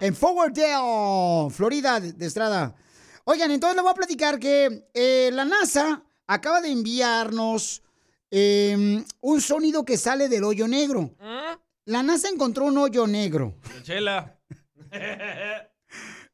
En 0.00 0.14
Forwardale, 0.14 1.50
Florida, 1.50 2.00
de, 2.00 2.24
Estrada. 2.26 2.74
Oigan, 3.24 3.50
entonces 3.50 3.76
les 3.76 3.82
voy 3.82 3.92
a 3.92 3.96
platicar 3.96 4.38
que 4.38 4.88
eh, 4.94 5.28
la 5.30 5.44
NASA 5.44 6.02
acaba 6.26 6.62
de 6.62 6.70
enviarnos 6.70 7.82
eh, 8.30 9.04
un 9.20 9.40
sonido 9.42 9.84
que 9.84 9.98
sale 9.98 10.30
del 10.30 10.44
hoyo 10.44 10.66
negro. 10.66 11.14
La 11.84 12.02
NASA 12.02 12.30
encontró 12.30 12.64
un 12.64 12.78
hoyo 12.78 13.06
negro. 13.06 13.56
Chela. 13.82 14.38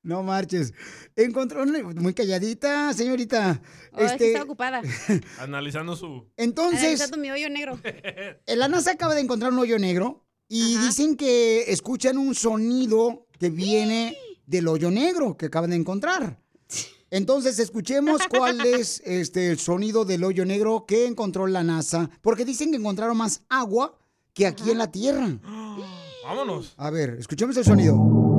No 0.09 0.22
marches. 0.22 0.72
Encontró 1.16 1.62
un- 1.62 1.94
muy 1.96 2.14
calladita, 2.14 2.94
señorita. 2.94 3.61
Oh, 3.92 4.00
es 4.00 4.12
que 4.12 4.28
está 4.28 4.42
ocupada. 4.42 4.80
Analizando 5.38 5.94
su. 5.96 6.24
entonces, 6.38 6.80
Analizando 6.80 7.18
mi 7.18 7.30
hoyo 7.30 7.50
negro. 7.50 7.78
la 8.46 8.68
NASA 8.68 8.92
acaba 8.92 9.14
de 9.14 9.20
encontrar 9.20 9.52
un 9.52 9.59
hoyo 9.59 9.78
negro 9.78 10.24
y 10.48 10.78
dicen 10.78 11.14
que 11.14 11.70
escuchan 11.70 12.16
un 12.16 12.34
sonido 12.34 13.26
que 13.38 13.50
viene 13.50 14.16
del 14.46 14.66
hoyo 14.68 14.90
negro 14.90 15.36
que 15.36 15.46
acaban 15.46 15.68
de 15.70 15.76
encontrar. 15.76 16.40
Entonces, 17.11 17.59
escuchemos 17.59 18.22
cuál 18.30 18.61
es 18.64 19.02
este, 19.04 19.50
el 19.50 19.59
sonido 19.59 20.06
del 20.06 20.24
hoyo 20.24 20.46
negro 20.46 20.86
que 20.88 21.06
encontró 21.06 21.46
la 21.46 21.62
NASA. 21.62 22.09
Porque 22.22 22.46
dicen 22.46 22.70
que 22.70 22.78
encontraron 22.78 23.18
más 23.18 23.42
agua 23.50 23.98
que 24.32 24.46
aquí 24.46 24.70
en 24.70 24.78
la 24.78 24.90
Tierra. 24.90 25.38
Vámonos. 26.24 26.72
A 26.78 26.88
ver, 26.88 27.16
escuchemos 27.18 27.54
el 27.59 27.64
sonido. 27.66 28.38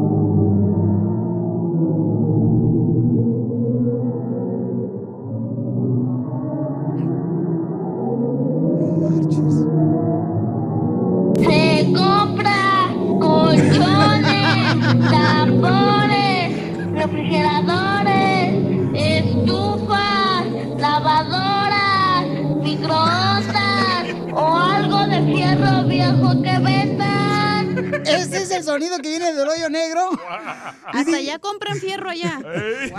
Que 29.02 29.10
viene 29.10 29.34
del 29.34 29.48
hoyo 29.48 29.70
negro. 29.70 30.12
Hasta 30.86 31.18
allá 31.18 31.40
compran 31.40 31.78
fierro 31.80 32.10
allá. 32.10 32.40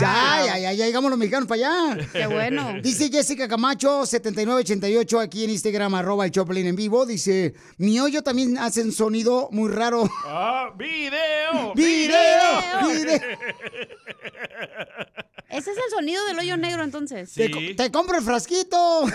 Ya, 0.01 0.47
ya, 0.47 0.59
ya, 0.59 0.73
ya 0.73 0.87
llegamos 0.87 1.11
los 1.11 1.19
mexicanos 1.19 1.49
para 1.49 1.95
allá. 1.95 2.09
Qué 2.13 2.27
bueno. 2.27 2.75
Dice 2.83 3.11
Jessica 3.11 3.49
Camacho, 3.49 4.07
7988, 4.07 5.21
aquí 5.21 5.45
en 5.45 5.51
Instagram, 5.51 5.95
arroba 5.95 6.25
el 6.25 6.31
Choplin 6.31 6.67
en 6.67 6.77
vivo. 6.77 7.07
Dice, 7.07 7.55
mi 7.79 7.99
hoyo 8.01 8.23
también 8.23 8.59
hace 8.59 8.83
un 8.83 8.93
sonido 8.93 9.49
muy 9.53 9.71
raro. 9.71 10.09
Ah, 10.27 10.71
video. 10.77 11.75
¡Video! 11.75 12.19
¡Video! 12.89 13.21
Ese 15.51 15.71
es 15.73 15.77
el 15.77 15.91
sonido 15.91 16.25
del 16.27 16.39
hoyo 16.39 16.57
negro, 16.57 16.83
entonces. 16.85 17.33
Te, 17.35 17.51
co- 17.51 17.59
te 17.77 17.91
compro 17.91 18.17
el 18.19 18.25
frasquito. 18.25 19.05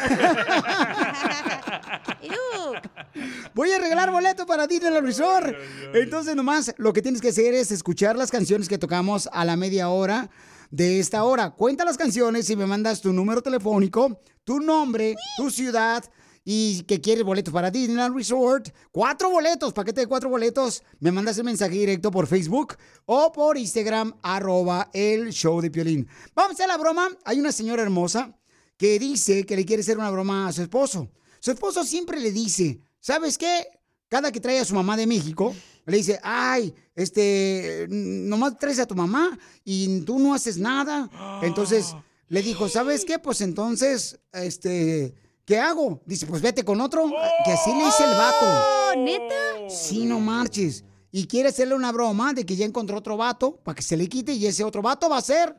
Voy 3.54 3.72
a 3.72 3.80
regalar 3.80 4.12
boleto 4.12 4.46
para 4.46 4.68
Disneyland 4.68 5.06
Resort. 5.06 5.56
Entonces, 5.94 6.36
nomás 6.36 6.74
lo 6.78 6.92
que 6.94 7.02
tienes 7.02 7.22
que 7.22 7.30
hacer 7.30 7.54
es 7.54 7.72
escuchar 7.72 8.16
las 8.18 8.32
canciones 8.32 8.68
que 8.68 8.78
tocamos 8.78 9.30
a 9.32 9.46
la 9.46 9.56
media 9.56 9.90
hora 9.90 10.30
de 10.72 11.00
esta 11.00 11.24
hora. 11.24 11.52
Cuenta 11.52 11.86
las 11.86 11.98
canciones 11.98 12.50
y 12.50 12.56
me 12.56 12.66
mandas 12.66 13.02
tu 13.02 13.14
número 13.14 13.42
telefónico, 13.42 14.20
tu 14.44 14.60
nombre, 14.60 15.16
tu 15.38 15.50
ciudad 15.50 16.04
y 16.48 16.84
que 16.84 17.02
quieres 17.02 17.24
boletos 17.24 17.52
para 17.52 17.72
Disneyland 17.72 18.16
Resort. 18.16 18.70
Cuatro 18.92 19.32
boletos, 19.32 19.74
paquete 19.74 20.02
de 20.02 20.08
cuatro 20.08 20.30
boletos. 20.30 20.84
Me 21.00 21.12
mandas 21.12 21.38
el 21.40 21.44
mensaje 21.44 21.74
directo 21.74 22.12
por 22.12 22.28
Facebook 22.28 22.76
o 23.06 23.32
por 23.32 23.58
Instagram, 23.58 24.14
arroba 24.22 24.90
el 24.94 25.34
show 25.34 25.60
de 25.60 25.72
Piolín. 25.72 26.08
Vamos 26.36 26.60
a 26.60 26.68
la 26.68 26.78
broma. 26.78 27.10
Hay 27.26 27.40
una 27.40 27.52
señora 27.52 27.82
hermosa 27.82 28.38
que 28.78 29.00
dice 29.00 29.44
que 29.46 29.56
le 29.56 29.66
quiere 29.66 29.82
hacer 29.82 29.98
una 29.98 30.12
broma 30.12 30.48
a 30.48 30.54
su 30.54 30.62
esposo. 30.62 31.10
Su 31.40 31.52
esposo 31.52 31.84
siempre 31.84 32.20
le 32.20 32.32
dice, 32.32 32.80
¿sabes 33.00 33.38
qué? 33.40 33.68
Cada 34.08 34.32
que 34.32 34.40
trae 34.40 34.60
a 34.60 34.66
su 34.66 34.76
mamá 34.76 34.96
de 34.96 35.08
México, 35.08 35.56
le 35.88 35.98
dice, 35.98 36.20
ay, 36.24 36.74
este, 36.94 37.88
nomás 37.90 38.58
traes 38.60 38.80
a 38.80 38.86
tu 38.86 38.96
mamá 38.96 39.38
y 39.64 40.02
tú 40.02 40.20
no 40.20 40.34
haces 40.36 40.58
nada. 40.60 41.10
Entonces 41.44 41.96
le 42.28 42.42
dijo, 42.42 42.70
¿sabes 42.70 43.04
qué? 43.06 43.20
Pues 43.20 43.42
entonces, 43.42 44.20
este, 44.32 45.14
¿qué 45.46 45.60
hago? 45.60 46.02
Dice, 46.06 46.26
pues 46.26 46.42
vete 46.42 46.64
con 46.66 46.82
otro. 46.82 47.10
Que 47.46 47.52
así 47.54 47.72
le 47.74 47.86
dice 47.86 48.04
el 48.04 48.16
vato. 48.18 48.46
Oh, 48.46 48.94
¿Neta? 48.98 49.70
Sí, 49.70 50.06
no 50.06 50.20
marches. 50.20 50.84
Y 51.12 51.28
quiere 51.28 51.50
hacerle 51.50 51.76
una 51.76 51.92
broma 51.92 52.34
de 52.34 52.46
que 52.46 52.56
ya 52.56 52.66
encontró 52.66 52.98
otro 52.98 53.16
vato 53.16 53.56
para 53.64 53.76
que 53.76 53.82
se 53.82 53.96
le 53.96 54.10
quite 54.10 54.34
y 54.34 54.46
ese 54.48 54.64
otro 54.66 54.82
vato 54.82 55.10
va 55.10 55.18
a 55.18 55.22
ser 55.22 55.56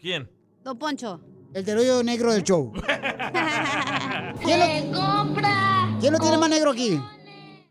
¿Quién? 0.00 0.30
Don 0.62 0.78
Poncho. 0.78 1.20
el 1.54 1.64
del 1.64 1.78
hoyo 1.78 2.02
negro 2.04 2.32
del 2.32 2.44
show. 2.44 2.72
¿Quién 4.44 4.60
Se 4.60 4.90
compra. 4.92 5.96
¿Quién 6.00 6.12
lo 6.12 6.18
tiene 6.20 6.38
más 6.38 6.48
negro 6.50 6.70
aquí? 6.70 7.00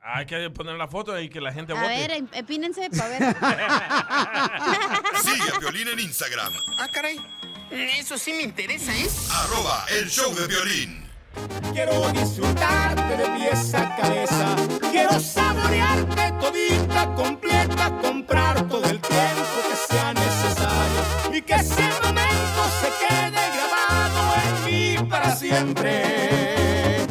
Hay 0.02 0.26
que 0.26 0.50
poner 0.50 0.76
la 0.76 0.88
foto 0.88 1.18
y 1.20 1.30
que 1.30 1.40
la 1.42 1.52
gente 1.54 1.74
A 1.74 1.76
vote. 1.82 1.88
ver, 1.88 2.12
em- 2.12 2.28
empínense 2.34 2.90
para 2.90 3.08
ver. 3.10 3.22
Sigue 5.24 5.52
a 5.56 5.60
Violín 5.60 5.88
en 5.90 6.00
Instagram. 6.00 6.54
Ah, 6.78 6.88
caray. 6.92 7.18
Eso 7.70 8.18
sí 8.18 8.32
me 8.34 8.44
interesa, 8.44 8.96
¿eh? 8.96 9.08
Arroba 9.32 9.86
el 9.90 10.10
show 10.10 10.34
de 10.34 10.48
violín. 10.48 11.08
Quiero 11.74 12.10
disfrutarte 12.12 13.18
de 13.18 13.30
pies 13.38 13.74
a 13.74 13.96
cabeza. 13.98 14.56
Quiero 14.92 15.20
saborearte 15.20 16.34
todita, 16.40 17.14
completa, 17.16 17.92
comprar 18.02 18.68
todo 18.68 18.86
el 18.86 19.00
tiempo 19.02 19.58
que 19.70 19.94
sea 19.94 20.14
necesario. 20.14 21.38
Y 21.38 21.42
que 21.42 21.54
ese 21.56 21.84
momento 22.04 22.62
se 22.82 23.06
quede 23.06 23.42
grabado 23.56 24.36
en 24.46 24.66
mí 24.66 25.10
para 25.10 25.36
siempre. 25.36 27.06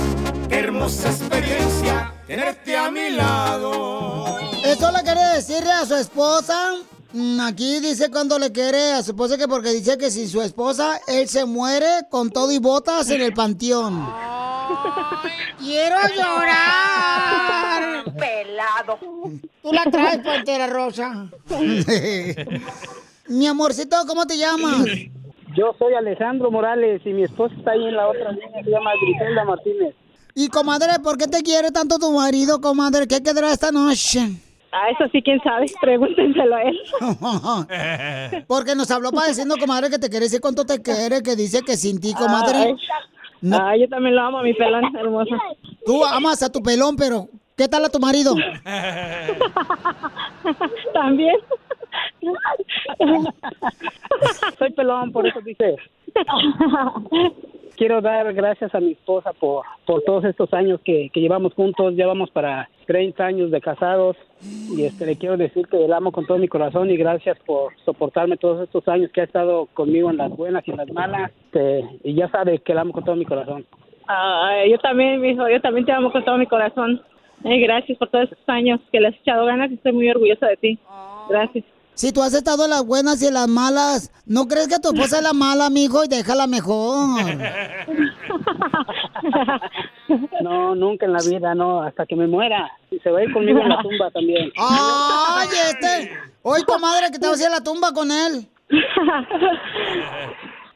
Qué 0.48 0.58
hermosa 0.58 1.10
experiencia 1.10 2.14
tenerte 2.26 2.76
a 2.76 2.90
mi 2.90 3.10
lado. 3.10 4.38
Eso 4.64 4.90
le 4.90 5.02
quiere 5.02 5.22
decirle 5.34 5.72
a 5.72 5.84
su 5.84 5.94
esposa. 5.94 6.76
Mm, 7.12 7.40
Aquí 7.40 7.80
dice 7.80 8.10
cuando 8.10 8.38
le 8.38 8.52
quiere 8.52 8.92
a 8.92 9.02
su 9.02 9.12
esposa 9.12 9.38
que 9.38 9.48
porque 9.48 9.70
dice 9.70 9.96
que 9.96 10.10
sin 10.10 10.28
su 10.28 10.42
esposa 10.42 11.00
él 11.06 11.28
se 11.28 11.44
muere 11.44 11.86
con 12.10 12.30
todo 12.30 12.50
y 12.52 12.58
botas 12.58 13.08
en 13.10 13.22
el 13.22 13.32
panteón. 13.32 14.06
Quiero 15.58 15.96
llorar. 16.14 18.04
Pelado. 18.18 18.98
Tú 19.62 19.72
la 19.72 19.84
traes, 19.90 20.18
Pantera 20.18 20.66
Rosa. 20.66 21.30
Mi 23.28 23.46
amorcito, 23.46 23.96
¿cómo 24.06 24.26
te 24.26 24.36
llamas? 24.38 24.84
Yo 25.56 25.74
soy 25.78 25.94
Alejandro 25.94 26.50
Morales 26.50 27.00
y 27.04 27.10
mi 27.10 27.24
esposa 27.24 27.54
está 27.56 27.70
ahí 27.72 27.84
en 27.86 27.96
la 27.96 28.08
otra 28.08 28.30
línea, 28.32 28.62
se 28.62 28.70
llama 28.70 28.90
Griselda 29.00 29.44
Martínez. 29.44 29.94
Y 30.34 30.48
comadre, 30.48 30.98
¿por 31.02 31.16
qué 31.16 31.26
te 31.26 31.42
quiere 31.42 31.70
tanto 31.70 31.98
tu 31.98 32.12
marido, 32.12 32.60
comadre? 32.60 33.06
¿Qué 33.08 33.22
quedará 33.22 33.52
esta 33.52 33.72
noche? 33.72 34.28
Ah, 34.78 34.90
eso 34.90 35.08
sí, 35.10 35.22
quién 35.22 35.40
sabe, 35.42 35.66
pregúntenselo 35.80 36.54
a 36.54 36.62
él. 36.62 38.44
Porque 38.46 38.74
nos 38.74 38.90
habló 38.90 39.10
padeciendo, 39.10 39.56
comadre, 39.56 39.88
que 39.88 39.98
te 39.98 40.10
quiere 40.10 40.26
decir 40.26 40.40
cuánto 40.42 40.66
te 40.66 40.82
quiere, 40.82 41.22
que 41.22 41.34
dice 41.34 41.62
que 41.62 41.76
sin 41.76 41.98
ti, 42.00 42.12
comadre. 42.14 42.58
Ay, 42.58 42.74
Ah, 43.52 43.76
yo 43.76 43.88
también 43.88 44.16
lo 44.16 44.22
amo 44.22 44.38
a 44.38 44.42
mi 44.42 44.54
pelón 44.54 44.84
hermoso. 44.96 45.36
Tú 45.84 46.04
amas 46.04 46.42
a 46.42 46.50
tu 46.50 46.62
pelón, 46.62 46.96
pero 46.96 47.28
¿qué 47.56 47.68
tal 47.68 47.84
a 47.84 47.88
tu 47.88 48.00
marido? 48.00 48.34
También. 50.94 51.36
Soy 54.58 54.72
pelón, 54.72 55.12
por 55.12 55.26
eso 55.26 55.40
dice. 55.42 55.76
Quiero 57.76 58.00
dar 58.00 58.32
gracias 58.32 58.74
a 58.74 58.80
mi 58.80 58.92
esposa 58.92 59.32
por, 59.32 59.64
por 59.84 60.02
todos 60.02 60.24
estos 60.24 60.52
años 60.54 60.80
que, 60.84 61.10
que 61.12 61.20
llevamos 61.20 61.54
juntos. 61.54 61.94
Ya 61.96 62.06
vamos 62.06 62.30
para 62.30 62.68
30 62.86 63.24
años 63.24 63.50
de 63.50 63.60
casados. 63.60 64.16
Y 64.74 64.84
este 64.84 65.06
le 65.06 65.16
quiero 65.16 65.36
decir 65.36 65.66
que 65.68 65.86
la 65.86 65.98
amo 65.98 66.12
con 66.12 66.26
todo 66.26 66.38
mi 66.38 66.48
corazón 66.48 66.90
y 66.90 66.96
gracias 66.96 67.38
por 67.46 67.72
soportarme 67.84 68.36
todos 68.36 68.62
estos 68.62 68.86
años 68.88 69.10
que 69.12 69.20
ha 69.20 69.24
estado 69.24 69.66
conmigo 69.74 70.10
en 70.10 70.16
las 70.16 70.30
buenas 70.30 70.66
y 70.66 70.70
en 70.70 70.76
las 70.78 70.90
malas. 70.90 71.30
Este, 71.46 71.84
y 72.02 72.14
ya 72.14 72.28
sabe 72.30 72.58
que 72.60 72.74
la 72.74 72.82
amo 72.82 72.92
con 72.92 73.04
todo 73.04 73.16
mi 73.16 73.24
corazón. 73.24 73.66
Ah, 74.08 74.62
yo 74.68 74.78
también, 74.78 75.20
mijo, 75.20 75.48
yo 75.48 75.60
también 75.60 75.84
te 75.84 75.92
amo 75.92 76.12
con 76.12 76.24
todo 76.24 76.38
mi 76.38 76.46
corazón. 76.46 77.02
Eh, 77.44 77.60
gracias 77.60 77.98
por 77.98 78.08
todos 78.08 78.24
estos 78.24 78.48
años 78.48 78.80
que 78.90 79.00
le 79.00 79.08
has 79.08 79.16
echado 79.16 79.44
ganas 79.46 79.70
y 79.70 79.74
estoy 79.74 79.92
muy 79.92 80.08
orgullosa 80.10 80.46
de 80.46 80.56
ti. 80.56 80.78
Gracias. 81.28 81.64
Si 81.96 82.12
tú 82.12 82.22
has 82.22 82.34
estado 82.34 82.64
en 82.64 82.70
las 82.70 82.84
buenas 82.84 83.22
y 83.22 83.28
en 83.28 83.32
las 83.32 83.48
malas, 83.48 84.12
¿no 84.26 84.46
crees 84.48 84.68
que 84.68 84.78
tu 84.78 84.90
esposa 84.90 85.16
es 85.16 85.22
la 85.22 85.32
mala, 85.32 85.70
mijo, 85.70 86.04
y 86.04 86.08
déjala 86.08 86.46
mejor? 86.46 87.24
No, 90.40 90.76
nunca 90.76 91.04
en 91.06 91.14
la 91.14 91.18
vida, 91.28 91.52
no, 91.54 91.82
hasta 91.82 92.06
que 92.06 92.14
me 92.14 92.28
muera. 92.28 92.70
Y 92.92 93.00
se 93.00 93.10
va 93.10 93.18
a 93.18 93.24
ir 93.24 93.32
conmigo 93.32 93.58
en 93.60 93.70
la 93.70 93.82
tumba 93.82 94.08
también. 94.12 94.52
¡Ay, 94.56 95.48
este! 95.68 96.12
Hoy, 96.42 96.62
comadre, 96.62 97.10
que 97.10 97.18
te 97.18 97.26
vas 97.26 97.40
a 97.40 97.42
ir 97.42 97.48
a 97.48 97.56
la 97.56 97.64
tumba 97.64 97.92
con 97.92 98.12
él. 98.12 98.46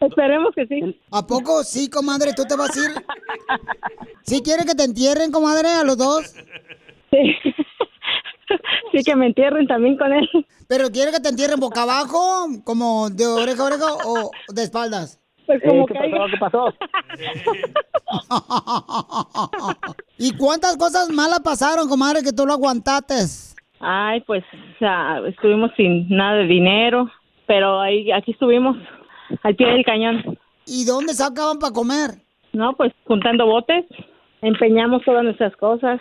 Esperemos 0.00 0.52
que 0.56 0.66
sí. 0.66 1.00
¿A 1.12 1.24
poco 1.24 1.62
sí, 1.62 1.88
comadre? 1.88 2.32
¿Tú 2.34 2.44
te 2.44 2.56
vas 2.56 2.76
a 2.76 2.80
ir? 2.80 2.90
¿Sí 4.22 4.42
quiere 4.42 4.64
que 4.64 4.74
te 4.74 4.82
entierren, 4.82 5.30
comadre, 5.30 5.68
a 5.68 5.84
los 5.84 5.96
dos? 5.96 6.34
Sí. 7.10 7.36
Sí, 8.92 9.02
que 9.04 9.14
me 9.14 9.26
entierren 9.26 9.66
también 9.66 9.96
con 9.96 10.12
él. 10.12 10.28
¿Pero 10.68 10.90
quiere 10.90 11.12
que 11.12 11.20
te 11.20 11.28
entierren 11.28 11.60
boca 11.60 11.82
abajo, 11.82 12.46
como 12.64 13.08
de 13.10 13.26
oreja 13.26 13.62
a 13.62 13.66
oreja, 13.66 13.86
o 14.04 14.30
de 14.52 14.62
espaldas? 14.62 15.20
Pues 15.46 15.60
como 15.66 15.86
¿qué 15.86 15.94
caiga. 15.94 16.26
pasó? 16.38 16.74
¿Qué 17.16 17.26
pasó? 17.48 17.56
¿Y 20.18 20.36
cuántas 20.36 20.76
cosas 20.76 21.08
malas 21.10 21.40
pasaron, 21.40 21.88
comadre, 21.88 22.22
que 22.22 22.32
tú 22.32 22.46
lo 22.46 22.52
aguantaste? 22.52 23.14
Ay, 23.80 24.20
pues, 24.22 24.44
o 24.52 24.78
sea, 24.78 25.20
estuvimos 25.26 25.70
sin 25.76 26.08
nada 26.08 26.38
de 26.38 26.46
dinero, 26.46 27.10
pero 27.46 27.80
ahí, 27.80 28.12
aquí 28.12 28.32
estuvimos, 28.32 28.76
al 29.42 29.56
pie 29.56 29.68
del 29.68 29.84
cañón. 29.84 30.38
¿Y 30.66 30.84
dónde 30.84 31.14
sacaban 31.14 31.58
para 31.58 31.72
comer? 31.72 32.10
No, 32.52 32.74
pues, 32.74 32.92
juntando 33.06 33.46
botes, 33.46 33.86
empeñamos 34.42 35.02
todas 35.04 35.24
nuestras 35.24 35.56
cosas, 35.56 36.00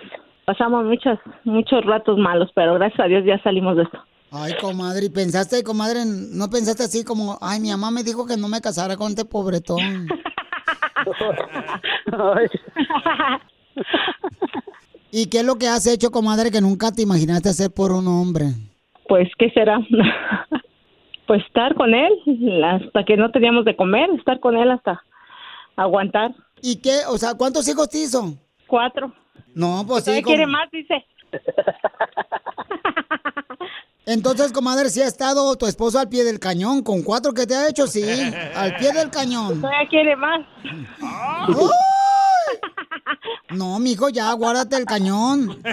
pasamos 0.49 0.83
muchas, 0.83 1.19
muchos 1.43 1.85
ratos 1.85 2.17
malos, 2.17 2.49
pero 2.55 2.73
gracias 2.73 3.01
a 3.01 3.03
Dios 3.07 3.23
ya 3.23 3.39
salimos 3.43 3.77
de 3.77 3.83
esto. 3.83 3.99
Ay, 4.31 4.53
comadre, 4.59 5.05
¿y 5.05 5.09
pensaste, 5.11 5.63
comadre, 5.63 5.99
no 6.07 6.49
pensaste 6.49 6.81
así 6.81 7.05
como, 7.05 7.37
ay, 7.39 7.59
mi 7.59 7.69
mamá 7.69 7.91
me 7.91 8.01
dijo 8.03 8.25
que 8.25 8.35
no 8.35 8.47
me 8.47 8.59
casara 8.59 8.97
con 8.97 9.09
este 9.09 9.25
pobretón? 9.25 9.77
¿Y 15.11 15.29
qué 15.29 15.41
es 15.41 15.45
lo 15.45 15.57
que 15.57 15.67
has 15.67 15.85
hecho, 15.85 16.09
comadre, 16.09 16.49
que 16.49 16.61
nunca 16.61 16.91
te 16.91 17.03
imaginaste 17.03 17.49
hacer 17.49 17.69
por 17.71 17.91
un 17.91 18.07
hombre? 18.07 18.45
Pues, 19.07 19.29
¿qué 19.37 19.51
será? 19.51 19.77
pues 21.27 21.45
estar 21.45 21.75
con 21.75 21.93
él 21.93 22.11
hasta 22.63 23.03
que 23.03 23.17
no 23.17 23.29
teníamos 23.29 23.65
de 23.65 23.75
comer, 23.75 24.09
estar 24.17 24.39
con 24.39 24.57
él 24.57 24.71
hasta 24.71 25.03
aguantar. 25.75 26.33
¿Y 26.63 26.77
qué? 26.77 27.01
O 27.07 27.19
sea, 27.19 27.35
¿cuántos 27.35 27.67
hijos 27.67 27.87
te 27.87 27.99
hizo? 27.99 28.33
Cuatro. 28.65 29.13
No, 29.53 29.85
pues 29.87 30.05
sí. 30.05 30.21
Quiere 30.23 30.47
más, 30.47 30.69
dice. 30.71 31.05
Entonces, 34.05 34.51
comadre, 34.51 34.89
sí 34.89 35.01
ha 35.01 35.07
estado 35.07 35.55
tu 35.55 35.67
esposo 35.67 35.99
al 35.99 36.09
pie 36.09 36.23
del 36.23 36.39
cañón. 36.39 36.81
Con 36.81 37.03
cuatro 37.03 37.31
que 37.33 37.45
te 37.45 37.55
ha 37.55 37.67
hecho, 37.69 37.85
sí. 37.85 38.03
Al 38.55 38.75
pie 38.77 38.91
del 38.91 39.11
cañón. 39.11 39.61
Todavía 39.61 39.87
quiere 39.87 40.15
más. 40.15 40.41
No, 43.51 43.77
mijo, 43.79 44.09
ya, 44.09 44.31
guárdate 44.33 44.77
el 44.77 44.85
cañón. 44.85 45.61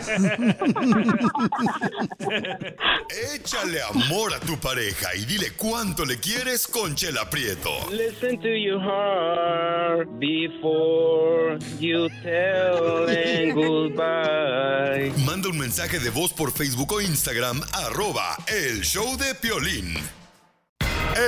Échale 3.35 3.81
amor 3.83 4.35
a 4.35 4.41
tu 4.41 4.59
pareja 4.59 5.15
y 5.15 5.25
dile 5.25 5.53
cuánto 5.57 6.05
le 6.05 6.19
quieres 6.19 6.67
con 6.67 6.95
Chela 6.95 7.31
Prieto. 7.31 7.71
Listen 7.91 8.39
to 8.41 8.49
your 8.49 8.81
heart 8.81 9.76
before 10.05 11.59
you 11.81 12.09
tell 12.23 13.07
them 13.07 13.55
goodbye. 13.55 15.13
Manda 15.25 15.49
un 15.49 15.59
mensaje 15.59 15.99
de 15.99 16.11
voz 16.11 16.33
por 16.33 16.53
Facebook 16.53 16.93
o 16.93 17.01
Instagram, 17.01 17.61
arroba 17.73 18.37
el 18.49 18.83
show 18.83 19.17
de 19.17 19.35
Piolín. 19.35 19.95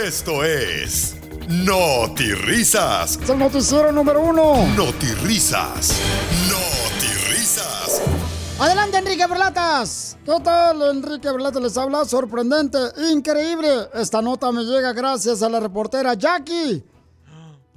Esto 0.05 0.45
es 0.45 1.17
Risas. 2.45 3.19
Es 3.23 3.31
el 3.31 3.39
noticiero 3.39 3.91
número 3.91 4.21
uno. 4.21 4.67
Risas. 5.23 5.95
Risas. 7.31 8.03
Adelante, 8.59 8.99
Enrique 8.99 9.27
Berlatas. 9.27 10.19
¿Qué 10.25 10.35
tal? 10.43 10.83
Enrique 10.83 11.31
Berlatas 11.31 11.63
les 11.63 11.77
habla. 11.79 12.05
Sorprendente, 12.05 12.79
increíble. 13.13 13.89
Esta 13.95 14.21
nota 14.21 14.53
me 14.53 14.65
llega 14.65 14.93
gracias 14.93 15.43
a 15.43 15.49
la 15.49 15.59
reportera 15.59 16.15
Jackie. 16.15 16.85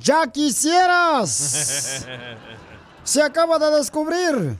Ya 0.01 0.27
quisieras. 0.27 2.05
Se 3.03 3.21
acaba 3.21 3.59
de 3.59 3.77
descubrir 3.77 4.57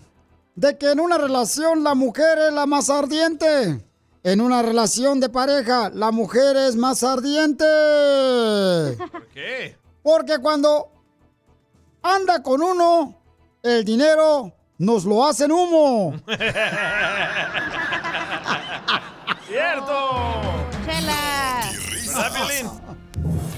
de 0.56 0.78
que 0.78 0.92
en 0.92 1.00
una 1.00 1.18
relación 1.18 1.84
la 1.84 1.96
mujer 1.96 2.38
es 2.48 2.54
la 2.54 2.66
más 2.66 2.90
ardiente. 2.90 3.82
En 4.24 4.40
una 4.40 4.62
relación 4.62 5.20
de 5.20 5.30
pareja, 5.30 5.90
la 5.94 6.12
mujer 6.12 6.56
es 6.56 6.76
más 6.76 7.04
ardiente. 7.04 7.66
¿Por 9.12 9.28
qué? 9.30 9.76
Porque 10.04 10.38
cuando 10.38 10.92
anda 12.04 12.44
con 12.44 12.62
uno, 12.62 13.20
el 13.64 13.84
dinero 13.84 14.54
nos 14.78 15.06
lo 15.06 15.26
hacen 15.26 15.52
humo. 15.52 16.14
¡Cierto! 19.48 20.41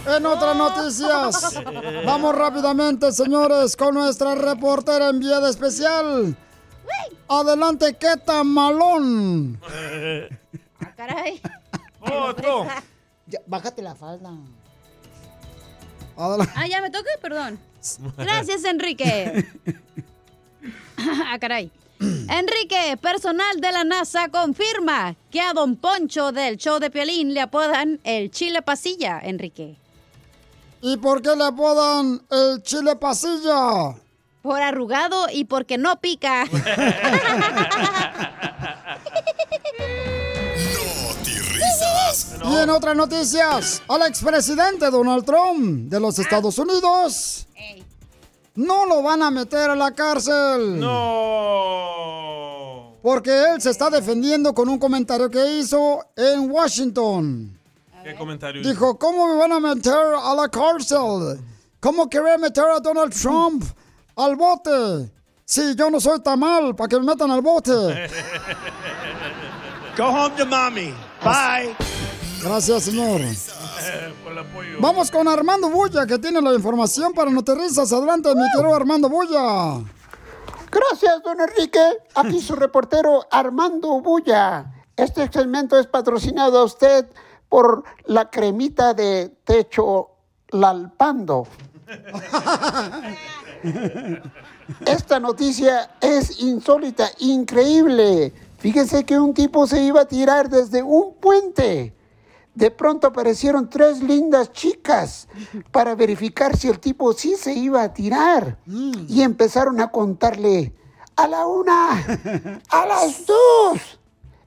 En 0.05 0.25
otras 0.25 0.55
noticias, 0.55 1.63
vamos 2.05 2.35
rápidamente, 2.35 3.11
señores, 3.11 3.77
con 3.77 3.93
nuestra 3.95 4.35
reportera 4.35 5.09
enviada 5.09 5.49
especial. 5.49 6.35
Adelante, 7.29 7.95
qué 7.99 8.17
tan 8.17 8.47
malón. 8.47 9.59
Ah, 10.79 10.91
caray. 10.95 11.41
¡Foto! 11.99 12.67
Ya, 13.27 13.39
bájate 13.47 13.81
la 13.81 13.95
falda. 13.95 14.31
Ah, 16.17 16.67
ya 16.69 16.81
me 16.81 16.89
toca, 16.89 17.09
perdón. 17.21 17.59
Gracias, 18.17 18.65
Enrique. 18.65 19.45
ah, 20.97 21.37
caray. 21.39 21.71
Enrique, 21.99 22.97
personal 23.01 23.61
de 23.61 23.71
la 23.71 23.85
NASA 23.85 24.27
confirma 24.27 25.15
que 25.31 25.39
a 25.39 25.53
Don 25.53 25.77
Poncho 25.77 26.33
del 26.33 26.57
show 26.57 26.79
de 26.79 26.89
Piolín 26.89 27.33
le 27.33 27.39
apodan 27.39 28.01
el 28.03 28.29
chile 28.29 28.61
pasilla, 28.61 29.21
Enrique. 29.23 29.77
¿Y 30.85 30.97
por 30.97 31.21
qué 31.21 31.33
le 31.33 31.45
apodan 31.45 32.21
el 32.29 32.61
chile 32.61 32.97
pasilla? 32.97 33.95
Por 34.41 34.61
arrugado 34.61 35.27
y 35.31 35.45
porque 35.45 35.77
no 35.77 36.01
pica. 36.01 36.43
Risas. 41.23 42.35
Y 42.43 42.55
en 42.57 42.69
otras 42.69 42.97
noticias, 42.97 43.81
al 43.87 44.01
expresidente 44.01 44.91
Donald 44.91 45.23
Trump 45.23 45.89
de 45.89 46.01
los 46.01 46.19
Estados 46.19 46.57
Unidos 46.59 47.47
no 48.55 48.85
lo 48.85 49.01
van 49.01 49.23
a 49.23 49.31
meter 49.31 49.69
a 49.69 49.75
la 49.75 49.91
cárcel. 49.95 50.81
No. 50.81 51.93
Porque 53.01 53.53
él 53.53 53.61
se 53.61 53.69
está 53.69 53.89
defendiendo 53.89 54.53
con 54.53 54.67
un 54.67 54.77
comentario 54.79 55.29
que 55.29 55.59
hizo 55.59 56.05
en 56.17 56.51
Washington. 56.51 57.57
¿Qué 58.03 58.15
comentario? 58.15 58.61
Dijo, 58.61 58.97
¿cómo 58.99 59.27
me 59.27 59.35
van 59.35 59.53
a 59.53 59.59
meter 59.59 59.93
a 59.93 60.33
la 60.35 60.49
cárcel? 60.49 61.39
¿Cómo 61.79 62.09
querer 62.09 62.37
meter 62.39 62.65
a 62.65 62.79
Donald 62.79 63.13
Trump 63.13 63.63
al 64.15 64.35
bote? 64.35 65.11
Si 65.45 65.75
yo 65.75 65.89
no 65.89 65.99
soy 65.99 66.21
tamal, 66.21 66.75
para 66.75 66.87
que 66.87 66.99
me 66.99 67.05
metan 67.05 67.31
al 67.31 67.41
bote. 67.41 67.71
Go 69.97 70.05
home 70.05 70.35
to 70.37 70.45
mommy. 70.45 70.93
Bye. 71.23 71.75
Gracias, 72.41 72.83
señor. 72.83 73.21
Por 74.23 74.31
el 74.33 74.39
apoyo. 74.39 74.77
Vamos 74.79 75.11
con 75.11 75.27
Armando 75.27 75.69
Bulla, 75.69 76.05
que 76.05 76.17
tiene 76.19 76.41
la 76.41 76.53
información 76.53 77.13
para 77.13 77.29
Noterrizas. 77.31 77.91
Adelante, 77.93 78.33
mi 78.35 78.49
querido 78.55 78.75
Armando 78.75 79.07
Bulla. 79.09 79.81
Gracias, 80.71 81.21
don 81.23 81.39
Enrique. 81.39 81.83
Aquí 82.15 82.41
su 82.41 82.55
reportero 82.55 83.25
Armando 83.29 84.01
Bulla. 84.01 84.65
Este 84.95 85.29
segmento 85.31 85.77
es 85.77 85.87
patrocinado 85.87 86.59
a 86.59 86.63
usted 86.63 87.05
por 87.53 87.83
la 88.05 88.31
cremita 88.31 88.95
de 88.95 89.29
techo 89.43 90.09
Lalpando. 90.49 91.45
Esta 94.87 95.19
noticia 95.19 95.91
es 96.01 96.39
insólita, 96.41 97.11
increíble. 97.19 98.33
Fíjense 98.57 99.05
que 99.05 99.19
un 99.19 99.35
tipo 99.35 99.67
se 99.67 99.83
iba 99.83 100.01
a 100.01 100.05
tirar 100.05 100.49
desde 100.49 100.81
un 100.81 101.13
puente. 101.13 101.93
De 102.55 102.71
pronto 102.71 103.05
aparecieron 103.05 103.69
tres 103.69 104.01
lindas 104.01 104.51
chicas 104.51 105.27
para 105.69 105.93
verificar 105.93 106.57
si 106.57 106.69
el 106.69 106.79
tipo 106.79 107.13
sí 107.13 107.35
se 107.35 107.53
iba 107.53 107.83
a 107.83 107.93
tirar. 107.93 108.57
Y 108.65 109.21
empezaron 109.21 109.79
a 109.79 109.91
contarle 109.91 110.73
a 111.15 111.27
la 111.27 111.45
una, 111.45 112.03
a 112.69 112.85
las 112.87 113.27
dos. 113.27 113.99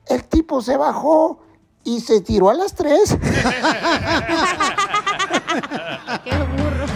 El 0.06 0.24
tipo 0.24 0.60
se 0.60 0.76
bajó 0.76 1.45
y 1.86 2.00
se 2.00 2.20
tiró 2.20 2.50
a 2.50 2.54
las 2.54 2.74
tres. 2.74 3.16
¡Qué 6.24 6.36
burro! 6.36 6.86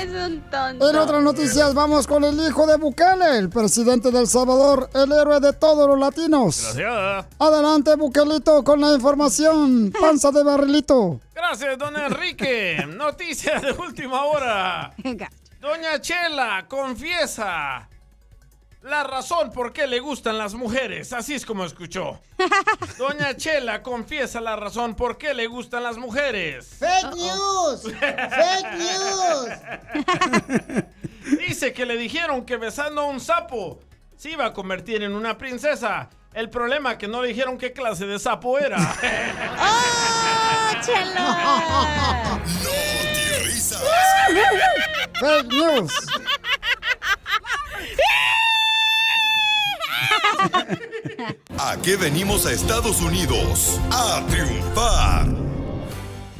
Eres 0.00 0.14
un 0.26 0.40
tonto. 0.50 0.90
En 0.90 0.96
otras 0.96 1.22
noticias, 1.22 1.74
vamos 1.74 2.06
con 2.06 2.24
el 2.24 2.40
hijo 2.40 2.66
de 2.66 2.76
Bukele, 2.78 3.36
el 3.38 3.50
presidente 3.50 4.10
del 4.10 4.26
Salvador, 4.26 4.88
el 4.94 5.12
héroe 5.12 5.38
de 5.40 5.52
todos 5.52 5.86
los 5.86 5.98
latinos. 5.98 6.74
Gracias. 6.74 7.26
Adelante, 7.38 7.94
Bukelito, 7.96 8.64
con 8.64 8.80
la 8.80 8.94
información. 8.94 9.92
Panza 10.00 10.30
de 10.30 10.42
barrilito. 10.42 11.20
Gracias, 11.34 11.76
don 11.78 11.94
Enrique. 11.96 12.84
Noticia 12.88 13.60
de 13.60 13.72
última 13.72 14.24
hora. 14.24 14.94
Doña 15.60 16.00
Chela 16.00 16.66
confiesa 16.68 17.88
la 18.86 19.02
razón 19.02 19.50
por 19.50 19.72
qué 19.72 19.86
le 19.88 19.98
gustan 19.98 20.38
las 20.38 20.54
mujeres. 20.54 21.12
Así 21.12 21.34
es 21.34 21.44
como 21.44 21.64
escuchó. 21.64 22.20
Doña 22.98 23.36
Chela 23.36 23.82
confiesa 23.82 24.40
la 24.40 24.54
razón 24.54 24.94
por 24.94 25.18
qué 25.18 25.34
le 25.34 25.48
gustan 25.48 25.82
las 25.82 25.98
mujeres. 25.98 26.76
Fake 26.78 27.16
news. 27.16 27.82
Fake 27.82 28.72
news. 28.78 29.48
Dice 31.46 31.72
que 31.72 31.84
le 31.84 31.96
dijeron 31.96 32.46
que 32.46 32.56
besando 32.56 33.00
a 33.02 33.06
un 33.06 33.18
sapo 33.18 33.80
se 34.16 34.30
iba 34.30 34.46
a 34.46 34.52
convertir 34.52 35.02
en 35.02 35.14
una 35.14 35.36
princesa. 35.36 36.08
El 36.32 36.48
problema 36.48 36.92
es 36.92 36.98
que 36.98 37.08
no 37.08 37.22
le 37.22 37.28
dijeron 37.28 37.58
qué 37.58 37.72
clase 37.72 38.06
de 38.06 38.20
sapo 38.20 38.56
era. 38.58 38.76
¡Oh, 39.58 40.70
Chela! 40.80 42.40
Risas. 43.42 43.82
Fake 45.18 45.48
news. 45.48 45.92
¿A 51.58 51.76
qué 51.82 51.96
venimos 51.96 52.46
a 52.46 52.52
Estados 52.52 53.00
Unidos? 53.00 53.80
A 53.90 54.24
triunfar. 54.28 55.26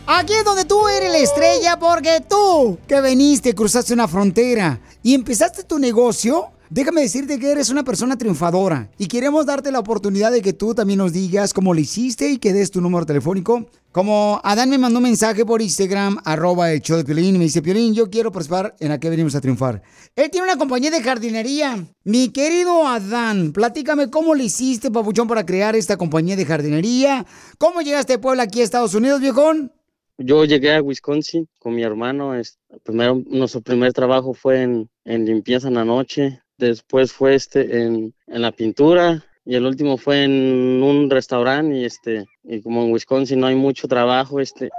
Aquí 0.06 0.34
es 0.34 0.44
donde 0.44 0.64
tú 0.64 0.86
eres 0.86 1.10
la 1.10 1.18
estrella 1.18 1.78
porque 1.78 2.22
tú 2.28 2.78
que 2.86 3.00
veniste, 3.00 3.54
cruzaste 3.54 3.92
una 3.92 4.06
frontera 4.06 4.78
y 5.02 5.14
empezaste 5.14 5.64
tu 5.64 5.78
negocio, 5.78 6.50
déjame 6.70 7.02
decirte 7.02 7.38
que 7.38 7.50
eres 7.50 7.70
una 7.70 7.84
persona 7.84 8.16
triunfadora 8.16 8.90
y 8.98 9.06
queremos 9.08 9.46
darte 9.46 9.70
la 9.70 9.78
oportunidad 9.78 10.32
de 10.32 10.42
que 10.42 10.52
tú 10.52 10.74
también 10.74 10.98
nos 10.98 11.12
digas 11.12 11.52
cómo 11.52 11.74
lo 11.74 11.80
hiciste 11.80 12.30
y 12.30 12.38
que 12.38 12.52
des 12.52 12.70
tu 12.70 12.80
número 12.80 13.06
telefónico. 13.06 13.66
Como 13.92 14.42
Adán 14.44 14.68
me 14.68 14.76
mandó 14.76 14.98
un 14.98 15.04
mensaje 15.04 15.46
por 15.46 15.62
Instagram, 15.62 16.18
arroba 16.22 16.70
el 16.70 16.82
show 16.82 16.98
de 16.98 17.04
Piolín, 17.04 17.36
y 17.36 17.38
me 17.38 17.44
dice, 17.44 17.62
Piolín, 17.62 17.94
yo 17.94 18.10
quiero 18.10 18.30
participar 18.30 18.76
en 18.78 18.90
la 18.90 19.00
que 19.00 19.08
venimos 19.08 19.34
a 19.34 19.40
triunfar. 19.40 19.80
Él 20.14 20.30
tiene 20.30 20.46
una 20.46 20.58
compañía 20.58 20.90
de 20.90 21.02
jardinería. 21.02 21.82
Mi 22.04 22.28
querido 22.28 22.86
Adán, 22.86 23.52
platícame 23.52 24.10
cómo 24.10 24.34
le 24.34 24.44
hiciste, 24.44 24.90
papuchón, 24.90 25.28
para 25.28 25.46
crear 25.46 25.74
esta 25.76 25.96
compañía 25.96 26.36
de 26.36 26.44
jardinería. 26.44 27.24
¿Cómo 27.56 27.80
llegaste 27.80 28.12
de 28.12 28.18
Puebla 28.18 28.42
aquí 28.42 28.60
a 28.60 28.64
Estados 28.64 28.94
Unidos, 28.94 29.22
viejón? 29.22 29.72
Yo 30.18 30.44
llegué 30.44 30.74
a 30.74 30.82
Wisconsin 30.82 31.48
con 31.58 31.74
mi 31.74 31.82
hermano. 31.82 32.32
primero, 32.82 33.22
nuestro 33.26 33.62
primer 33.62 33.94
trabajo 33.94 34.34
fue 34.34 34.62
en 34.62 34.88
limpieza 35.24 35.68
en 35.68 35.74
la 35.74 35.86
noche. 35.86 36.42
Después 36.58 37.12
fue 37.12 37.34
este 37.34 37.82
en, 37.82 38.14
en 38.26 38.42
la 38.42 38.52
pintura. 38.52 39.24
Y 39.44 39.54
el 39.54 39.64
último 39.64 39.96
fue 39.96 40.24
en 40.24 40.82
un 40.82 41.08
restaurante. 41.08 41.76
Y 41.76 41.84
este, 41.84 42.26
y 42.42 42.60
como 42.62 42.82
en 42.82 42.92
Wisconsin 42.92 43.38
no 43.38 43.46
hay 43.46 43.54
mucho 43.54 43.86
trabajo, 43.86 44.40
este, 44.40 44.70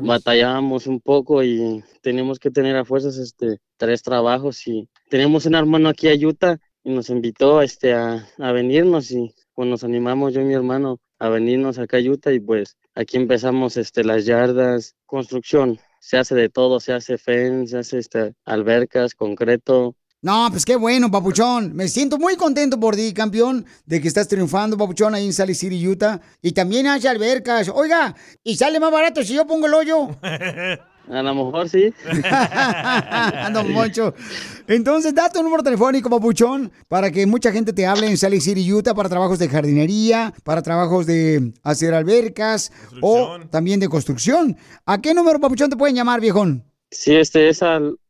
batallábamos 0.00 0.86
un 0.86 1.00
poco 1.00 1.42
y 1.42 1.84
teníamos 2.00 2.38
que 2.38 2.50
tener 2.50 2.76
a 2.76 2.84
fuerzas 2.84 3.18
este, 3.18 3.58
tres 3.76 4.02
trabajos. 4.02 4.66
Y 4.66 4.88
teníamos 5.10 5.44
un 5.46 5.54
hermano 5.54 5.90
aquí 5.90 6.08
a 6.08 6.14
Utah 6.14 6.58
y 6.82 6.90
nos 6.90 7.10
invitó 7.10 7.60
este, 7.60 7.92
a, 7.92 8.26
a 8.38 8.52
venirnos. 8.52 9.10
Y 9.10 9.34
pues 9.54 9.68
nos 9.68 9.84
animamos 9.84 10.32
yo 10.32 10.40
y 10.40 10.44
mi 10.44 10.54
hermano 10.54 10.98
a 11.18 11.28
venirnos 11.28 11.78
acá 11.78 11.98
a 11.98 12.00
Utah. 12.00 12.32
Y 12.32 12.40
pues 12.40 12.76
aquí 12.94 13.18
empezamos 13.18 13.76
este, 13.76 14.02
las 14.02 14.24
yardas, 14.24 14.96
construcción. 15.04 15.78
Se 16.00 16.16
hace 16.16 16.34
de 16.34 16.48
todo, 16.48 16.80
se 16.80 16.92
hace 16.92 17.18
fence, 17.18 17.72
se 17.72 17.78
hace 17.78 17.98
este, 17.98 18.34
albercas, 18.44 19.14
concreto, 19.14 19.96
No, 20.26 20.48
pues 20.50 20.64
qué 20.64 20.74
bueno, 20.74 21.08
papuchón. 21.08 21.72
Me 21.76 21.86
siento 21.86 22.18
muy 22.18 22.34
contento 22.34 22.80
por 22.80 22.96
ti, 22.96 23.14
campeón, 23.14 23.64
de 23.84 24.00
que 24.00 24.08
estás 24.08 24.26
triunfando, 24.26 24.76
papuchón, 24.76 25.14
ahí 25.14 25.24
en 25.24 25.32
Sally 25.32 25.54
City, 25.54 25.86
Utah. 25.86 26.20
Y 26.42 26.50
también 26.50 26.88
hace 26.88 27.08
albercas. 27.08 27.68
Oiga, 27.68 28.12
y 28.42 28.56
sale 28.56 28.80
más 28.80 28.90
barato 28.90 29.22
si 29.22 29.34
yo 29.34 29.46
pongo 29.46 29.66
el 29.66 29.74
hoyo. 29.74 30.08
A 31.12 31.22
lo 31.22 31.32
mejor 31.32 31.68
sí. 31.68 31.94
Don 33.52 33.70
Moncho. 33.72 34.14
Entonces, 34.66 35.14
da 35.14 35.30
tu 35.30 35.44
número 35.44 35.62
telefónico, 35.62 36.10
papuchón, 36.10 36.72
para 36.88 37.12
que 37.12 37.24
mucha 37.24 37.52
gente 37.52 37.72
te 37.72 37.86
hable 37.86 38.08
en 38.08 38.16
Sally 38.16 38.40
City, 38.40 38.72
Utah, 38.72 38.94
para 38.94 39.08
trabajos 39.08 39.38
de 39.38 39.48
jardinería, 39.48 40.34
para 40.42 40.60
trabajos 40.60 41.06
de 41.06 41.52
hacer 41.62 41.94
albercas 41.94 42.72
o 43.00 43.38
también 43.48 43.78
de 43.78 43.88
construcción. 43.88 44.56
¿A 44.86 45.00
qué 45.00 45.14
número, 45.14 45.38
papuchón, 45.38 45.70
te 45.70 45.76
pueden 45.76 45.94
llamar, 45.94 46.20
viejón? 46.20 46.64
Sí, 46.90 47.14
este 47.14 47.48
es 47.48 47.62
al 47.62 48.00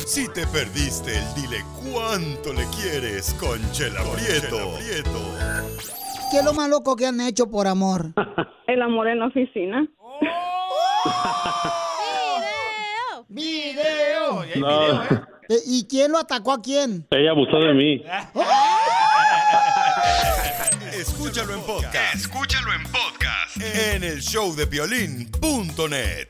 Si 0.07 0.27
te 0.29 0.47
perdiste 0.47 1.19
el 1.19 1.35
dile 1.35 1.65
cuánto 1.93 2.53
le 2.53 2.65
quieres 2.81 3.35
con 3.39 3.61
Chela 3.73 4.01
Prieto. 4.15 4.73
¿Qué 6.31 6.39
es 6.39 6.45
lo 6.45 6.55
más 6.55 6.69
loco 6.69 6.97
que 6.97 7.07
han 7.07 7.21
hecho 7.21 7.51
por 7.51 7.67
amor? 7.67 8.13
El 8.67 8.83
amor 8.83 9.07
en 9.07 9.21
la 9.21 9.27
oficina. 9.27 9.87
¡Video! 13.29 14.45
No, 14.57 15.03
Eh, 15.49 15.61
¿Y 15.67 15.87
quién 15.87 16.11
lo 16.13 16.19
atacó 16.19 16.53
a 16.53 16.61
quién? 16.61 17.07
ella 17.11 17.31
abusó 17.31 17.57
de 17.59 17.73
mí. 17.75 18.05
Escúchalo 20.93 21.55
en 21.55 21.61
podcast. 21.63 22.15
Escúchalo 22.17 22.73
en 22.73 22.83
podcast. 22.85 23.57
En 23.61 24.03
el 24.03 24.21
showdepiolín.net. 24.21 26.29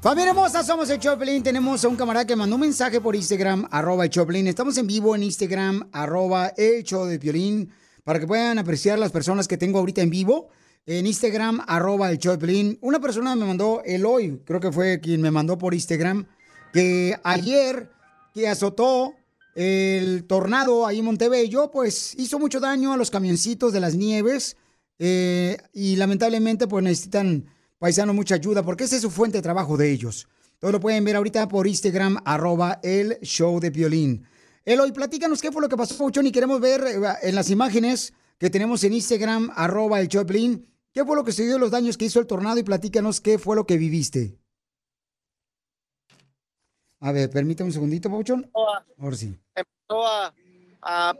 Familia 0.00 0.30
hermosa, 0.30 0.62
somos 0.62 0.88
el 0.90 1.00
Choplin. 1.00 1.42
Tenemos 1.42 1.84
a 1.84 1.88
un 1.88 1.96
camarada 1.96 2.24
que 2.26 2.36
mandó 2.36 2.54
un 2.54 2.60
mensaje 2.60 3.00
por 3.00 3.16
Instagram, 3.16 3.66
arroba 3.70 4.04
el 4.04 4.10
Choplin. 4.10 4.46
Estamos 4.46 4.78
en 4.78 4.86
vivo 4.86 5.16
en 5.16 5.24
Instagram, 5.24 5.88
arroba 5.92 6.52
el 6.56 6.84
show 6.84 7.06
de 7.06 7.18
Piolín, 7.18 7.72
para 8.06 8.20
que 8.20 8.26
puedan 8.28 8.56
apreciar 8.56 9.00
las 9.00 9.10
personas 9.10 9.48
que 9.48 9.56
tengo 9.56 9.80
ahorita 9.80 10.00
en 10.00 10.10
vivo. 10.10 10.48
En 10.86 11.08
Instagram, 11.08 11.60
arroba 11.66 12.08
el 12.12 12.20
Piolín. 12.20 12.78
Una 12.80 13.00
persona 13.00 13.34
me 13.34 13.44
mandó, 13.44 13.82
Eloy, 13.84 14.42
creo 14.44 14.60
que 14.60 14.70
fue 14.70 15.00
quien 15.00 15.20
me 15.20 15.32
mandó 15.32 15.58
por 15.58 15.74
Instagram, 15.74 16.24
que 16.72 17.18
ayer 17.24 17.90
que 18.32 18.46
azotó 18.46 19.16
el 19.56 20.22
tornado 20.22 20.86
ahí 20.86 21.00
en 21.00 21.04
Montebello, 21.04 21.72
pues 21.72 22.14
hizo 22.16 22.38
mucho 22.38 22.60
daño 22.60 22.92
a 22.92 22.96
los 22.96 23.10
camioncitos 23.10 23.72
de 23.72 23.80
las 23.80 23.96
nieves 23.96 24.56
eh, 25.00 25.56
y 25.72 25.96
lamentablemente 25.96 26.68
pues 26.68 26.84
necesitan 26.84 27.46
paisano 27.80 28.14
mucha 28.14 28.36
ayuda 28.36 28.62
porque 28.62 28.84
esa 28.84 28.94
es 28.94 29.02
su 29.02 29.10
fuente 29.10 29.38
de 29.38 29.42
trabajo 29.42 29.76
de 29.76 29.90
ellos. 29.90 30.28
Todo 30.60 30.70
lo 30.70 30.78
pueden 30.78 31.04
ver 31.04 31.16
ahorita 31.16 31.48
por 31.48 31.66
Instagram, 31.66 32.18
arroba 32.24 32.78
el 32.84 33.18
show 33.22 33.58
de 33.58 33.70
violín. 33.70 34.28
Eloy, 34.66 34.90
platícanos 34.90 35.40
qué 35.40 35.52
fue 35.52 35.62
lo 35.62 35.68
que 35.68 35.76
pasó, 35.76 35.96
Pauchón, 35.96 36.26
y 36.26 36.32
queremos 36.32 36.60
ver 36.60 36.82
eh, 36.84 37.00
en 37.22 37.36
las 37.36 37.50
imágenes 37.50 38.12
que 38.36 38.50
tenemos 38.50 38.82
en 38.82 38.94
Instagram, 38.94 39.52
arroba 39.54 40.00
el 40.00 40.08
Piolín, 40.08 40.68
qué 40.92 41.04
fue 41.04 41.14
lo 41.14 41.22
que 41.22 41.30
se 41.30 41.46
dio, 41.46 41.56
los 41.56 41.70
daños 41.70 41.96
que 41.96 42.06
hizo 42.06 42.18
el 42.18 42.26
tornado 42.26 42.58
y 42.58 42.64
platícanos 42.64 43.20
qué 43.20 43.38
fue 43.38 43.54
lo 43.54 43.64
que 43.64 43.76
viviste. 43.76 44.40
A 46.98 47.12
ver, 47.12 47.30
permítame 47.30 47.68
un 47.68 47.74
segundito, 47.74 48.10
Pauchón. 48.10 48.50
Ahora 48.98 49.14
sí. 49.14 49.38
empezó 49.54 50.04
a, 50.04 50.34
a, 50.82 51.14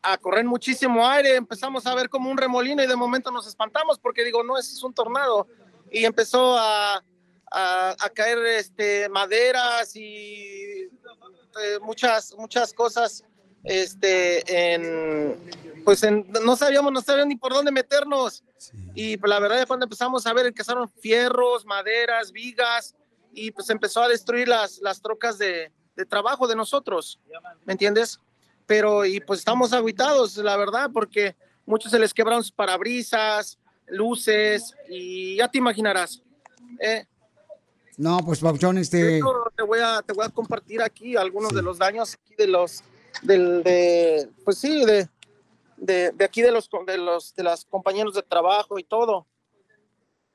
a 0.00 0.18
correr 0.18 0.46
muchísimo 0.46 1.06
aire, 1.06 1.36
empezamos 1.36 1.86
a 1.86 1.94
ver 1.94 2.08
como 2.08 2.30
un 2.30 2.38
remolino 2.38 2.82
y 2.82 2.86
de 2.86 2.96
momento 2.96 3.30
nos 3.30 3.46
espantamos 3.46 3.98
porque 3.98 4.24
digo, 4.24 4.42
no, 4.42 4.56
ese 4.56 4.72
es 4.72 4.82
un 4.82 4.94
tornado. 4.94 5.46
Y 5.92 6.06
empezó 6.06 6.56
a, 6.56 7.04
a, 7.52 7.96
a 7.98 8.08
caer 8.14 8.38
este, 8.46 9.10
maderas 9.10 9.94
y 9.94 10.88
eh, 11.62 11.78
muchas, 11.80 12.34
muchas 12.36 12.72
cosas. 12.72 13.24
Este, 13.64 14.72
en, 14.74 15.36
pues 15.84 16.02
en- 16.02 16.26
no 16.44 16.56
sabíamos, 16.56 16.92
no 16.92 17.00
sabíamos 17.00 17.28
ni 17.28 17.36
por 17.36 17.52
dónde 17.52 17.70
meternos. 17.72 18.44
Y 18.94 19.16
pues, 19.16 19.28
la 19.30 19.40
verdad, 19.40 19.66
cuando 19.66 19.84
empezamos 19.84 20.26
a 20.26 20.32
ver, 20.32 20.46
empezaron 20.46 20.88
fierros, 20.88 21.64
maderas, 21.64 22.32
vigas, 22.32 22.94
y 23.32 23.50
pues 23.50 23.68
empezó 23.70 24.02
a 24.02 24.08
destruir 24.08 24.48
las, 24.48 24.78
las 24.78 25.00
trocas 25.02 25.38
de, 25.38 25.70
de 25.96 26.04
trabajo 26.06 26.46
de 26.48 26.56
nosotros, 26.56 27.20
¿me 27.66 27.72
entiendes? 27.74 28.18
Pero, 28.66 29.04
y 29.04 29.20
pues 29.20 29.40
estamos 29.40 29.72
aguitados, 29.72 30.36
la 30.38 30.56
verdad, 30.56 30.90
porque 30.92 31.36
muchos 31.66 31.90
se 31.90 31.98
les 31.98 32.12
quebraron 32.14 32.42
sus 32.42 32.52
parabrisas, 32.52 33.58
luces, 33.86 34.74
y 34.88 35.36
ya 35.36 35.48
te 35.48 35.58
imaginarás. 35.58 36.22
¿eh? 36.80 37.06
No, 37.98 38.18
pues 38.24 38.38
Pauchón, 38.40 38.78
este... 38.78 39.20
te 39.56 39.62
voy 39.64 39.80
a, 39.82 40.00
te 40.02 40.12
voy 40.12 40.24
a 40.24 40.28
compartir 40.28 40.80
aquí 40.80 41.16
algunos 41.16 41.52
de 41.52 41.62
los 41.62 41.78
daños 41.78 42.14
aquí 42.14 42.34
de 42.38 42.46
los, 42.46 42.82
del, 43.22 43.62
de, 43.64 44.30
pues 44.44 44.58
sí, 44.58 44.84
de, 44.84 45.08
de, 45.76 46.12
de 46.12 46.24
aquí 46.24 46.40
de 46.40 46.52
los, 46.52 46.70
de 46.86 46.96
los, 46.96 47.34
de 47.34 47.42
las 47.42 47.64
compañeros 47.64 48.14
de 48.14 48.22
trabajo 48.22 48.78
y 48.78 48.84
todo. 48.84 49.26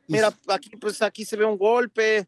Mira, 0.07 0.33
aquí, 0.49 0.71
pues 0.75 1.01
aquí 1.01 1.23
se 1.23 1.37
ve 1.37 1.45
un 1.45 1.57
golpe. 1.57 2.27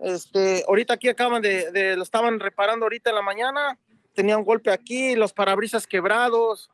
Este, 0.00 0.64
ahorita 0.66 0.94
aquí 0.94 1.08
acaban 1.08 1.40
de, 1.40 1.70
de- 1.70 1.96
lo 1.96 2.02
estaban 2.02 2.40
reparando 2.40 2.84
ahorita 2.84 3.10
en 3.10 3.16
la 3.16 3.22
mañana. 3.22 3.78
Tenía 4.14 4.36
un 4.36 4.44
golpe 4.44 4.72
aquí, 4.72 5.14
los 5.14 5.32
parabrisas 5.32 5.86
quebrados. 5.86 6.68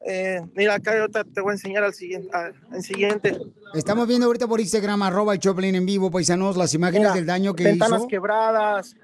Eh, 0.00 0.40
mira, 0.54 0.74
acá 0.74 0.98
ahorita 1.00 1.24
te 1.24 1.40
voy 1.40 1.50
a 1.50 1.54
enseñar 1.54 1.82
al 1.84 1.94
siguiente. 1.94 2.28
al- 2.36 2.54
al 2.70 2.82
siguiente. 2.82 3.38
Estamos 3.74 4.06
viendo 4.06 4.26
ahorita 4.26 4.46
por 4.46 4.60
Instagram, 4.60 5.02
arroba 5.02 5.32
el 5.32 5.38
Choplin 5.40 5.74
en 5.74 5.86
vivo, 5.86 6.10
paisanos, 6.10 6.56
las 6.56 6.74
imágenes 6.74 7.02
Mira, 7.08 7.14
del 7.14 7.26
daño 7.26 7.54
que 7.54 7.64
ventanas 7.64 8.00
hizo. 8.00 8.08
quebradas, 8.08 8.96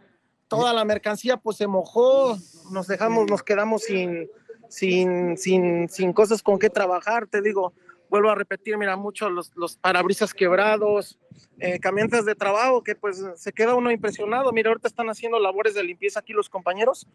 toda 0.49 0.73
la 0.73 0.85
mercancía 0.85 1.37
pues 1.39 1.57
se 1.57 1.67
mojó, 1.67 2.37
nos 2.71 2.87
dejamos, 2.87 3.29
nos 3.31 3.43
quedamos 3.43 3.83
sin, 3.83 4.29
sin, 4.69 5.37
sin, 5.39 5.89
sin 5.89 6.13
cosas 6.13 6.43
con 6.43 6.59
qué 6.59 6.69
trabajar, 6.71 7.27
te 7.27 7.41
digo, 7.41 7.73
vuelvo 8.11 8.31
a 8.31 8.35
repetir, 8.35 8.77
mira, 8.77 8.97
mucho 8.97 9.31
los, 9.31 9.51
los 9.57 9.77
parabrisas 9.77 10.35
quebrados, 10.35 11.19
eh, 11.61 11.79
camionetas 11.81 12.25
de 12.27 12.35
trabajo 12.35 12.83
que 12.83 12.95
pues 12.95 13.23
se 13.37 13.53
queda 13.53 13.75
uno 13.75 13.91
impresionado, 13.91 14.53
mira, 14.53 14.69
ahorita 14.69 14.89
están 14.89 15.09
haciendo 15.09 15.39
labores 15.41 15.75
de 15.75 15.83
limpieza 15.83 16.21
aquí 16.21 16.33
los 16.33 16.49
compañeros, 16.49 17.07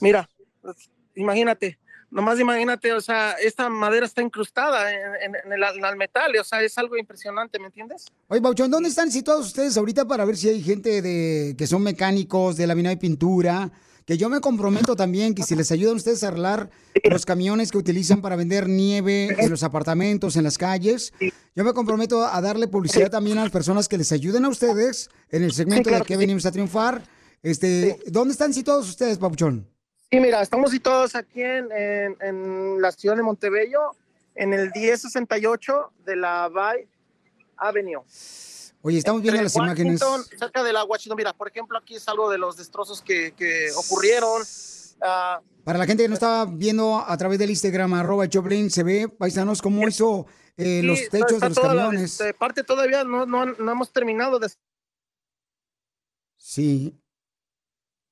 mira, 0.00 0.28
imagínate, 1.14 1.78
nomás 2.10 2.38
imagínate, 2.40 2.92
o 2.92 3.00
sea, 3.00 3.32
esta 3.32 3.68
madera 3.68 4.06
está 4.06 4.22
incrustada 4.22 4.92
en, 4.92 4.98
en- 5.22 5.34
en 5.44 5.52
el, 5.52 5.62
en 5.78 5.84
el 5.84 5.96
metal, 5.96 6.32
o 6.40 6.44
sea, 6.44 6.62
es 6.62 6.76
algo 6.78 6.96
impresionante, 6.96 7.58
¿me 7.58 7.66
entiendes? 7.66 8.06
Oye, 8.28 8.40
Bauchón, 8.40 8.70
¿dónde 8.70 8.88
están 8.88 9.10
situados 9.10 9.46
ustedes 9.46 9.76
ahorita 9.76 10.06
para 10.06 10.24
ver 10.24 10.36
si 10.36 10.48
hay 10.48 10.62
gente 10.62 11.02
de 11.02 11.54
que 11.58 11.66
son 11.66 11.82
mecánicos 11.82 12.56
de 12.56 12.66
laminado 12.66 12.94
y 12.94 12.98
pintura? 12.98 13.70
Que 14.06 14.16
yo 14.16 14.28
me 14.28 14.38
comprometo 14.40 14.94
también 14.94 15.34
que 15.34 15.42
si 15.42 15.56
les 15.56 15.72
ayudan 15.72 15.96
ustedes 15.96 16.22
a 16.22 16.28
arreglar 16.28 16.70
los 17.10 17.26
camiones 17.26 17.72
que 17.72 17.78
utilizan 17.78 18.22
para 18.22 18.36
vender 18.36 18.68
nieve 18.68 19.34
en 19.36 19.50
los 19.50 19.64
apartamentos, 19.64 20.36
en 20.36 20.44
las 20.44 20.58
calles, 20.58 21.12
yo 21.56 21.64
me 21.64 21.72
comprometo 21.72 22.24
a 22.24 22.40
darle 22.40 22.68
publicidad 22.68 23.10
también 23.10 23.38
a 23.38 23.42
las 23.42 23.50
personas 23.50 23.88
que 23.88 23.98
les 23.98 24.12
ayuden 24.12 24.44
a 24.44 24.48
ustedes 24.48 25.10
en 25.30 25.42
el 25.42 25.52
segmento 25.52 25.88
claro 25.88 26.04
de 26.04 26.06
que 26.08 26.16
venimos 26.16 26.46
a 26.46 26.52
triunfar. 26.52 27.02
Este, 27.42 27.98
¿Dónde 28.06 28.30
están 28.30 28.54
situados 28.54 28.88
ustedes, 28.88 29.18
Papuchón? 29.18 29.68
Sí, 30.10 30.20
mira, 30.20 30.40
estamos 30.40 30.70
situados 30.70 31.14
aquí 31.16 31.42
en, 31.42 31.70
en, 31.72 32.16
en 32.20 32.80
la 32.80 32.92
ciudad 32.92 33.16
de 33.16 33.22
Montebello, 33.22 33.90
en 34.34 34.52
el 34.54 34.70
1068 34.74 35.92
de 36.04 36.16
la 36.16 36.48
Bay 36.48 36.86
Avenue. 37.56 38.02
Oye, 38.82 38.98
estamos 38.98 39.20
viendo 39.20 39.42
las 39.42 39.56
imágenes. 39.56 40.00
Cerca 40.38 40.62
de 40.62 40.72
la 40.72 40.84
Washington, 40.84 41.16
mira, 41.16 41.32
por 41.32 41.48
ejemplo, 41.48 41.76
aquí 41.76 41.96
es 41.96 42.06
algo 42.08 42.30
de 42.30 42.38
los 42.38 42.56
destrozos 42.56 43.02
que, 43.02 43.32
que 43.32 43.70
ocurrieron. 43.76 44.42
Ah, 45.02 45.40
Para 45.64 45.78
la 45.78 45.86
gente 45.86 46.04
que 46.04 46.08
no 46.08 46.14
estaba 46.14 46.44
viendo 46.46 46.98
a 47.04 47.16
través 47.16 47.38
del 47.40 47.50
Instagram, 47.50 47.94
arroba 47.94 48.28
Choplin, 48.28 48.70
se 48.70 48.84
ve, 48.84 49.08
paisanos, 49.08 49.60
cómo 49.60 49.86
hizo 49.88 50.26
eh, 50.56 50.82
los 50.84 51.00
está- 51.00 51.18
techos 51.18 51.32
está 51.32 51.46
de 51.46 51.48
los 51.50 51.56
toda 51.58 51.74
la- 51.74 51.82
camiones. 51.86 52.12
este, 52.12 52.32
parte 52.32 52.62
todavía 52.62 53.02
no, 53.02 53.26
no, 53.26 53.44
no 53.44 53.72
hemos 53.72 53.92
terminado 53.92 54.38
de... 54.38 54.48
Sí. 56.36 56.96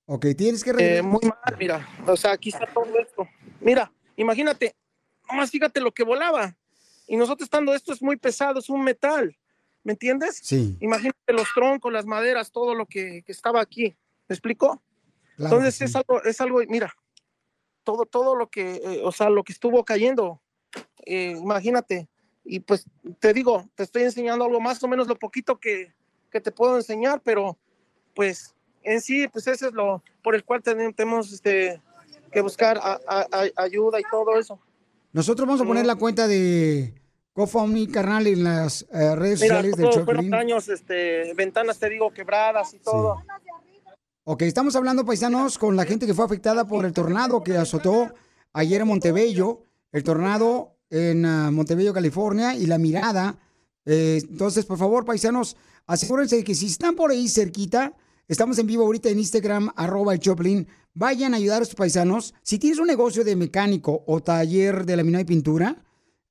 Ok, 0.06 0.26
tienes 0.36 0.62
que 0.62 0.70
Eh, 0.78 1.02
muy 1.02 1.22
mal, 1.22 1.56
mira. 1.58 1.88
O 2.06 2.16
sea, 2.16 2.32
aquí 2.32 2.50
está 2.50 2.66
todo 2.66 2.98
esto. 2.98 3.26
Mira, 3.60 3.90
imagínate, 4.16 4.74
nomás 5.30 5.50
fíjate 5.50 5.80
lo 5.80 5.92
que 5.92 6.04
volaba. 6.04 6.56
Y 7.06 7.16
nosotros 7.16 7.46
estando, 7.46 7.74
esto 7.74 7.92
es 7.92 8.02
muy 8.02 8.16
pesado, 8.16 8.58
es 8.58 8.68
un 8.68 8.82
metal. 8.82 9.36
¿Me 9.82 9.92
entiendes? 9.92 10.40
Sí. 10.42 10.76
Imagínate 10.80 11.32
los 11.32 11.48
troncos, 11.54 11.92
las 11.92 12.06
maderas, 12.06 12.50
todo 12.50 12.74
lo 12.74 12.86
que, 12.86 13.22
que 13.24 13.32
estaba 13.32 13.60
aquí. 13.60 13.96
¿Me 14.28 14.34
explico? 14.34 14.82
Claro 15.36 15.56
Entonces 15.56 15.80
es 15.82 15.96
algo, 15.96 16.22
es 16.22 16.40
algo, 16.40 16.60
mira, 16.68 16.94
todo, 17.82 18.06
todo 18.06 18.34
lo 18.34 18.48
que, 18.48 18.76
eh, 18.76 19.00
o 19.04 19.12
sea, 19.12 19.28
lo 19.28 19.44
que 19.44 19.52
estuvo 19.52 19.84
cayendo. 19.84 20.40
eh, 21.04 21.34
imagínate. 21.38 22.08
Y 22.44 22.60
pues 22.60 22.86
te 23.20 23.32
digo, 23.32 23.68
te 23.74 23.84
estoy 23.84 24.02
enseñando 24.02 24.44
algo 24.44 24.60
más 24.60 24.82
o 24.82 24.88
menos 24.88 25.06
lo 25.08 25.18
poquito 25.18 25.58
que, 25.58 25.94
que 26.30 26.40
te 26.40 26.52
puedo 26.52 26.76
enseñar, 26.76 27.22
pero 27.22 27.58
pues 28.14 28.54
en 28.84 29.00
sí, 29.00 29.26
pues 29.28 29.46
eso 29.46 29.68
es 29.68 29.72
lo 29.74 30.02
por 30.22 30.34
el 30.34 30.44
cual 30.44 30.62
ten- 30.62 30.94
tenemos 30.94 31.32
este, 31.32 31.80
que 32.32 32.40
buscar 32.40 32.78
a- 32.78 33.00
a- 33.06 33.26
a- 33.32 33.62
ayuda 33.62 33.98
y 34.00 34.04
todo 34.10 34.38
eso. 34.38 34.58
Nosotros 35.12 35.46
vamos 35.46 35.60
a 35.60 35.64
poner 35.64 35.86
la 35.86 35.94
cuenta 35.96 36.26
de 36.26 36.94
GoFundMe, 37.34 37.88
carnal, 37.88 38.26
en 38.26 38.44
las 38.44 38.82
eh, 38.92 39.14
redes 39.16 39.40
Mira, 39.40 39.56
sociales 39.56 39.76
del 39.76 39.90
todo- 39.90 40.04
fueron 40.04 40.30
daños, 40.30 40.68
este, 40.68 41.32
ventanas, 41.34 41.78
te 41.78 41.88
digo, 41.88 42.12
quebradas 42.12 42.74
y 42.74 42.78
todo. 42.78 43.22
Ok, 44.24 44.42
estamos 44.42 44.74
hablando, 44.76 45.04
paisanos, 45.04 45.58
con 45.58 45.76
la 45.76 45.84
gente 45.84 46.06
que 46.06 46.14
fue 46.14 46.24
afectada 46.24 46.64
por 46.66 46.84
el 46.86 46.92
tornado 46.92 47.42
que 47.42 47.56
azotó 47.56 48.14
ayer 48.52 48.80
en 48.80 48.88
Montebello, 48.88 49.62
el 49.92 50.02
tornado 50.02 50.76
en 50.90 51.26
ah, 51.26 51.50
Montebello, 51.50 51.92
California, 51.92 52.54
y 52.54 52.66
la 52.66 52.78
mirada. 52.78 53.36
Eh, 53.84 54.20
entonces, 54.30 54.64
por 54.64 54.78
favor, 54.78 55.04
paisanos, 55.04 55.56
asegúrense 55.86 56.36
de 56.36 56.44
que 56.44 56.54
si 56.54 56.66
están 56.66 56.94
por 56.96 57.10
ahí 57.10 57.28
cerquita, 57.28 57.92
estamos 58.28 58.58
en 58.58 58.66
vivo 58.66 58.84
ahorita 58.84 59.08
en 59.08 59.18
Instagram, 59.18 59.70
arroba 59.76 60.14
el 60.14 60.20
Choplin, 60.20 60.66
vayan 60.94 61.34
a 61.34 61.36
ayudar 61.36 61.62
a 61.62 61.64
sus 61.64 61.74
paisanos. 61.74 62.34
Si 62.42 62.58
tienes 62.58 62.78
un 62.78 62.86
negocio 62.86 63.24
de 63.24 63.36
mecánico 63.36 64.04
o 64.06 64.22
taller 64.22 64.86
de 64.86 64.96
laminado 64.96 65.22
y 65.22 65.26
pintura, 65.26 65.84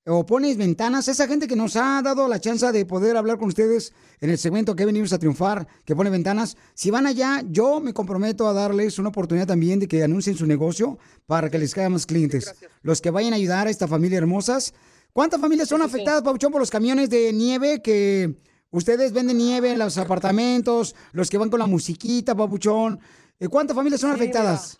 o 0.06 0.26
pones 0.26 0.58
ventanas, 0.58 1.08
esa 1.08 1.28
gente 1.28 1.48
que 1.48 1.56
nos 1.56 1.78
ha 1.78 2.02
dado 2.02 2.28
la 2.28 2.39
chance 2.39 2.70
de 2.70 2.86
poder 2.86 3.16
hablar 3.16 3.38
con 3.38 3.48
ustedes 3.48 3.94
en 4.20 4.30
el 4.30 4.38
segmento 4.38 4.76
que 4.76 4.86
venimos 4.86 5.14
a 5.14 5.20
triunfar, 5.20 5.66
que 5.86 5.96
pone 5.96 6.10
ventanas, 6.10 6.58
si 6.74 6.91
van 6.91 7.08
allá, 7.08 7.41
yo 7.50 7.80
me 7.80 7.94
comprometo 7.94 8.48
a 8.48 8.54
darles 8.54 9.00
una 9.00 9.10
oportunidad 9.10 9.48
también 9.48 9.80
de 9.80 9.88
que 9.88 10.04
anuncien 10.04 10.36
su 10.36 10.46
negocio 10.46 10.98
para 11.26 11.50
que 11.50 11.58
les 11.58 11.74
caigan 11.74 11.94
más 11.94 12.06
clientes. 12.06 12.54
Los 12.82 13.00
que 13.00 13.12
vayan 13.12 13.32
a 13.32 13.38
ayudar 13.38 13.68
a 13.68 13.70
esta 13.70 13.88
familia 13.88 14.18
hermosas. 14.18 14.74
¿Cuántas 15.14 15.39
familias 15.39 15.70
son 15.70 15.82
afectadas, 15.82 16.22
Pauchón, 16.22 16.52
por 16.52 16.60
los 16.60 16.72
camiones 16.72 17.10
de 17.10 17.32
nieve 17.32 17.82
que 17.82 18.36
ustedes 18.74 19.13
venden 19.13 19.38
nieve 19.38 19.71
en 19.71 19.80
los 19.80 19.97
apartamentos, 19.97 20.93
los 21.13 21.30
que 21.30 21.38
van 21.38 21.49
con 21.49 21.59
la 21.59 21.67
musiquita, 21.67 22.36
Papuchón? 22.36 22.99
Eh, 23.39 23.47
¿Cuántas 23.47 23.76
familias 23.76 24.01
son 24.01 24.11
afectadas? 24.11 24.78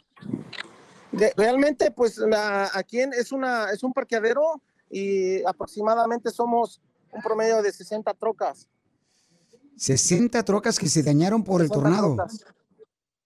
De- 1.11 1.31
realmente, 1.37 1.91
pues 1.91 2.17
la- 2.17 2.69
aquí 2.73 2.99
en- 2.99 3.13
es, 3.13 3.31
una, 3.31 3.71
es 3.71 3.83
un 3.83 3.93
parqueadero 3.93 4.61
y 4.89 5.43
aproximadamente 5.45 6.31
somos 6.31 6.81
un 7.11 7.21
promedio 7.21 7.61
de 7.61 7.71
60 7.71 8.13
trocas. 8.15 8.67
60 9.77 10.43
trocas 10.43 10.77
que 10.79 10.87
se 10.89 11.03
dañaron 11.03 11.43
por 11.43 11.61
el 11.61 11.67
60 11.67 11.83
tornado. 11.89 12.15
trocas. 12.15 12.45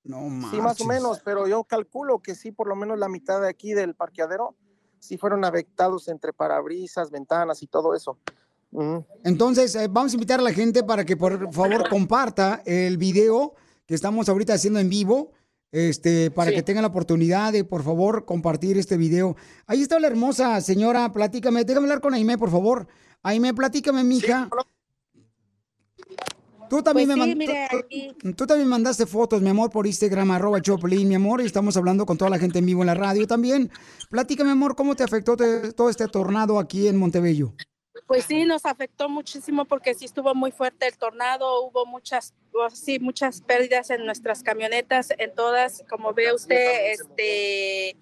No 0.04 0.50
Sí, 0.52 0.62
más 0.62 0.80
o 0.80 0.86
menos, 0.86 1.20
pero 1.24 1.48
yo 1.48 1.64
calculo 1.66 2.20
que 2.20 2.34
sí, 2.36 2.52
por 2.52 2.68
lo 2.68 2.76
menos 2.78 2.98
la 2.98 3.10
mitad 3.10 3.42
de 3.42 3.50
aquí 3.50 3.74
del 3.74 3.94
parqueadero, 3.94 4.56
sí 5.00 5.18
fueron 5.18 5.44
afectados 5.44 6.08
entre 6.08 6.32
parabrisas, 6.32 7.12
ventanas 7.12 7.62
y 7.62 7.68
todo 7.68 7.94
eso. 7.94 8.18
Entonces, 9.24 9.74
eh, 9.76 9.88
vamos 9.90 10.12
a 10.12 10.16
invitar 10.16 10.40
a 10.40 10.44
la 10.44 10.54
gente 10.54 10.84
para 10.84 11.06
que 11.06 11.18
por 11.18 11.52
favor 11.54 11.90
comparta 11.90 12.62
el 12.66 12.98
video 12.98 13.56
que 13.86 13.96
estamos 13.96 14.28
ahorita 14.30 14.54
haciendo 14.54 14.80
en 14.80 14.90
vivo, 14.90 15.32
este, 15.72 16.30
para 16.32 16.50
Sí. 16.52 16.56
que 16.58 16.64
tengan 16.64 16.82
la 16.84 16.90
oportunidad 16.90 17.52
de, 17.54 17.64
por 17.64 17.84
favor, 17.84 18.26
compartir 18.26 18.78
este 18.78 18.98
video. 18.98 19.36
Ahí 19.66 19.82
está 19.82 20.00
la 20.00 20.08
hermosa 20.08 20.60
señora, 20.62 21.12
platícame, 21.12 21.64
déjame 21.64 21.86
hablar 21.86 22.02
con 22.02 22.14
Aime, 22.14 22.38
por 22.38 22.52
favor. 22.52 22.88
Aime, 23.24 23.54
platícame, 23.54 24.04
mija. 24.04 24.50
Tú 26.70 26.84
también, 26.84 27.08
Pues 27.08 27.36
me 27.38 27.46
sí, 27.46 27.52
tú- 27.72 27.78
aquí. 27.78 28.12
tú- 28.20 28.34
tú 28.34 28.46
también 28.46 28.68
mandaste 28.68 29.06
fotos, 29.06 29.42
mi 29.42 29.50
amor, 29.50 29.70
por 29.70 29.88
Instagram, 29.88 30.32
arroba 30.32 30.62
Choplin, 30.62 31.08
mi 31.08 31.16
amor, 31.16 31.40
y 31.42 31.46
estamos 31.46 31.78
hablando 31.78 32.06
con 32.06 32.18
toda 32.18 32.30
la 32.30 32.40
gente 32.40 32.60
en 32.60 32.66
vivo 32.66 32.82
en 32.82 32.88
la 32.88 32.94
radio 32.94 33.26
también. 33.26 33.72
Platícame, 34.10 34.52
amor, 34.52 34.76
¿cómo 34.76 34.94
te 34.94 35.04
afectó 35.04 35.38
te- 35.38 35.72
todo 35.72 35.90
este 35.90 36.08
tornado 36.10 36.60
aquí 36.60 36.88
en 36.90 36.98
Montebello? 36.98 37.54
Pues 38.08 38.24
sí, 38.24 38.46
nos 38.46 38.66
afectó 38.66 39.10
muchísimo 39.10 39.66
porque 39.66 39.94
sí 39.94 40.06
estuvo 40.06 40.34
muy 40.34 40.52
fuerte 40.52 40.88
el 40.88 40.98
tornado, 40.98 41.62
hubo 41.64 41.86
muchas, 41.86 42.34
sí, 42.74 43.00
muchas 43.00 43.42
pérdidas 43.42 43.90
en 43.90 44.06
nuestras 44.06 44.44
camionetas, 44.44 45.10
en 45.18 45.36
todas, 45.36 45.84
como 45.90 46.14
ve 46.14 46.34
usted, 46.34 46.94
este, 46.94 47.98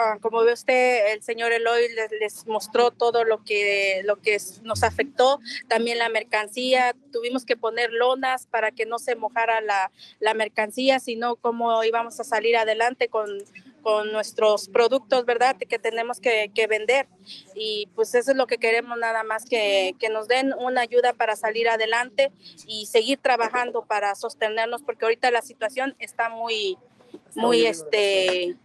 ah, 0.00 0.18
como 0.20 0.42
ve 0.42 0.52
usted, 0.52 1.12
el 1.12 1.22
señor 1.22 1.52
Eloy 1.52 1.94
les, 1.94 2.10
les 2.10 2.46
mostró 2.48 2.90
todo 2.90 3.22
lo 3.22 3.44
que, 3.44 4.02
lo 4.04 4.16
que 4.16 4.36
nos 4.64 4.82
afectó, 4.82 5.38
también 5.68 5.98
la 5.98 6.08
mercancía, 6.08 6.96
tuvimos 7.12 7.44
que 7.44 7.56
poner 7.56 7.92
lonas 7.92 8.48
para 8.48 8.72
que 8.72 8.84
no 8.84 8.98
se 8.98 9.14
mojara 9.14 9.60
la, 9.60 9.92
la 10.18 10.34
mercancía, 10.34 10.98
sino 10.98 11.36
cómo 11.36 11.84
íbamos 11.84 12.18
a 12.18 12.24
salir 12.24 12.56
adelante 12.56 13.06
con, 13.06 13.28
con 13.80 14.12
nuestros 14.12 14.68
productos, 14.68 15.24
¿verdad? 15.24 15.56
Que 15.56 15.78
tenemos 15.78 16.20
que, 16.20 16.50
que 16.54 16.66
vender. 16.66 17.08
Y 17.54 17.88
pues 17.94 18.14
eso 18.14 18.30
es 18.32 18.36
lo 18.36 18.46
que 18.46 18.58
queremos 18.58 18.98
nada 18.98 19.22
más, 19.22 19.44
que, 19.44 19.94
que 19.98 20.08
nos 20.08 20.28
den 20.28 20.52
una 20.58 20.82
ayuda 20.82 21.12
para 21.12 21.36
salir 21.36 21.68
adelante 21.68 22.32
y 22.66 22.86
seguir 22.86 23.18
trabajando 23.18 23.82
para 23.82 24.14
sostenernos, 24.14 24.82
porque 24.82 25.04
ahorita 25.04 25.30
la 25.30 25.42
situación 25.42 25.94
está 25.98 26.28
muy, 26.28 26.78
muy, 27.34 27.66
este, 27.66 28.56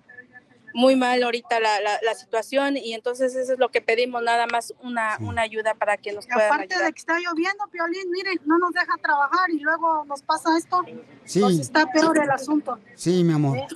muy 0.75 0.95
mal 0.95 1.23
ahorita 1.23 1.59
la, 1.59 1.79
la, 1.79 1.91
la 2.03 2.13
situación 2.13 2.75
y 2.77 2.93
entonces 2.93 3.33
eso 3.33 3.53
es 3.53 3.59
lo 3.59 3.69
que 3.71 3.81
pedimos, 3.81 4.21
nada 4.21 4.45
más 4.45 4.73
una, 4.83 5.17
una 5.21 5.41
ayuda 5.41 5.73
para 5.73 5.95
que 5.97 6.11
nos 6.11 6.25
Y 6.25 6.27
puedan 6.27 6.51
aparte 6.51 6.73
ayudar. 6.75 6.87
de 6.87 6.93
que 6.93 6.99
está 6.99 7.17
lloviendo, 7.19 7.63
Piolín, 7.71 8.11
miren, 8.11 8.39
no 8.45 8.57
nos 8.59 8.73
deja 8.73 8.93
trabajar 9.01 9.49
y 9.51 9.59
luego 9.59 10.03
nos 10.05 10.21
pasa 10.21 10.57
esto. 10.57 10.83
Sí. 11.23 11.39
Pues 11.39 11.59
está 11.59 11.89
peor 11.89 12.17
el 12.21 12.29
asunto. 12.29 12.77
Sí, 12.95 13.23
mi 13.23 13.33
amor. 13.33 13.57
Eh, 13.57 13.67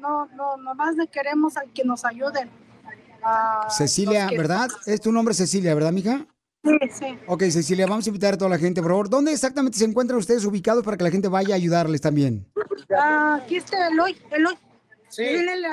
no, 0.00 0.26
no, 0.34 0.56
nomás 0.58 0.96
le 0.96 1.06
queremos 1.06 1.56
a 1.56 1.62
que 1.72 1.84
nos 1.84 2.04
ayuden. 2.04 2.50
Ah, 3.22 3.68
Cecilia, 3.70 4.26
que- 4.28 4.36
¿verdad? 4.36 4.68
Es 4.86 5.00
tu 5.00 5.12
nombre 5.12 5.32
Cecilia, 5.32 5.74
¿verdad, 5.74 5.92
mija? 5.92 6.26
Sí, 6.64 6.78
sí. 6.92 7.18
Ok, 7.28 7.44
Cecilia, 7.44 7.86
vamos 7.86 8.04
a 8.06 8.08
invitar 8.10 8.34
a 8.34 8.36
toda 8.38 8.50
la 8.50 8.58
gente, 8.58 8.82
por 8.82 8.90
favor. 8.90 9.08
¿Dónde 9.08 9.32
exactamente 9.32 9.78
se 9.78 9.84
encuentran 9.84 10.18
ustedes 10.18 10.44
ubicados 10.44 10.82
para 10.84 10.96
que 10.96 11.04
la 11.04 11.10
gente 11.12 11.28
vaya 11.28 11.54
a 11.54 11.56
ayudarles 11.56 12.00
también? 12.00 12.50
Ah, 12.96 13.40
aquí 13.42 13.56
está 13.58 13.86
Eloy, 13.88 14.16
Eloy. 14.32 14.58
Sí. 15.16 15.24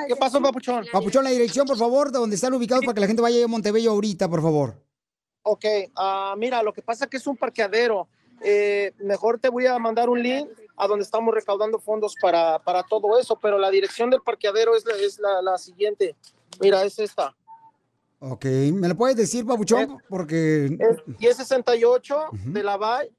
¿Qué 0.08 0.16
pasó, 0.16 0.40
papuchón? 0.40 0.86
Papuchón, 0.90 1.22
la 1.22 1.28
dirección, 1.28 1.66
por 1.66 1.76
favor, 1.76 2.10
de 2.10 2.18
donde 2.18 2.34
están 2.34 2.54
ubicados 2.54 2.82
para 2.82 2.94
que 2.94 3.00
la 3.02 3.06
gente 3.06 3.20
vaya 3.20 3.44
a 3.44 3.46
Montebello 3.46 3.90
ahorita, 3.90 4.26
por 4.26 4.40
favor. 4.40 4.82
Ok, 5.42 5.66
ah, 5.96 6.34
mira, 6.38 6.62
lo 6.62 6.72
que 6.72 6.80
pasa 6.80 7.04
es 7.04 7.10
que 7.10 7.18
es 7.18 7.26
un 7.26 7.36
parqueadero. 7.36 8.08
Eh, 8.42 8.92
mejor 9.00 9.38
te 9.38 9.50
voy 9.50 9.66
a 9.66 9.78
mandar 9.78 10.08
un 10.08 10.22
link 10.22 10.48
a 10.78 10.86
donde 10.86 11.04
estamos 11.04 11.34
recaudando 11.34 11.78
fondos 11.78 12.14
para, 12.22 12.58
para 12.60 12.84
todo 12.84 13.18
eso, 13.18 13.38
pero 13.38 13.58
la 13.58 13.70
dirección 13.70 14.08
del 14.08 14.22
parqueadero 14.22 14.74
es 14.74 14.86
la, 14.86 14.94
es 14.94 15.18
la, 15.18 15.42
la 15.42 15.58
siguiente. 15.58 16.16
Mira, 16.58 16.82
es 16.82 16.98
esta. 16.98 17.36
Ok, 18.20 18.46
¿me 18.72 18.88
lo 18.88 18.96
puedes 18.96 19.14
decir, 19.14 19.44
Papuchón? 19.44 19.98
Porque... 20.08 20.74
Es 20.80 21.06
1068 21.20 22.28
de 22.46 22.62
la 22.62 22.78
Valle. 22.78 23.12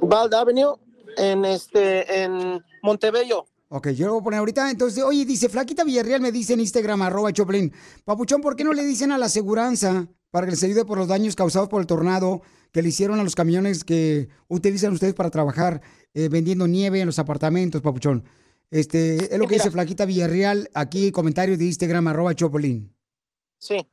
Vald 0.00 0.34
Avenue 0.34 0.78
en 1.16 1.44
este 1.44 2.22
en 2.22 2.62
Montebello. 2.82 3.46
Ok, 3.70 3.88
yo 3.90 4.06
lo 4.06 4.12
voy 4.14 4.20
a 4.20 4.24
poner 4.24 4.38
ahorita. 4.38 4.70
Entonces, 4.70 5.04
oye, 5.04 5.24
dice 5.26 5.48
Flaquita 5.48 5.84
Villarreal, 5.84 6.20
me 6.20 6.32
dice 6.32 6.54
en 6.54 6.60
Instagram, 6.60 7.02
arroba 7.02 7.32
Choplin. 7.32 7.72
Papuchón, 8.04 8.40
¿por 8.40 8.56
qué 8.56 8.64
no 8.64 8.72
le 8.72 8.84
dicen 8.84 9.12
a 9.12 9.18
la 9.18 9.26
aseguranza 9.26 10.08
para 10.30 10.46
que 10.46 10.52
les 10.52 10.62
ayude 10.62 10.84
por 10.84 10.98
los 10.98 11.08
daños 11.08 11.36
causados 11.36 11.68
por 11.68 11.80
el 11.80 11.86
tornado 11.86 12.42
que 12.72 12.82
le 12.82 12.88
hicieron 12.88 13.20
a 13.20 13.24
los 13.24 13.34
camiones 13.34 13.84
que 13.84 14.28
utilizan 14.48 14.92
ustedes 14.92 15.14
para 15.14 15.30
trabajar 15.30 15.82
eh, 16.14 16.28
vendiendo 16.28 16.66
nieve 16.66 17.00
en 17.00 17.06
los 17.06 17.18
apartamentos, 17.18 17.82
Papuchón? 17.82 18.24
Este, 18.70 19.16
es 19.16 19.38
lo 19.38 19.46
que 19.46 19.54
Mira. 19.54 19.64
dice 19.64 19.70
Flaquita 19.70 20.06
Villarreal, 20.06 20.70
aquí 20.74 21.12
comentario 21.12 21.56
de 21.56 21.64
Instagram, 21.64 22.08
arroba 22.08 22.34
Choplin. 22.34 22.94
Sí. 23.58 23.86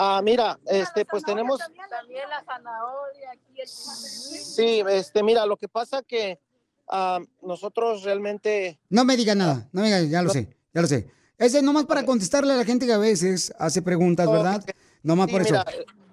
Ah, 0.00 0.20
mira, 0.22 0.56
este, 0.66 1.04
pues 1.04 1.24
tenemos, 1.24 1.58
También 1.58 2.28
la 2.30 2.44
zanahoria 2.44 3.32
aquí. 3.32 3.60
El... 3.60 3.66
sí, 3.66 4.84
este, 4.88 5.24
mira, 5.24 5.44
lo 5.44 5.56
que 5.56 5.66
pasa 5.66 6.04
que 6.04 6.38
ah, 6.86 7.18
nosotros 7.42 8.04
realmente, 8.04 8.78
No 8.90 9.04
me 9.04 9.16
diga 9.16 9.34
nada, 9.34 9.68
no 9.72 9.80
me 9.82 9.88
diga, 9.88 10.02
ya 10.02 10.22
lo 10.22 10.30
sé, 10.30 10.56
ya 10.72 10.82
lo 10.82 10.86
sé. 10.86 11.10
Ese 11.36 11.58
es 11.58 11.64
nomás 11.64 11.86
para 11.86 12.04
contestarle 12.06 12.52
a 12.52 12.56
la 12.56 12.64
gente 12.64 12.86
que 12.86 12.92
a 12.92 12.98
veces 12.98 13.52
hace 13.58 13.82
preguntas, 13.82 14.30
¿verdad? 14.30 14.64
Nomás 15.02 15.26
Sí, 15.26 15.32
por 15.32 15.42
eso. 15.42 15.54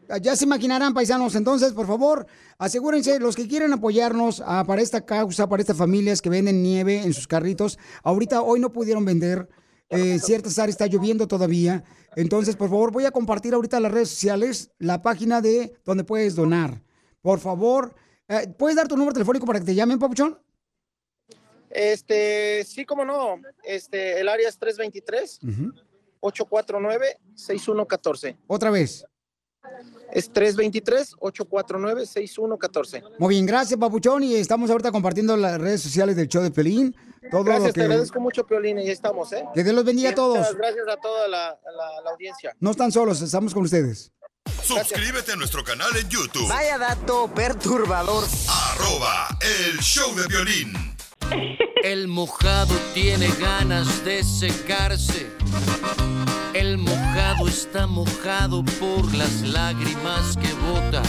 mira, 0.07 0.17
Ya 0.17 0.36
se 0.36 0.45
imaginarán, 0.45 0.95
paisanos. 0.95 1.36
Entonces, 1.36 1.73
por 1.73 1.86
favor, 1.86 2.25
asegúrense, 2.57 3.19
los 3.19 3.36
que 3.36 3.47
quieren 3.47 3.71
apoyarnos 3.71 4.41
ah, 4.45 4.63
para 4.65 4.81
esta 4.81 5.05
causa, 5.05 5.47
para 5.47 5.61
estas 5.61 5.77
familias 5.77 6.23
que 6.23 6.29
venden 6.29 6.63
nieve 6.63 7.03
en 7.03 7.13
sus 7.13 7.27
carritos. 7.27 7.77
Ahorita, 8.01 8.41
hoy 8.41 8.59
no 8.59 8.71
pudieron 8.71 9.05
vender. 9.05 9.47
Eh, 9.89 10.19
ciertas 10.19 10.57
áreas 10.59 10.75
está 10.75 10.88
lloviendo 10.88 11.27
todavía. 11.27 11.83
Entonces, 12.15 12.55
por 12.55 12.69
favor, 12.69 12.91
voy 12.91 13.05
a 13.05 13.11
compartir 13.11 13.53
ahorita 13.53 13.77
en 13.77 13.83
las 13.83 13.91
redes 13.91 14.09
sociales 14.09 14.71
la 14.79 15.01
página 15.01 15.41
de 15.41 15.73
donde 15.83 16.03
puedes 16.03 16.36
donar. 16.36 16.81
Por 17.21 17.39
favor, 17.39 17.93
eh, 18.27 18.47
¿puedes 18.57 18.75
dar 18.75 18.88
tu 18.88 18.95
número 18.95 19.13
telefónico 19.13 19.45
para 19.45 19.59
que 19.59 19.65
te 19.65 19.75
llamen, 19.75 19.99
Papuchón? 19.99 20.39
este, 21.75 22.63
sí, 22.63 22.86
como 22.86 23.03
no, 23.03 23.41
este, 23.63 24.19
el 24.19 24.29
área 24.29 24.47
es 24.47 24.57
323 24.57 25.39
849 26.21 27.17
6114. 27.36 28.38
Otra 28.47 28.71
vez. 28.71 29.05
Es 30.11 30.32
323-849-6114. 30.32 33.03
Muy 33.20 33.36
bien, 33.36 33.45
gracias, 33.45 33.80
Papuchón. 33.80 34.24
Y 34.24 34.36
estamos 34.36 34.70
ahorita 34.70 34.91
compartiendo 34.91 35.36
las 35.36 35.59
redes 35.59 35.82
sociales 35.82 36.16
del 36.16 36.28
show 36.28 36.41
de 36.43 36.51
Pelín. 36.51 36.95
Todo 37.32 37.39
lo 37.41 37.45
Gracias, 37.45 37.74
que... 37.74 37.80
te 37.82 37.86
agradezco 37.86 38.20
mucho, 38.20 38.45
Piolín, 38.45 38.78
y 38.78 38.82
ahí 38.82 38.91
estamos, 38.91 39.34
¿eh? 39.34 39.43
Que 39.55 39.63
Dios 39.63 39.76
los 39.76 39.84
bendiga 39.84 40.11
a 40.11 40.16
todos. 40.16 40.55
Gracias 40.55 40.88
a 40.88 40.95
toda 40.97 41.28
la, 41.28 41.59
la- 41.76 42.01
la 42.03 42.11
audiencia. 42.11 42.55
No 42.59 42.72
están 42.72 42.91
solos, 42.91 43.22
estamos 43.22 43.53
con 43.53 43.63
ustedes. 43.63 44.11
Suscríbete 44.63 45.32
a 45.32 45.36
nuestro 45.36 45.63
canal 45.63 45.89
en 45.99 46.07
YouTube. 46.07 46.47
Vaya 46.47 46.78
dato 46.78 47.28
perturbador. 47.34 48.24
Arroba 48.47 49.28
el 49.41 49.80
show 49.80 50.13
de 50.16 50.28
violín. 50.28 50.74
El 51.84 52.07
mojado 52.07 52.76
tiene 52.93 53.28
ganas 53.39 54.05
de 54.05 54.24
secarse. 54.24 55.26
El 56.56 56.78
mojado 56.78 57.49
está 57.49 57.86
mojado 57.86 58.64
por 58.80 59.14
las 59.14 59.41
lágrimas 59.41 60.38
que 60.38 60.47
bota 60.53 61.03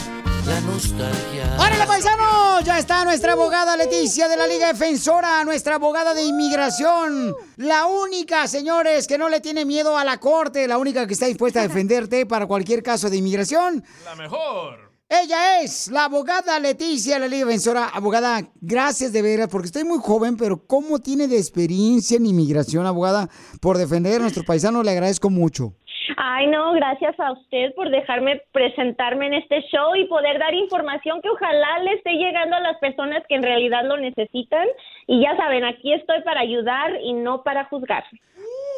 la 0.45 0.61
nostalgia. 0.63 1.57
¡Órale, 1.57 1.87
paisanos! 1.87 2.65
Ya 2.65 2.81
está 2.81 3.05
nuestra 3.05 3.35
abogada 3.35 3.77
Leticia 3.77 4.27
de 4.27 4.37
la 4.37 4.49
Liga 4.49 4.67
Defensora, 4.67 5.45
nuestra 5.45 5.77
abogada 5.77 6.15
de 6.15 6.25
inmigración. 6.25 7.33
La 7.59 7.87
única, 7.87 8.49
señores, 8.49 9.07
que 9.07 9.19
no 9.19 9.29
le 9.29 9.41
tiene 9.41 9.65
miedo 9.65 9.97
a 9.97 10.03
la 10.03 10.19
corte, 10.19 10.67
la 10.67 10.79
única 10.79 11.07
que 11.07 11.13
está 11.13 11.27
dispuesta 11.27 11.61
a 11.61 11.63
defenderte 11.63 12.27
para 12.27 12.47
cualquier 12.47 12.83
caso 12.83 13.09
de 13.09 13.19
inmigración. 13.19 13.85
La 14.05 14.17
mejor. 14.17 14.86
Ella 15.09 15.61
es 15.63 15.89
la 15.93 16.07
abogada 16.07 16.59
Leticia 16.59 17.21
la 17.21 17.29
Liga 17.29 17.47
Defensora. 17.47 17.91
Abogada, 17.95 18.41
gracias 18.61 19.13
de 19.13 19.23
veras, 19.23 19.49
porque 19.49 19.67
estoy 19.67 19.85
muy 19.85 19.99
joven, 20.03 20.37
pero 20.37 20.67
¿cómo 20.67 20.99
tiene 20.99 21.29
de 21.29 21.37
experiencia 21.37 22.17
en 22.17 22.27
inmigración, 22.27 22.87
abogada, 22.87 23.29
por 23.63 23.79
defender 23.79 24.17
a 24.17 24.23
nuestros 24.23 24.45
paisanos? 24.45 24.85
Le 24.85 24.91
agradezco 24.91 25.31
mucho. 25.31 25.75
Ay, 26.17 26.49
no, 26.49 26.73
gracias 26.73 27.15
a 27.21 27.33
usted 27.33 27.73
por 27.77 27.89
dejarme 27.91 28.43
presentarme 28.51 29.29
en 29.29 29.35
este 29.35 29.63
show 29.71 29.95
y 29.95 30.07
poder 30.07 30.41
dar 30.41 30.55
información 30.55 31.23
que 31.23 31.31
ojalá 31.31 31.79
le 31.85 31.93
esté 31.93 32.11
llegando 32.11 32.57
a 32.57 32.61
las 32.61 32.79
personas 32.79 33.23
que 33.29 33.37
en 33.37 33.45
realidad 33.45 33.85
lo 33.85 33.97
necesitan. 33.99 34.67
Y 35.07 35.23
ya 35.23 35.37
saben, 35.37 35.65
aquí 35.65 35.93
estoy 35.93 36.21
para 36.23 36.41
ayudar 36.41 36.99
y 37.01 37.13
no 37.13 37.45
para 37.45 37.67
juzgar. 37.67 38.03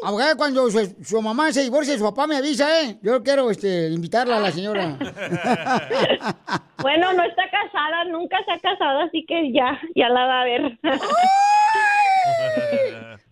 Abogada, 0.03 0.37
cuando 0.37 0.71
su, 0.71 0.95
su 1.03 1.21
mamá 1.21 1.53
se 1.53 1.63
divorcie, 1.63 1.99
su 1.99 2.05
papá 2.05 2.27
me 2.27 2.37
avisa, 2.37 2.83
¿eh? 2.83 2.99
Yo 3.03 3.23
quiero 3.23 3.51
este, 3.51 3.89
invitarla 3.89 4.37
a 4.37 4.41
la 4.41 4.53
señora. 4.53 4.97
Bueno, 6.81 7.13
no 7.13 7.25
está 7.25 7.43
casada, 7.51 8.05
nunca 8.05 8.37
se 8.45 8.53
ha 8.53 8.59
casado, 8.61 9.01
así 9.01 9.27
que 9.27 9.53
ya, 9.53 9.77
ya 9.97 10.09
la 10.09 10.27
va 10.27 10.43
a 10.43 10.45
ver. 10.45 10.79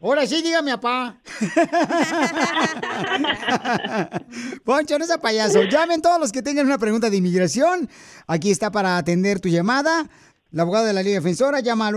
Ahora 0.01 0.27
sí, 0.27 0.43
dígame, 0.43 0.73
papá. 0.73 1.21
Poncho, 4.65 4.99
no 4.99 5.05
sea 5.05 5.19
payaso. 5.19 5.63
Llamen 5.63 6.03
todos 6.03 6.19
los 6.21 6.33
que 6.33 6.43
tengan 6.43 6.67
una 6.67 6.79
pregunta 6.79 7.09
de 7.09 7.19
inmigración. 7.19 7.89
Aquí 8.27 8.51
está 8.51 8.73
para 8.73 8.99
atender 8.99 9.39
tu 9.41 9.49
llamada. 9.49 10.09
La 10.51 10.63
abogada 10.63 10.87
de 10.87 10.93
la 10.93 11.03
Liga 11.03 11.21
Defensora 11.21 11.61
llama 11.61 11.89
al 11.89 11.95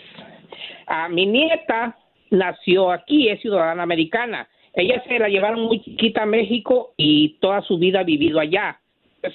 ah, 0.86 1.08
mi 1.08 1.24
nieta 1.26 1.96
nació 2.30 2.90
aquí, 2.90 3.30
es 3.30 3.40
ciudadana 3.40 3.82
americana. 3.82 4.46
Ella 4.74 5.02
se 5.06 5.18
la 5.18 5.28
llevaron 5.28 5.62
muy 5.62 5.80
chiquita 5.80 6.22
a 6.22 6.26
México 6.26 6.94
y 6.96 7.38
toda 7.40 7.62
su 7.62 7.78
vida 7.78 8.00
ha 8.00 8.04
vivido 8.04 8.40
allá. 8.40 8.80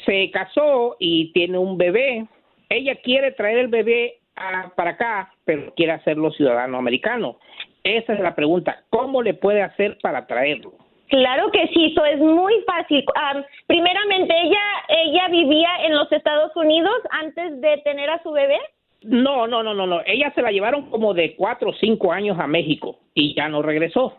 Se 0.06 0.30
casó 0.32 0.98
y 0.99 1.32
tiene 1.32 1.57
un 1.57 1.78
bebé. 1.78 2.28
Ella 2.70 2.95
quiere 2.95 3.32
traer 3.32 3.60
el 3.60 3.68
bebé 3.70 4.20
ah, 4.36 4.72
para 4.76 4.91
acá, 4.91 5.34
pero 5.45 5.74
quiere 5.76 5.94
hacerlo 5.94 6.32
ciudadano 6.32 6.78
americano. 6.78 7.38
Esa 7.84 8.14
es 8.14 8.20
la 8.20 8.36
pregunta. 8.36 8.84
¿Cómo 8.90 9.24
le 9.24 9.34
puede 9.34 9.61
hacer 9.61 9.98
para 10.02 10.28
traerlo? 10.28 10.74
Claro 11.07 11.49
que 11.52 11.68
sí, 11.70 11.86
eso 11.86 12.06
es 12.06 12.20
muy 12.20 12.53
fácil. 12.68 13.03
Am, 13.16 13.44
primeramente, 13.66 14.34
ella, 14.44 14.61
ella 14.90 15.28
vivía 15.30 15.70
en 15.86 15.95
los 15.95 16.11
Estados 16.11 16.56
Unidos 16.56 16.94
antes 17.10 17.60
de 17.61 17.78
tener 17.80 18.10
a 18.10 18.22
su 18.22 18.32
bebé. 18.32 18.60
No, 19.02 19.48
no, 19.48 19.64
no, 19.64 19.74
no, 19.74 19.88
no. 19.88 20.02
Ella 20.06 20.32
se 20.36 20.41
la 20.41 20.52
llevaron 20.52 20.90
como 20.91 21.14
de 21.14 21.36
cuatro 21.36 21.70
o 21.70 21.74
cinco 21.74 22.11
años 22.11 22.38
a 22.38 22.45
México 22.45 22.99
y 23.16 23.34
ya 23.34 23.48
no 23.48 23.61
regresó. 23.61 24.18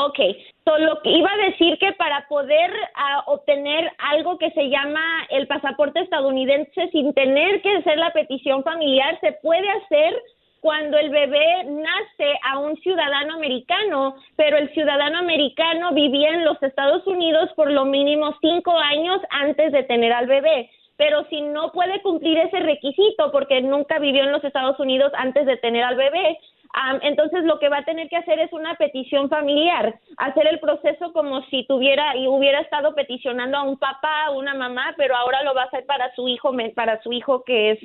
Ok, 0.00 0.20
so, 0.64 0.78
lo 0.78 1.02
que 1.02 1.10
iba 1.10 1.28
a 1.28 1.50
decir 1.50 1.76
que 1.78 1.90
para 1.94 2.24
poder 2.28 2.70
ah, 2.94 3.24
obtener 3.26 3.90
algo 3.98 4.38
que 4.38 4.52
se 4.52 4.68
llama 4.68 5.26
el 5.28 5.48
pasaporte 5.48 5.98
estadounidense 5.98 6.88
sin 6.92 7.12
tener 7.14 7.60
que 7.62 7.78
hacer 7.78 7.98
la 7.98 8.12
petición 8.12 8.62
familiar, 8.62 9.18
se 9.20 9.32
puede 9.42 9.68
hacer 9.68 10.14
cuando 10.60 10.98
el 10.98 11.10
bebé 11.10 11.64
nace 11.64 12.38
a 12.44 12.60
un 12.60 12.76
ciudadano 12.76 13.34
americano, 13.34 14.14
pero 14.36 14.56
el 14.56 14.72
ciudadano 14.72 15.18
americano 15.18 15.92
vivía 15.92 16.28
en 16.28 16.44
los 16.44 16.62
Estados 16.62 17.04
Unidos 17.08 17.50
por 17.56 17.68
lo 17.68 17.84
mínimo 17.84 18.36
cinco 18.40 18.78
años 18.78 19.20
antes 19.30 19.72
de 19.72 19.82
tener 19.82 20.12
al 20.12 20.28
bebé. 20.28 20.70
Pero 20.96 21.24
si 21.28 21.40
no 21.40 21.72
puede 21.72 22.02
cumplir 22.02 22.38
ese 22.38 22.60
requisito 22.60 23.32
porque 23.32 23.62
nunca 23.62 23.98
vivió 23.98 24.22
en 24.22 24.32
los 24.32 24.44
Estados 24.44 24.78
Unidos 24.78 25.10
antes 25.16 25.44
de 25.44 25.56
tener 25.56 25.82
al 25.82 25.96
bebé, 25.96 26.38
Entonces 27.02 27.44
lo 27.44 27.58
que 27.58 27.68
va 27.68 27.78
a 27.78 27.84
tener 27.84 28.08
que 28.08 28.16
hacer 28.16 28.38
es 28.38 28.52
una 28.52 28.74
petición 28.74 29.28
familiar, 29.28 29.98
hacer 30.16 30.46
el 30.46 30.60
proceso 30.60 31.12
como 31.12 31.42
si 31.46 31.66
tuviera 31.66 32.16
y 32.16 32.26
hubiera 32.26 32.60
estado 32.60 32.94
peticionando 32.94 33.58
a 33.58 33.62
un 33.62 33.78
papá, 33.78 34.26
a 34.26 34.30
una 34.30 34.54
mamá, 34.54 34.94
pero 34.96 35.16
ahora 35.16 35.42
lo 35.42 35.54
va 35.54 35.62
a 35.62 35.66
hacer 35.66 35.86
para 35.86 36.14
su 36.14 36.28
hijo, 36.28 36.52
para 36.74 37.02
su 37.02 37.12
hijo 37.12 37.42
que 37.44 37.72
es 37.72 37.78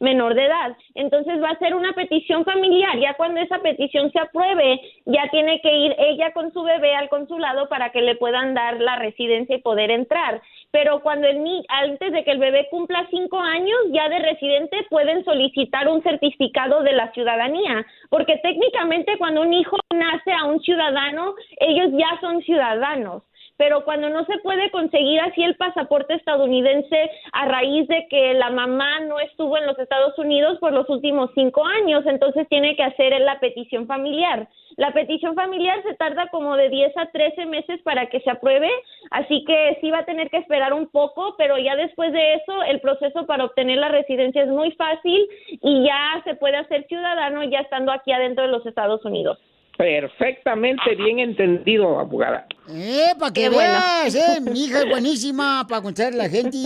menor 0.00 0.34
de 0.34 0.46
edad. 0.46 0.76
Entonces 0.94 1.40
va 1.42 1.50
a 1.50 1.58
ser 1.58 1.74
una 1.74 1.92
petición 1.92 2.44
familiar. 2.44 2.98
Ya 2.98 3.14
cuando 3.14 3.40
esa 3.40 3.58
petición 3.58 4.10
se 4.10 4.18
apruebe, 4.18 4.80
ya 5.04 5.28
tiene 5.30 5.60
que 5.60 5.72
ir 5.72 5.94
ella 5.98 6.32
con 6.32 6.52
su 6.52 6.62
bebé 6.62 6.94
al 6.96 7.08
consulado 7.08 7.68
para 7.68 7.90
que 7.90 8.00
le 8.00 8.16
puedan 8.16 8.54
dar 8.54 8.80
la 8.80 8.96
residencia 8.96 9.56
y 9.56 9.60
poder 9.60 9.90
entrar. 9.90 10.40
Pero 10.72 11.00
cuando 11.00 11.26
el 11.26 11.42
ni 11.42 11.64
antes 11.68 12.12
de 12.12 12.24
que 12.24 12.30
el 12.30 12.38
bebé 12.38 12.68
cumpla 12.70 13.06
cinco 13.10 13.38
años, 13.40 13.78
ya 13.92 14.08
de 14.08 14.20
residente 14.20 14.86
pueden 14.88 15.24
solicitar 15.24 15.88
un 15.88 16.02
certificado 16.02 16.82
de 16.82 16.92
la 16.92 17.12
ciudadanía, 17.12 17.84
porque 18.08 18.36
técnicamente 18.42 19.18
cuando 19.18 19.42
un 19.42 19.52
hijo 19.52 19.76
nace 19.92 20.32
a 20.32 20.44
un 20.44 20.60
ciudadano, 20.60 21.34
ellos 21.58 21.90
ya 21.92 22.20
son 22.20 22.40
ciudadanos 22.42 23.22
pero 23.60 23.84
cuando 23.84 24.08
no 24.08 24.24
se 24.24 24.38
puede 24.38 24.70
conseguir 24.70 25.20
así 25.20 25.42
el 25.42 25.54
pasaporte 25.54 26.14
estadounidense 26.14 27.10
a 27.32 27.44
raíz 27.44 27.86
de 27.88 28.06
que 28.08 28.32
la 28.32 28.48
mamá 28.48 29.00
no 29.00 29.20
estuvo 29.20 29.58
en 29.58 29.66
los 29.66 29.78
Estados 29.78 30.18
Unidos 30.18 30.56
por 30.60 30.72
los 30.72 30.88
últimos 30.88 31.30
cinco 31.34 31.62
años, 31.66 32.06
entonces 32.06 32.48
tiene 32.48 32.74
que 32.74 32.84
hacer 32.84 33.20
la 33.20 33.38
petición 33.38 33.86
familiar. 33.86 34.48
La 34.78 34.94
petición 34.94 35.34
familiar 35.34 35.82
se 35.82 35.92
tarda 35.92 36.28
como 36.30 36.56
de 36.56 36.70
10 36.70 36.96
a 36.96 37.10
13 37.10 37.44
meses 37.44 37.82
para 37.82 38.06
que 38.06 38.20
se 38.20 38.30
apruebe, 38.30 38.70
así 39.10 39.44
que 39.44 39.76
sí 39.82 39.90
va 39.90 39.98
a 39.98 40.04
tener 40.06 40.30
que 40.30 40.38
esperar 40.38 40.72
un 40.72 40.86
poco, 40.86 41.34
pero 41.36 41.58
ya 41.58 41.76
después 41.76 42.14
de 42.14 42.36
eso 42.36 42.62
el 42.62 42.80
proceso 42.80 43.26
para 43.26 43.44
obtener 43.44 43.76
la 43.76 43.90
residencia 43.90 44.42
es 44.42 44.48
muy 44.48 44.70
fácil 44.72 45.28
y 45.60 45.84
ya 45.84 46.22
se 46.24 46.34
puede 46.34 46.56
hacer 46.56 46.86
ciudadano 46.86 47.44
ya 47.44 47.58
estando 47.58 47.92
aquí 47.92 48.10
adentro 48.10 48.44
de 48.44 48.52
los 48.52 48.64
Estados 48.64 49.04
Unidos. 49.04 49.38
Perfectamente 49.78 50.94
bien 50.96 51.20
entendido, 51.20 51.98
abogada. 51.98 52.46
Eh, 52.68 53.14
para 53.18 53.32
que 53.32 53.40
Qué 53.42 53.48
bueno. 53.48 53.72
veas, 53.72 54.14
eh, 54.14 54.40
mi 54.42 54.64
hija 54.66 54.80
es 54.82 54.88
buenísima 54.90 55.66
para 55.68 55.80
contar 55.82 56.12
a 56.12 56.16
la 56.16 56.28
gente. 56.28 56.58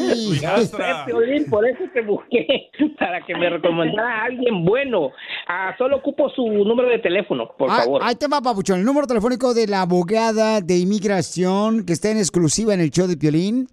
Piolín, 1.07 1.45
por 1.49 1.65
eso 1.67 1.85
te 1.93 2.03
busqué, 2.03 2.71
para 2.99 3.25
que 3.25 3.35
me 3.37 3.49
recomendara 3.51 4.23
a 4.23 4.25
alguien 4.25 4.65
bueno. 4.65 5.11
Ah, 5.49 5.75
solo 5.79 5.97
ocupo 5.99 6.29
su 6.31 6.45
número 6.49 6.89
de 6.89 6.99
teléfono, 6.99 7.49
por 7.57 7.71
Ah, 7.71 7.83
favor. 7.85 8.03
Ahí 8.05 8.17
te 8.17 8.27
va, 8.27 8.41
papuchón. 8.41 8.81
El 8.81 8.85
número 8.85 9.07
telefónico 9.07 9.55
de 9.55 9.69
la 9.69 9.83
abogada 9.83 10.61
de 10.61 10.77
inmigración 10.79 11.87
que 11.87 11.93
está 11.93 12.11
en 12.11 12.19
exclusiva 12.19 12.75
en 12.75 12.81
el 12.81 12.91
show 12.91 13.07
de 13.07 13.17
Piolín 13.17 13.69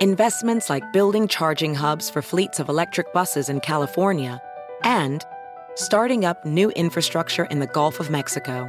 Investments 0.00 0.68
like 0.68 0.82
building 0.92 1.28
charging 1.28 1.74
hubs 1.74 2.10
for 2.10 2.20
fleets 2.20 2.58
of 2.58 2.68
electric 2.68 3.12
buses 3.14 3.48
in 3.48 3.60
California 3.60 4.42
and 4.82 5.24
starting 5.76 6.24
up 6.24 6.44
new 6.44 6.70
infrastructure 6.72 7.44
in 7.46 7.60
the 7.60 7.68
Gulf 7.68 8.00
of 8.00 8.10
Mexico. 8.10 8.68